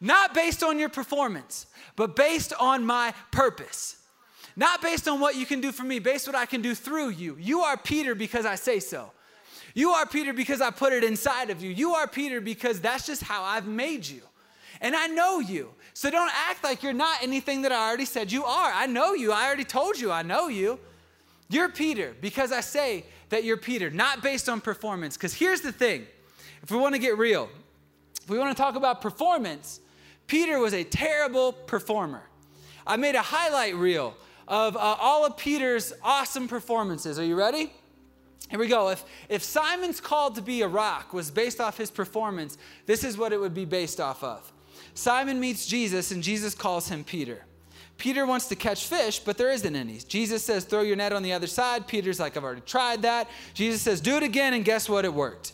Not 0.00 0.34
based 0.34 0.62
on 0.62 0.78
your 0.78 0.88
performance, 0.88 1.66
but 1.96 2.14
based 2.14 2.52
on 2.58 2.84
my 2.84 3.14
purpose. 3.30 3.96
Not 4.56 4.82
based 4.82 5.08
on 5.08 5.20
what 5.20 5.36
you 5.36 5.46
can 5.46 5.60
do 5.60 5.72
for 5.72 5.84
me, 5.84 5.98
based 5.98 6.28
on 6.28 6.34
what 6.34 6.40
I 6.40 6.46
can 6.46 6.62
do 6.62 6.74
through 6.74 7.10
you. 7.10 7.36
You 7.40 7.60
are 7.60 7.76
Peter 7.76 8.14
because 8.14 8.46
I 8.46 8.54
say 8.54 8.80
so. 8.80 9.10
You 9.74 9.90
are 9.90 10.06
Peter 10.06 10.32
because 10.32 10.60
I 10.60 10.70
put 10.70 10.92
it 10.92 11.04
inside 11.04 11.50
of 11.50 11.62
you. 11.62 11.70
You 11.70 11.94
are 11.94 12.08
Peter 12.08 12.40
because 12.40 12.80
that's 12.80 13.06
just 13.06 13.22
how 13.22 13.42
I've 13.42 13.66
made 13.66 14.06
you. 14.06 14.22
And 14.80 14.94
I 14.96 15.06
know 15.06 15.40
you. 15.40 15.70
So 15.94 16.10
don't 16.10 16.30
act 16.34 16.62
like 16.62 16.82
you're 16.82 16.92
not 16.92 17.22
anything 17.22 17.62
that 17.62 17.72
I 17.72 17.88
already 17.88 18.04
said 18.04 18.30
you 18.30 18.44
are. 18.44 18.72
I 18.72 18.86
know 18.86 19.14
you. 19.14 19.32
I 19.32 19.46
already 19.46 19.64
told 19.64 19.98
you 19.98 20.10
I 20.10 20.22
know 20.22 20.48
you. 20.48 20.78
You're 21.48 21.68
Peter 21.68 22.14
because 22.20 22.52
I 22.52 22.60
say 22.60 23.04
that 23.30 23.44
you're 23.44 23.56
Peter, 23.56 23.90
not 23.90 24.22
based 24.22 24.48
on 24.48 24.60
performance. 24.60 25.16
Because 25.16 25.34
here's 25.34 25.60
the 25.60 25.72
thing 25.72 26.06
if 26.62 26.70
we 26.70 26.76
want 26.76 26.94
to 26.94 27.00
get 27.00 27.18
real, 27.18 27.48
if 28.22 28.28
we 28.28 28.38
want 28.38 28.56
to 28.56 28.60
talk 28.60 28.74
about 28.74 29.00
performance, 29.00 29.80
Peter 30.28 30.60
was 30.60 30.74
a 30.74 30.84
terrible 30.84 31.52
performer. 31.52 32.22
I 32.86 32.96
made 32.96 33.16
a 33.16 33.22
highlight 33.22 33.74
reel 33.74 34.14
of 34.46 34.76
uh, 34.76 34.78
all 34.78 35.26
of 35.26 35.36
Peter's 35.36 35.92
awesome 36.02 36.46
performances. 36.46 37.18
Are 37.18 37.24
you 37.24 37.34
ready? 37.34 37.72
Here 38.50 38.58
we 38.58 38.68
go. 38.68 38.90
If, 38.90 39.04
if 39.28 39.42
Simon's 39.42 40.00
called 40.00 40.36
to 40.36 40.42
be 40.42 40.62
a 40.62 40.68
rock 40.68 41.12
was 41.12 41.30
based 41.30 41.60
off 41.60 41.76
his 41.76 41.90
performance, 41.90 42.56
this 42.86 43.04
is 43.04 43.18
what 43.18 43.32
it 43.32 43.40
would 43.40 43.52
be 43.54 43.64
based 43.64 44.00
off 44.00 44.22
of. 44.22 44.50
Simon 44.94 45.40
meets 45.40 45.66
Jesus, 45.66 46.12
and 46.12 46.22
Jesus 46.22 46.54
calls 46.54 46.88
him 46.88 47.04
Peter. 47.04 47.44
Peter 47.98 48.24
wants 48.24 48.46
to 48.46 48.54
catch 48.54 48.86
fish, 48.86 49.18
but 49.18 49.36
there 49.36 49.50
isn't 49.50 49.74
any. 49.74 49.98
Jesus 49.98 50.44
says, 50.44 50.64
Throw 50.64 50.82
your 50.82 50.96
net 50.96 51.12
on 51.12 51.22
the 51.22 51.32
other 51.32 51.46
side. 51.46 51.86
Peter's 51.86 52.20
like, 52.20 52.36
I've 52.36 52.44
already 52.44 52.60
tried 52.62 53.02
that. 53.02 53.28
Jesus 53.54 53.82
says, 53.82 54.00
Do 54.00 54.16
it 54.16 54.22
again, 54.22 54.54
and 54.54 54.64
guess 54.64 54.88
what? 54.88 55.04
It 55.04 55.12
worked. 55.12 55.52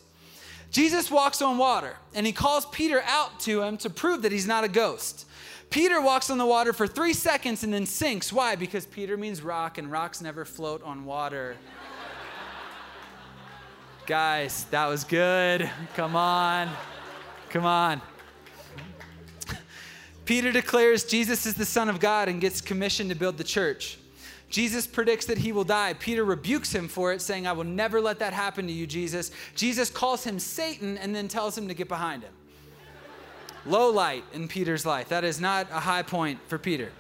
Jesus 0.74 1.08
walks 1.08 1.40
on 1.40 1.56
water 1.56 1.94
and 2.14 2.26
he 2.26 2.32
calls 2.32 2.66
Peter 2.66 3.00
out 3.06 3.38
to 3.38 3.62
him 3.62 3.76
to 3.76 3.88
prove 3.88 4.22
that 4.22 4.32
he's 4.32 4.48
not 4.48 4.64
a 4.64 4.68
ghost. 4.68 5.24
Peter 5.70 6.00
walks 6.00 6.30
on 6.30 6.38
the 6.38 6.44
water 6.44 6.72
for 6.72 6.88
three 6.88 7.12
seconds 7.12 7.62
and 7.62 7.72
then 7.72 7.87
sinks. 7.87 8.32
Why? 8.32 8.56
Because 8.56 8.84
Peter 8.84 9.16
means 9.16 9.40
rock 9.40 9.78
and 9.78 9.88
rocks 9.88 10.20
never 10.20 10.44
float 10.44 10.82
on 10.82 11.04
water. 11.04 11.56
Guys, 14.06 14.64
that 14.72 14.87
was 14.87 15.04
good. 15.04 15.70
Come 15.94 16.16
on. 16.16 16.68
Come 17.50 17.66
on. 17.66 18.02
Peter 20.24 20.50
declares 20.50 21.04
Jesus 21.04 21.46
is 21.46 21.54
the 21.54 21.64
Son 21.64 21.88
of 21.88 22.00
God 22.00 22.28
and 22.28 22.40
gets 22.40 22.60
commissioned 22.60 23.10
to 23.10 23.16
build 23.16 23.38
the 23.38 23.44
church. 23.44 23.96
Jesus 24.54 24.86
predicts 24.86 25.26
that 25.26 25.38
he 25.38 25.50
will 25.50 25.64
die. 25.64 25.94
Peter 25.94 26.24
rebukes 26.24 26.72
him 26.72 26.86
for 26.86 27.12
it, 27.12 27.20
saying, 27.20 27.44
I 27.44 27.50
will 27.50 27.64
never 27.64 28.00
let 28.00 28.20
that 28.20 28.32
happen 28.32 28.68
to 28.68 28.72
you, 28.72 28.86
Jesus. 28.86 29.32
Jesus 29.56 29.90
calls 29.90 30.22
him 30.22 30.38
Satan 30.38 30.96
and 30.96 31.12
then 31.12 31.26
tells 31.26 31.58
him 31.58 31.66
to 31.66 31.74
get 31.74 31.88
behind 31.88 32.22
him. 32.22 32.32
Low 33.66 33.90
light 33.90 34.22
in 34.32 34.46
Peter's 34.46 34.86
life. 34.86 35.08
That 35.08 35.24
is 35.24 35.40
not 35.40 35.66
a 35.72 35.80
high 35.80 36.04
point 36.04 36.38
for 36.46 36.56
Peter. 36.56 36.92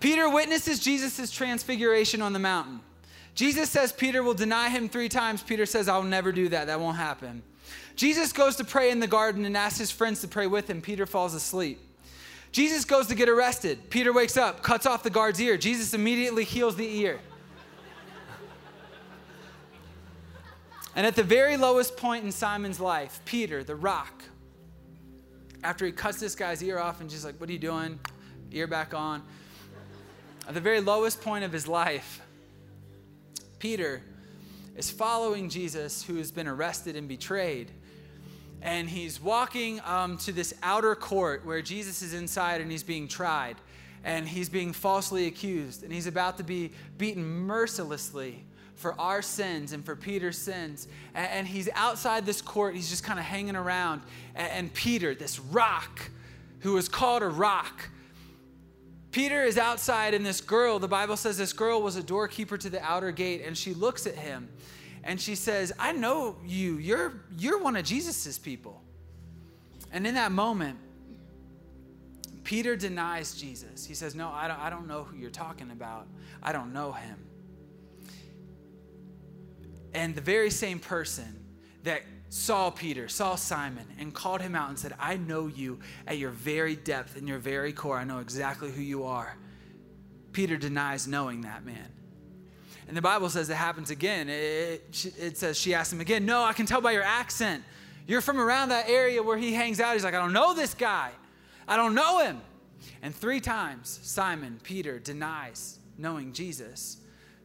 Peter 0.00 0.30
witnesses 0.30 0.78
Jesus' 0.80 1.30
transfiguration 1.30 2.22
on 2.22 2.32
the 2.32 2.38
mountain. 2.38 2.80
Jesus 3.34 3.68
says 3.68 3.92
Peter 3.92 4.22
will 4.22 4.32
deny 4.32 4.70
him 4.70 4.88
three 4.88 5.10
times. 5.10 5.42
Peter 5.42 5.66
says, 5.66 5.86
I'll 5.86 6.02
never 6.02 6.32
do 6.32 6.48
that. 6.48 6.68
That 6.68 6.80
won't 6.80 6.96
happen. 6.96 7.42
Jesus 7.94 8.32
goes 8.32 8.56
to 8.56 8.64
pray 8.64 8.90
in 8.90 9.00
the 9.00 9.06
garden 9.06 9.44
and 9.44 9.54
asks 9.54 9.78
his 9.78 9.90
friends 9.90 10.22
to 10.22 10.28
pray 10.28 10.46
with 10.46 10.70
him. 10.70 10.80
Peter 10.80 11.04
falls 11.04 11.34
asleep. 11.34 11.78
Jesus 12.52 12.84
goes 12.84 13.06
to 13.06 13.14
get 13.14 13.28
arrested. 13.28 13.90
Peter 13.90 14.12
wakes 14.12 14.36
up, 14.36 14.62
cuts 14.62 14.86
off 14.86 15.02
the 15.02 15.10
guard's 15.10 15.40
ear. 15.40 15.56
Jesus 15.56 15.94
immediately 15.94 16.44
heals 16.44 16.76
the 16.76 16.98
ear. 16.98 17.20
And 20.96 21.06
at 21.06 21.14
the 21.14 21.22
very 21.22 21.56
lowest 21.56 21.96
point 21.96 22.24
in 22.24 22.32
Simon's 22.32 22.80
life, 22.80 23.20
Peter, 23.24 23.62
the 23.62 23.76
rock, 23.76 24.24
after 25.62 25.86
he 25.86 25.92
cuts 25.92 26.18
this 26.18 26.34
guy's 26.34 26.62
ear 26.62 26.78
off 26.78 27.00
and 27.00 27.08
just 27.08 27.24
like, 27.24 27.40
What 27.40 27.48
are 27.48 27.52
you 27.52 27.58
doing? 27.58 28.00
Ear 28.50 28.66
back 28.66 28.92
on. 28.92 29.22
At 30.48 30.54
the 30.54 30.60
very 30.60 30.80
lowest 30.80 31.20
point 31.20 31.44
of 31.44 31.52
his 31.52 31.68
life, 31.68 32.20
Peter 33.60 34.02
is 34.74 34.90
following 34.90 35.48
Jesus, 35.48 36.02
who 36.02 36.16
has 36.16 36.32
been 36.32 36.48
arrested 36.48 36.96
and 36.96 37.06
betrayed. 37.06 37.70
And 38.62 38.88
he's 38.88 39.20
walking 39.20 39.80
um, 39.84 40.18
to 40.18 40.32
this 40.32 40.54
outer 40.62 40.94
court 40.94 41.44
where 41.46 41.62
Jesus 41.62 42.02
is 42.02 42.14
inside 42.14 42.60
and 42.60 42.70
he's 42.70 42.82
being 42.82 43.08
tried. 43.08 43.56
And 44.04 44.26
he's 44.26 44.48
being 44.48 44.72
falsely 44.72 45.26
accused. 45.26 45.82
And 45.82 45.92
he's 45.92 46.06
about 46.06 46.36
to 46.38 46.44
be 46.44 46.72
beaten 46.98 47.24
mercilessly 47.24 48.44
for 48.74 48.98
our 48.98 49.20
sins 49.20 49.72
and 49.72 49.84
for 49.84 49.94
Peter's 49.94 50.38
sins. 50.38 50.88
And, 51.14 51.46
he's 51.46 51.68
outside 51.74 52.24
this 52.24 52.40
court. 52.40 52.74
He's 52.74 52.88
just 52.88 53.04
kind 53.04 53.18
of 53.18 53.24
hanging 53.24 53.56
around. 53.56 54.02
and 54.34 54.72
Peter, 54.72 55.14
this 55.14 55.38
rock, 55.38 56.10
who 56.60 56.72
was 56.72 56.88
called 56.88 57.22
a 57.22 57.28
rock, 57.28 57.90
Peter 59.12 59.42
is 59.42 59.58
outside, 59.58 60.14
and 60.14 60.24
this 60.24 60.40
girl, 60.40 60.78
the 60.78 60.86
Bible 60.86 61.16
says 61.16 61.36
this 61.36 61.52
girl 61.52 61.82
was 61.82 61.96
a 61.96 62.02
doorkeeper 62.02 62.56
to 62.56 62.70
the 62.70 62.80
outer 62.82 63.10
gate, 63.10 63.42
and 63.44 63.58
she 63.58 63.74
looks 63.74 64.06
at 64.06 64.14
him 64.14 64.48
and 65.02 65.20
she 65.20 65.34
says, 65.34 65.72
I 65.78 65.92
know 65.92 66.36
you. 66.44 66.76
You're, 66.76 67.24
you're 67.38 67.62
one 67.62 67.76
of 67.76 67.84
Jesus's 67.84 68.38
people. 68.38 68.82
And 69.92 70.06
in 70.06 70.14
that 70.14 70.32
moment, 70.32 70.78
Peter 72.44 72.76
denies 72.76 73.34
Jesus. 73.34 73.84
He 73.84 73.94
says, 73.94 74.14
No, 74.14 74.30
I 74.30 74.48
don't, 74.48 74.58
I 74.58 74.70
don't 74.70 74.86
know 74.86 75.04
who 75.04 75.16
you're 75.16 75.30
talking 75.30 75.70
about. 75.70 76.06
I 76.42 76.52
don't 76.52 76.72
know 76.72 76.92
him. 76.92 77.16
And 79.94 80.14
the 80.14 80.20
very 80.20 80.50
same 80.50 80.78
person 80.78 81.44
that 81.82 82.02
saw 82.28 82.70
Peter, 82.70 83.08
saw 83.08 83.34
Simon, 83.34 83.86
and 83.98 84.14
called 84.14 84.40
him 84.40 84.54
out 84.54 84.68
and 84.68 84.78
said, 84.78 84.94
I 85.00 85.16
know 85.16 85.48
you 85.48 85.80
at 86.06 86.18
your 86.18 86.30
very 86.30 86.76
depth, 86.76 87.16
in 87.16 87.26
your 87.26 87.38
very 87.38 87.72
core. 87.72 87.98
I 87.98 88.04
know 88.04 88.20
exactly 88.20 88.70
who 88.70 88.82
you 88.82 89.04
are. 89.04 89.36
Peter 90.32 90.56
denies 90.56 91.08
knowing 91.08 91.40
that 91.40 91.64
man. 91.64 91.88
And 92.90 92.96
the 92.96 93.02
Bible 93.02 93.30
says 93.30 93.48
it 93.48 93.54
happens 93.54 93.90
again. 93.90 94.28
It, 94.28 95.12
it, 95.16 95.38
says, 95.38 95.56
she 95.56 95.74
asked 95.74 95.92
him 95.92 96.00
again, 96.00 96.26
No, 96.26 96.42
I 96.42 96.52
can 96.52 96.66
tell 96.66 96.80
by 96.80 96.90
your 96.90 97.04
accent. 97.04 97.62
You're 98.08 98.20
from 98.20 98.40
around 98.40 98.70
that 98.70 98.88
area 98.88 99.22
where 99.22 99.38
he 99.38 99.54
hangs 99.54 99.78
out. 99.78 99.92
He's 99.92 100.02
like, 100.02 100.12
I 100.12 100.18
don't 100.18 100.32
know 100.32 100.54
this 100.54 100.74
guy. 100.74 101.12
I 101.68 101.76
don't 101.76 101.94
know 101.94 102.18
him. 102.18 102.40
And 103.00 103.14
three 103.14 103.38
times, 103.38 104.00
Simon, 104.02 104.58
Peter, 104.64 104.98
denies 104.98 105.78
knowing 105.98 106.32
Jesus, 106.32 106.96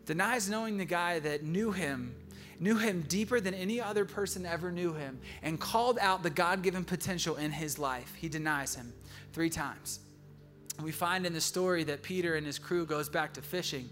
denies 0.07 0.49
knowing 0.49 0.77
the 0.77 0.85
guy 0.85 1.19
that 1.19 1.43
knew 1.43 1.71
him 1.71 2.15
knew 2.59 2.77
him 2.77 3.03
deeper 3.07 3.39
than 3.39 3.53
any 3.53 3.79
other 3.79 4.05
person 4.05 4.47
ever 4.47 4.71
knew 4.71 4.93
him, 4.93 5.19
and 5.43 5.59
called 5.59 5.99
out 5.99 6.23
the 6.23 6.29
God 6.31 6.63
given 6.63 6.83
potential 6.83 7.35
in 7.35 7.51
his 7.51 7.77
life. 7.77 8.15
He 8.17 8.29
denies 8.29 8.73
him 8.73 8.93
three 9.31 9.51
times. 9.51 9.99
We 10.81 10.91
find 10.91 11.25
in 11.27 11.33
the 11.33 11.41
story 11.41 11.83
that 11.83 12.01
Peter 12.01 12.35
and 12.35 12.47
his 12.47 12.57
crew 12.57 12.85
goes 12.85 13.09
back 13.09 13.33
to 13.33 13.43
fishing, 13.43 13.89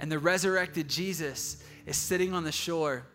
and 0.00 0.10
the 0.10 0.18
resurrected 0.18 0.88
Jesus 0.88 1.62
is 1.86 1.96
sitting 1.96 2.34
on 2.34 2.42
the 2.42 2.52
shore, 2.52 3.06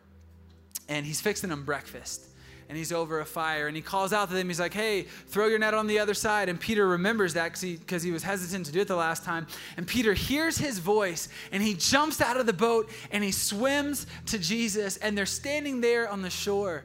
and 0.87 1.05
he's 1.05 1.19
fixing 1.19 1.49
them 1.49 1.65
breakfast 1.65 2.29
and 2.67 2.77
he's 2.77 2.91
over 2.91 3.19
a 3.19 3.25
fire 3.25 3.67
and 3.67 3.75
he 3.75 3.81
calls 3.81 4.11
out 4.11 4.29
to 4.29 4.33
them. 4.33 4.47
He's 4.47 4.59
like, 4.59 4.73
hey, 4.73 5.03
throw 5.03 5.47
your 5.47 5.59
net 5.59 5.73
on 5.73 5.87
the 5.87 5.99
other 5.99 6.13
side. 6.13 6.49
And 6.49 6.59
Peter 6.59 6.87
remembers 6.87 7.33
that 7.35 7.59
because 7.61 8.01
he, 8.01 8.09
he 8.09 8.11
was 8.11 8.23
hesitant 8.23 8.65
to 8.65 8.71
do 8.71 8.81
it 8.81 8.87
the 8.87 8.95
last 8.95 9.23
time. 9.23 9.45
And 9.77 9.85
Peter 9.85 10.13
hears 10.13 10.57
his 10.57 10.79
voice 10.79 11.29
and 11.51 11.61
he 11.61 11.75
jumps 11.75 12.21
out 12.21 12.37
of 12.37 12.45
the 12.45 12.53
boat 12.53 12.89
and 13.11 13.23
he 13.23 13.31
swims 13.31 14.07
to 14.27 14.39
Jesus. 14.39 14.97
And 14.97 15.17
they're 15.17 15.25
standing 15.25 15.81
there 15.81 16.09
on 16.09 16.21
the 16.21 16.29
shore. 16.29 16.83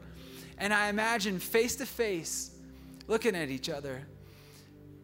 And 0.59 0.75
I 0.75 0.89
imagine 0.89 1.39
face 1.39 1.77
to 1.77 1.87
face 1.87 2.51
looking 3.07 3.35
at 3.35 3.49
each 3.49 3.71
other. 3.71 4.07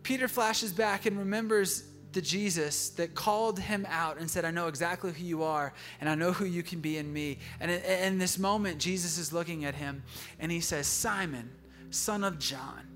Peter 0.02 0.28
flashes 0.28 0.72
back 0.72 1.06
and 1.06 1.18
remembers 1.18 1.84
Jesus 2.20 2.90
that 2.90 3.14
called 3.14 3.58
him 3.58 3.86
out 3.88 4.18
and 4.18 4.30
said, 4.30 4.44
I 4.44 4.50
know 4.50 4.68
exactly 4.68 5.12
who 5.12 5.24
you 5.24 5.42
are, 5.42 5.72
and 6.00 6.08
I 6.08 6.14
know 6.14 6.32
who 6.32 6.44
you 6.44 6.62
can 6.62 6.80
be 6.80 6.96
in 6.96 7.12
me. 7.12 7.38
And 7.60 7.70
in 7.70 8.18
this 8.18 8.38
moment, 8.38 8.78
Jesus 8.78 9.18
is 9.18 9.32
looking 9.32 9.64
at 9.64 9.74
him 9.74 10.02
and 10.38 10.50
he 10.50 10.60
says, 10.60 10.86
Simon, 10.86 11.50
son 11.90 12.24
of 12.24 12.38
John, 12.38 12.86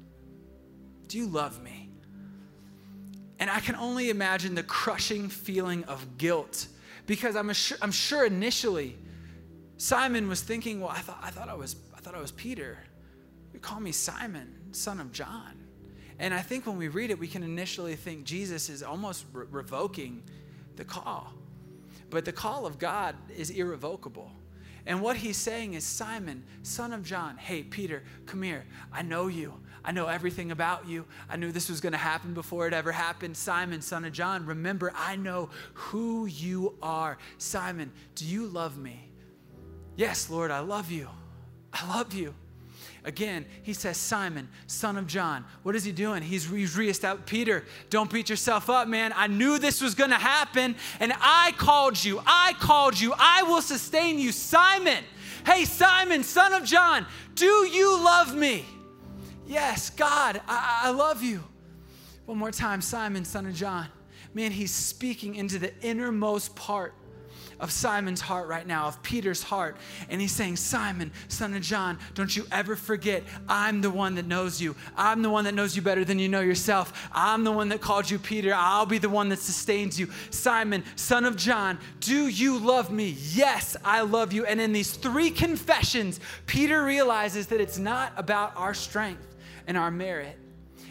do 1.07 1.19
you 1.19 1.27
love 1.27 1.63
me? 1.63 1.91
And 3.39 3.51
I 3.51 3.61
can 3.61 3.75
only 3.75 4.11
imagine 4.11 4.55
the 4.55 4.63
crushing 4.63 5.29
feeling 5.29 5.85
of 5.85 6.19
guilt 6.19 6.67
because 7.07 7.37
I'm, 7.37 7.53
sure, 7.53 7.79
I'm 7.81 7.91
sure 7.91 8.27
initially 8.27 8.97
Simon 9.79 10.29
was 10.29 10.43
thinking, 10.43 10.81
well, 10.81 10.91
I 10.91 11.01
thought, 11.01 11.19
I 11.23 11.31
thought 11.31 11.49
I 11.49 11.55
was, 11.55 11.77
I 11.97 12.01
thought 12.01 12.15
I 12.15 12.21
was 12.21 12.33
Peter. 12.33 12.79
You 13.55 13.61
call 13.61 13.81
me 13.81 13.93
Simon, 13.93 14.55
son 14.73 15.01
of 15.01 15.11
John. 15.11 15.60
And 16.21 16.35
I 16.35 16.43
think 16.43 16.67
when 16.67 16.77
we 16.77 16.89
read 16.89 17.11
it, 17.11 17.19
we 17.19 17.27
can 17.27 17.43
initially 17.43 17.97
think 17.97 18.25
Jesus 18.25 18.69
is 18.69 18.83
almost 18.83 19.25
re- 19.33 19.47
revoking 19.51 20.23
the 20.77 20.85
call. 20.85 21.33
But 22.11 22.27
the 22.27 22.33
call 22.33 22.67
of 22.67 22.79
God 22.79 23.17
is 23.35 23.49
irrevocable. 23.49 24.31
And 24.85 25.01
what 25.01 25.17
he's 25.17 25.39
saying 25.39 25.75
is, 25.75 25.85
Simon, 25.85 26.45
son 26.63 26.93
of 26.93 27.05
John, 27.05 27.39
hey, 27.39 27.63
Peter, 27.63 28.03
come 28.27 28.43
here. 28.43 28.65
I 28.93 29.01
know 29.01 29.29
you. 29.29 29.55
I 29.83 29.93
know 29.93 30.09
everything 30.09 30.51
about 30.51 30.87
you. 30.87 31.07
I 31.27 31.37
knew 31.37 31.53
this 31.53 31.71
was 31.71 31.81
going 31.81 31.93
to 31.93 31.99
happen 31.99 32.35
before 32.35 32.67
it 32.67 32.75
ever 32.75 32.93
happened. 32.93 33.35
Simon, 33.35 33.81
son 33.81 34.05
of 34.05 34.13
John, 34.13 34.45
remember, 34.45 34.93
I 34.95 35.17
know 35.17 35.49
who 35.73 36.27
you 36.27 36.75
are. 36.83 37.17
Simon, 37.39 37.93
do 38.15 38.27
you 38.27 38.47
love 38.47 38.77
me? 38.77 39.09
Yes, 39.97 40.29
Lord, 40.29 40.51
I 40.51 40.61
love 40.61 40.91
you. 40.91 41.09
I 41.73 41.89
love 41.97 42.13
you. 42.13 42.35
Again, 43.05 43.47
he 43.63 43.73
says, 43.73 43.97
Simon, 43.97 44.49
son 44.67 44.97
of 44.97 45.07
John. 45.07 45.45
What 45.63 45.75
is 45.75 45.85
he 45.85 45.93
doing? 45.93 46.23
He's, 46.23 46.49
he's 46.49 46.77
reestablished. 46.77 47.27
Peter, 47.27 47.65
don't 47.89 48.11
beat 48.11 48.29
yourself 48.29 48.69
up, 48.69 48.89
man. 48.89 49.13
I 49.17 49.27
knew 49.27 49.59
this 49.59 49.81
was 49.81 49.95
going 49.95 50.11
to 50.11 50.17
happen, 50.17 50.77
and 50.99 51.13
I 51.21 51.53
called 51.57 52.03
you. 52.03 52.23
I 52.27 52.55
called 52.59 53.01
you. 53.01 53.15
I 53.17 53.43
will 53.45 53.63
sustain 53.63 54.19
you. 54.19 54.33
Simon, 54.33 55.03
hey, 55.47 55.65
Simon, 55.65 56.23
son 56.23 56.53
of 56.53 56.65
John, 56.65 57.07
do 57.35 57.47
you 57.47 58.03
love 58.05 58.35
me? 58.35 58.67
Yes, 59.47 59.91
God, 59.91 60.41
I, 60.47 60.83
I 60.85 60.91
love 60.91 61.23
you. 61.23 61.43
One 62.27 62.39
more 62.39 62.53
time, 62.53 62.81
Simon, 62.83 63.25
son 63.25 63.47
of 63.47 63.55
John. 63.55 63.87
Man, 64.35 64.53
he's 64.53 64.73
speaking 64.73 65.35
into 65.35 65.59
the 65.59 65.73
innermost 65.83 66.55
part 66.55 66.95
of 67.61 67.71
Simon's 67.71 68.21
heart 68.21 68.49
right 68.49 68.67
now, 68.67 68.87
of 68.87 69.03
Peter's 69.03 69.43
heart. 69.43 69.77
And 70.09 70.21
he's 70.21 70.33
saying, 70.33 70.57
Simon, 70.57 71.13
son 71.29 71.55
of 71.55 71.63
John, 71.63 71.99
don't 72.15 72.35
you 72.35 72.47
ever 72.51 72.75
forget, 72.75 73.23
I'm 73.49 73.81
the 73.81 73.91
one 73.91 74.15
that 74.17 74.27
knows 74.27 74.61
you. 74.61 74.75
I'm 74.97 75.23
the 75.23 75.31
one 75.31 75.45
that 75.45 75.55
knows 75.55 75.77
you 75.77 75.83
better 75.83 76.05
than 76.05 76.19
you 76.19 76.29
know 76.29 76.41
yourself. 76.41 77.09
I'm 77.13 77.45
the 77.45 77.53
one 77.53 77.69
that 77.69 77.81
called 77.81 78.11
you 78.11 78.19
Peter. 78.19 78.53
I'll 78.55 78.87
be 78.87 78.99
the 78.99 79.09
one 79.09 79.29
that 79.29 79.39
sustains 79.39 80.01
you. 80.01 80.09
Simon, 80.31 80.85
son 80.97 81.25
of 81.25 81.37
John, 81.37 81.79
do 82.01 82.29
you 82.29 82.59
love 82.59 82.91
me? 82.91 83.17
Yes, 83.19 83.77
I 83.85 84.01
love 84.01 84.33
you. 84.33 84.47
And 84.47 84.61
in 84.61 84.73
these 84.73 84.93
three 84.93 85.31
confessions, 85.31 86.19
Peter 86.47 86.83
realizes 86.83 87.47
that 87.49 87.61
it's 87.61 87.79
not 87.79 88.13
about 88.17 88.57
our 88.57 88.75
strength 88.75 89.27
and 89.67 89.77
our 89.77 89.91
merit, 89.91 90.37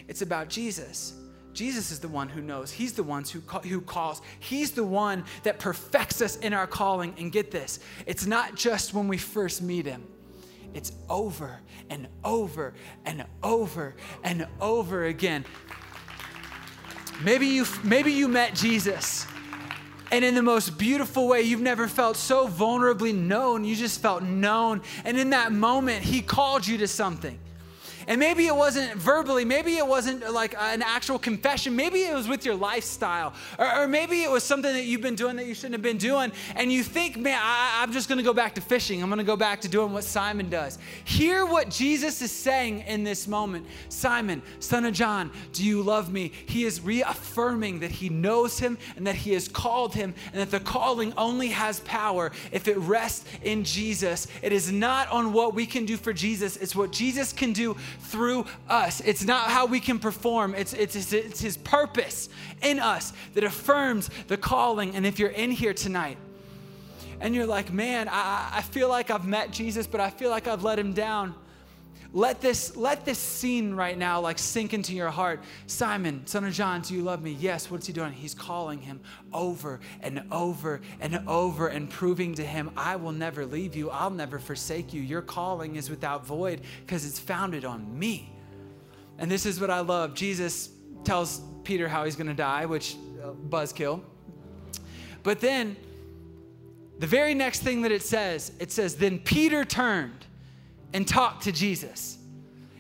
it's 0.08 0.22
about 0.22 0.48
Jesus. 0.50 1.19
Jesus 1.60 1.92
is 1.92 2.00
the 2.00 2.08
one 2.08 2.30
who 2.30 2.40
knows. 2.40 2.72
He's 2.72 2.94
the 2.94 3.04
one 3.04 3.26
who, 3.26 3.42
who 3.68 3.82
calls. 3.82 4.22
He's 4.40 4.72
the 4.72 4.86
one 4.86 5.26
that 5.44 5.60
perfects 5.60 6.22
us 6.22 6.38
in 6.38 6.54
our 6.54 6.66
calling. 6.66 7.14
And 7.18 7.34
get 7.34 7.52
this 7.52 7.82
it's 8.06 8.26
not 8.26 8.56
just 8.56 8.94
when 8.94 9.10
we 9.10 9.18
first 9.18 9.62
meet 9.62 9.86
Him, 9.86 10.08
it's 10.74 10.94
over 11.10 11.60
and 11.90 12.08
over 12.24 12.76
and 13.06 13.26
over 13.44 13.98
and 14.24 14.48
over 14.62 15.04
again. 15.04 15.44
Maybe 17.26 17.48
you, 17.48 17.66
maybe 17.84 18.14
you 18.14 18.30
met 18.30 18.56
Jesus. 18.56 19.28
And 20.14 20.24
in 20.24 20.36
the 20.36 20.42
most 20.42 20.78
beautiful 20.78 21.28
way, 21.28 21.42
you've 21.42 21.60
never 21.60 21.90
felt 21.90 22.16
so 22.16 22.48
vulnerably 22.48 23.14
known. 23.14 23.66
You 23.66 23.76
just 23.76 24.02
felt 24.02 24.24
known. 24.24 24.82
And 25.04 25.20
in 25.20 25.32
that 25.32 25.52
moment, 25.52 26.04
He 26.06 26.22
called 26.22 26.66
you 26.66 26.78
to 26.78 26.88
something. 26.88 27.38
And 28.10 28.20
maybe 28.20 28.48
it 28.48 28.56
wasn't 28.56 28.96
verbally, 28.96 29.46
maybe 29.46 29.78
it 29.78 29.86
wasn't 29.86 30.34
like 30.34 30.56
an 30.58 30.82
actual 30.82 31.20
confession, 31.20 31.76
maybe 31.76 32.02
it 32.02 32.16
was 32.16 32.28
with 32.28 32.44
your 32.44 32.56
lifestyle, 32.56 33.36
or, 33.60 33.84
or 33.84 33.88
maybe 33.88 34.24
it 34.24 34.32
was 34.32 34.44
something 34.44 34.74
that 34.74 34.86
you've 34.86 35.02
been 35.02 35.14
doing 35.14 35.36
that 35.36 35.46
you 35.46 35.54
shouldn't 35.54 35.76
have 35.76 35.84
been 35.84 36.00
doing, 36.00 36.32
and 36.56 36.72
you 36.72 36.82
think, 36.82 37.18
man, 37.18 37.40
I, 37.40 37.84
I'm 37.84 37.92
just 37.92 38.10
gonna 38.10 38.24
go 38.24 38.34
back 38.34 38.56
to 38.56 38.62
fishing. 38.62 39.04
I'm 39.04 39.10
gonna 39.10 39.24
go 39.24 39.36
back 39.36 39.62
to 39.62 39.68
doing 39.68 39.94
what 39.94 40.04
Simon 40.04 40.50
does. 40.50 40.80
Hear 41.06 41.46
what 41.46 41.70
Jesus 41.70 42.20
is 42.24 42.32
saying 42.32 42.80
in 42.88 43.04
this 43.04 43.28
moment 43.28 43.68
Simon, 43.90 44.42
son 44.60 44.86
of 44.86 44.96
John, 44.96 45.30
do 45.54 45.64
you 45.64 45.84
love 45.84 46.12
me? 46.12 46.32
He 46.48 46.66
is 46.66 46.82
reaffirming 46.82 47.80
that 47.82 47.92
he 47.92 48.10
knows 48.10 48.58
him 48.58 48.80
and 48.98 49.06
that 49.06 49.18
he 49.18 49.34
has 49.34 49.48
called 49.48 49.94
him, 49.94 50.16
and 50.34 50.42
that 50.42 50.50
the 50.50 50.60
calling 50.60 51.14
only 51.16 51.50
has 51.50 51.82
power 51.82 52.32
if 52.52 52.68
it 52.68 52.78
rests 52.78 53.26
in 53.44 53.64
Jesus. 53.64 54.26
It 54.42 54.52
is 54.52 54.72
not 54.72 55.12
on 55.12 55.32
what 55.32 55.54
we 55.54 55.68
can 55.68 55.86
do 55.86 55.96
for 55.96 56.12
Jesus, 56.12 56.58
it's 56.58 56.76
what 56.76 56.92
Jesus 56.92 57.32
can 57.32 57.54
do 57.54 57.76
through 58.00 58.46
us. 58.68 59.02
It's 59.02 59.24
not 59.24 59.50
how 59.50 59.66
we 59.66 59.80
can 59.80 60.00
perform, 60.00 60.56
it's, 60.56 60.74
it's, 60.74 61.14
it's 61.14 61.42
His 61.42 61.58
purpose 61.58 62.30
in 62.62 62.80
us 62.80 63.14
that 63.34 63.44
affirms 63.44 64.10
the 64.28 64.38
calling. 64.38 64.96
And 64.96 65.06
if 65.06 65.20
you're 65.20 65.30
in 65.30 65.52
here 65.52 65.74
tonight, 65.74 66.18
and 67.22 67.36
you're 67.36 67.46
like, 67.46 67.72
man, 67.72 68.08
I, 68.10 68.50
I 68.56 68.62
feel 68.62 68.90
like 68.90 69.10
I've 69.10 69.26
met 69.26 69.52
Jesus, 69.52 69.88
but 69.88 70.00
I 70.00 70.10
feel 70.10 70.30
like 70.30 70.48
I've 70.48 70.64
let 70.64 70.80
him 70.80 70.94
down. 70.94 71.36
Let 72.12 72.42
this 72.42 72.76
let 72.76 73.06
this 73.06 73.20
scene 73.20 73.76
right 73.76 73.98
now 73.98 74.20
like 74.20 74.40
sink 74.40 74.74
into 74.74 74.96
your 74.96 75.10
heart. 75.10 75.42
Simon 75.68 76.26
son 76.26 76.44
of 76.44 76.54
john 76.54 76.82
do 76.82 76.96
you 76.96 77.04
love 77.04 77.22
me? 77.22 77.32
Yes 77.40 77.70
what's 77.70 77.86
he 77.86 77.94
doing? 77.94 78.14
He's 78.14 78.34
calling 78.34 78.80
him 78.80 79.00
over 79.32 79.80
and 80.02 80.24
over 80.32 80.82
and 81.00 81.22
over 81.28 81.68
and 81.68 81.88
proving 81.90 82.34
to 82.36 82.44
him 82.44 82.72
i 82.76 82.96
will 82.96 83.12
never 83.12 83.46
leave 83.46 83.76
you. 83.76 83.92
I'll 83.92 84.10
never 84.10 84.40
forsake 84.40 84.92
you. 84.92 85.02
Your 85.02 85.22
calling 85.22 85.76
is 85.76 85.90
without 85.90 86.26
void 86.26 86.62
because 86.86 87.06
it's 87.06 87.20
founded 87.20 87.64
on 87.64 87.98
me. 87.98 88.34
And 89.20 89.30
this 89.30 89.46
is 89.46 89.62
what 89.62 89.70
i 89.70 89.80
love. 89.80 90.16
Jesus 90.16 90.70
tells 91.04 91.42
peter 91.64 91.88
how 91.88 92.06
he's 92.06 92.16
going 92.16 92.28
to 92.28 92.34
die 92.34 92.66
which 92.66 92.96
uh, 93.24 93.32
buzzkill. 93.50 94.02
But 95.22 95.42
then 95.42 95.76
the 96.98 97.08
very 97.08 97.36
next 97.36 97.62
thing 97.62 97.84
that 97.84 97.92
it 97.92 98.02
says 98.02 98.52
it 98.60 98.72
says 98.72 98.96
then 98.96 99.20
peter 99.20 99.64
turned 99.64 100.26
and 100.94 101.08
talk 101.08 101.42
to 101.42 101.52
Jesus. 101.52 102.18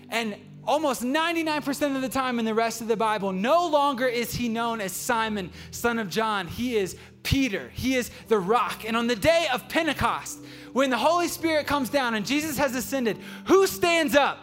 And 0.09 0.35
almost 0.65 1.03
99% 1.03 1.95
of 1.95 2.01
the 2.01 2.09
time 2.09 2.39
in 2.39 2.45
the 2.45 2.53
rest 2.53 2.81
of 2.81 2.87
the 2.87 2.97
Bible, 2.97 3.31
no 3.31 3.67
longer 3.67 4.07
is 4.07 4.33
he 4.33 4.49
known 4.49 4.81
as 4.81 4.91
Simon, 4.91 5.51
son 5.71 5.99
of 5.99 6.09
John. 6.09 6.47
He 6.47 6.77
is 6.77 6.95
Peter. 7.23 7.69
He 7.73 7.95
is 7.95 8.11
the 8.27 8.39
rock. 8.39 8.85
And 8.85 8.95
on 8.95 9.07
the 9.07 9.15
day 9.15 9.47
of 9.53 9.67
Pentecost, 9.67 10.39
when 10.73 10.89
the 10.89 10.97
Holy 10.97 11.27
Spirit 11.27 11.67
comes 11.67 11.89
down 11.89 12.13
and 12.13 12.25
Jesus 12.25 12.57
has 12.57 12.75
ascended, 12.75 13.17
who 13.45 13.67
stands 13.67 14.15
up? 14.15 14.39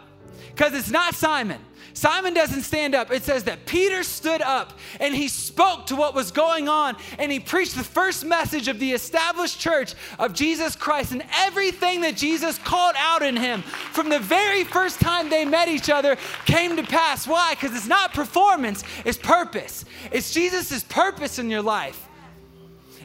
Because 0.49 0.73
it's 0.73 0.91
not 0.91 1.15
Simon. 1.15 1.61
Simon 1.97 2.35
doesn't 2.35 2.61
stand 2.61 2.93
up. 2.93 3.11
It 3.11 3.23
says 3.23 3.45
that 3.45 3.65
Peter 3.65 4.03
stood 4.03 4.43
up 4.43 4.77
and 4.99 5.15
he 5.15 5.27
spoke 5.27 5.87
to 5.87 5.95
what 5.95 6.13
was 6.13 6.29
going 6.29 6.69
on 6.69 6.95
and 7.17 7.31
he 7.31 7.39
preached 7.39 7.75
the 7.75 7.83
first 7.83 8.23
message 8.23 8.67
of 8.67 8.77
the 8.77 8.91
established 8.91 9.59
church 9.59 9.95
of 10.19 10.35
Jesus 10.35 10.75
Christ 10.75 11.11
and 11.11 11.23
everything 11.33 12.01
that 12.01 12.15
Jesus 12.15 12.59
called 12.59 12.93
out 12.99 13.23
in 13.23 13.35
him 13.35 13.63
from 13.63 14.09
the 14.09 14.19
very 14.19 14.63
first 14.63 15.01
time 15.01 15.31
they 15.31 15.43
met 15.43 15.69
each 15.69 15.89
other 15.89 16.17
came 16.45 16.75
to 16.75 16.83
pass. 16.83 17.27
Why? 17.27 17.55
Because 17.55 17.75
it's 17.75 17.87
not 17.87 18.13
performance, 18.13 18.83
it's 19.03 19.17
purpose. 19.17 19.83
It's 20.11 20.31
Jesus' 20.31 20.83
purpose 20.83 21.39
in 21.39 21.49
your 21.49 21.63
life. 21.63 22.07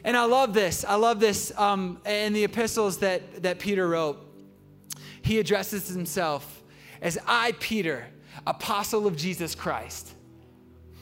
And 0.03 0.15
I 0.15 0.25
love 0.25 0.53
this. 0.53 0.85
I 0.85 0.95
love 0.95 1.19
this 1.19 1.51
um, 1.57 1.99
in 2.05 2.33
the 2.33 2.43
epistles 2.43 2.99
that, 2.99 3.41
that 3.41 3.57
Peter 3.57 3.87
wrote. 3.87 4.19
He 5.23 5.39
addresses 5.39 5.87
himself 5.87 6.61
as 7.01 7.17
I, 7.25 7.53
Peter, 7.59 8.05
apostle 8.45 9.07
of 9.07 9.15
Jesus 9.15 9.55
Christ. 9.55 10.13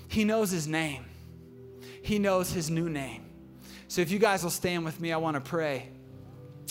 He 0.07 0.23
knows 0.23 0.51
his 0.51 0.67
name, 0.67 1.05
he 2.01 2.19
knows 2.19 2.51
his 2.51 2.69
new 2.69 2.89
name. 2.89 3.25
So 3.87 4.01
if 4.01 4.09
you 4.09 4.19
guys 4.19 4.43
will 4.43 4.51
stand 4.51 4.85
with 4.85 4.99
me, 5.01 5.11
I 5.11 5.17
want 5.17 5.35
to 5.35 5.41
pray 5.41 5.89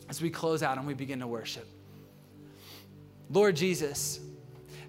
as 0.09 0.23
we 0.23 0.31
close 0.31 0.63
out 0.63 0.79
and 0.79 0.87
we 0.87 0.95
begin 0.95 1.21
to 1.21 1.27
worship. 1.27 1.67
Lord 3.29 3.57
Jesus, 3.57 4.21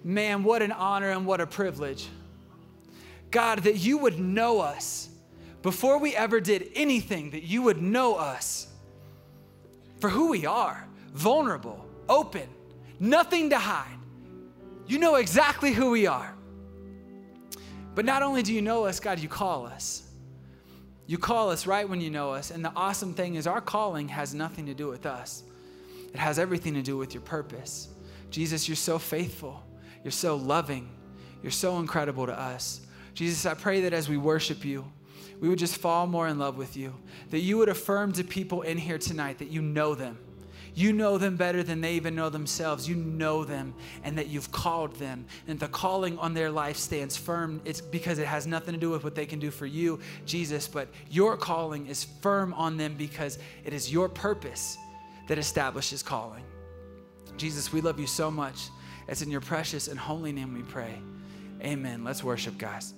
man, 0.02 0.42
what 0.42 0.62
an 0.62 0.72
honor 0.72 1.10
and 1.10 1.26
what 1.26 1.40
a 1.40 1.46
privilege. 1.46 2.08
God, 3.30 3.60
that 3.60 3.76
you 3.76 3.98
would 3.98 4.18
know 4.18 4.60
us 4.60 5.08
before 5.62 5.98
we 5.98 6.16
ever 6.16 6.40
did 6.40 6.70
anything, 6.74 7.30
that 7.30 7.44
you 7.44 7.62
would 7.62 7.80
know 7.80 8.16
us 8.16 8.66
for 10.00 10.08
who 10.08 10.30
we 10.30 10.44
are 10.44 10.88
vulnerable, 11.12 11.86
open, 12.08 12.48
nothing 12.98 13.50
to 13.50 13.58
hide. 13.58 13.98
You 14.92 14.98
know 14.98 15.14
exactly 15.14 15.72
who 15.72 15.90
we 15.90 16.06
are. 16.06 16.34
But 17.94 18.04
not 18.04 18.22
only 18.22 18.42
do 18.42 18.52
you 18.52 18.60
know 18.60 18.84
us, 18.84 19.00
God, 19.00 19.20
you 19.20 19.28
call 19.28 19.64
us. 19.64 20.02
You 21.06 21.16
call 21.16 21.48
us 21.48 21.66
right 21.66 21.88
when 21.88 22.02
you 22.02 22.10
know 22.10 22.32
us. 22.32 22.50
And 22.50 22.62
the 22.62 22.74
awesome 22.76 23.14
thing 23.14 23.36
is, 23.36 23.46
our 23.46 23.62
calling 23.62 24.06
has 24.08 24.34
nothing 24.34 24.66
to 24.66 24.74
do 24.74 24.88
with 24.88 25.06
us, 25.06 25.44
it 26.12 26.18
has 26.18 26.38
everything 26.38 26.74
to 26.74 26.82
do 26.82 26.98
with 26.98 27.14
your 27.14 27.22
purpose. 27.22 27.88
Jesus, 28.28 28.68
you're 28.68 28.76
so 28.76 28.98
faithful, 28.98 29.64
you're 30.04 30.10
so 30.10 30.36
loving, 30.36 30.90
you're 31.42 31.52
so 31.52 31.78
incredible 31.78 32.26
to 32.26 32.38
us. 32.38 32.82
Jesus, 33.14 33.46
I 33.46 33.54
pray 33.54 33.80
that 33.80 33.94
as 33.94 34.10
we 34.10 34.18
worship 34.18 34.62
you, 34.62 34.84
we 35.40 35.48
would 35.48 35.58
just 35.58 35.78
fall 35.78 36.06
more 36.06 36.28
in 36.28 36.38
love 36.38 36.58
with 36.58 36.76
you, 36.76 36.94
that 37.30 37.40
you 37.40 37.56
would 37.56 37.70
affirm 37.70 38.12
to 38.12 38.24
people 38.24 38.60
in 38.60 38.76
here 38.76 38.98
tonight 38.98 39.38
that 39.38 39.48
you 39.48 39.62
know 39.62 39.94
them 39.94 40.18
you 40.74 40.92
know 40.92 41.18
them 41.18 41.36
better 41.36 41.62
than 41.62 41.80
they 41.80 41.94
even 41.94 42.14
know 42.14 42.30
themselves. 42.30 42.88
You 42.88 42.94
know 42.94 43.44
them 43.44 43.74
and 44.04 44.16
that 44.18 44.28
you've 44.28 44.50
called 44.50 44.94
them. 44.96 45.26
And 45.46 45.60
the 45.60 45.68
calling 45.68 46.18
on 46.18 46.34
their 46.34 46.50
life 46.50 46.76
stands 46.76 47.16
firm. 47.16 47.60
It's 47.64 47.80
because 47.80 48.18
it 48.18 48.26
has 48.26 48.46
nothing 48.46 48.74
to 48.74 48.80
do 48.80 48.90
with 48.90 49.04
what 49.04 49.14
they 49.14 49.26
can 49.26 49.38
do 49.38 49.50
for 49.50 49.66
you, 49.66 50.00
Jesus, 50.24 50.68
but 50.68 50.88
your 51.10 51.36
calling 51.36 51.86
is 51.86 52.04
firm 52.04 52.54
on 52.54 52.76
them 52.76 52.94
because 52.96 53.38
it 53.64 53.72
is 53.72 53.92
your 53.92 54.08
purpose 54.08 54.78
that 55.28 55.38
establishes 55.38 56.02
calling. 56.02 56.44
Jesus, 57.36 57.72
we 57.72 57.80
love 57.80 57.98
you 57.98 58.06
so 58.06 58.30
much. 58.30 58.68
It's 59.08 59.22
in 59.22 59.30
your 59.30 59.40
precious 59.40 59.88
and 59.88 59.98
holy 59.98 60.32
name 60.32 60.54
we 60.54 60.62
pray. 60.62 60.94
Amen. 61.62 62.04
Let's 62.04 62.24
worship, 62.24 62.58
guys. 62.58 62.94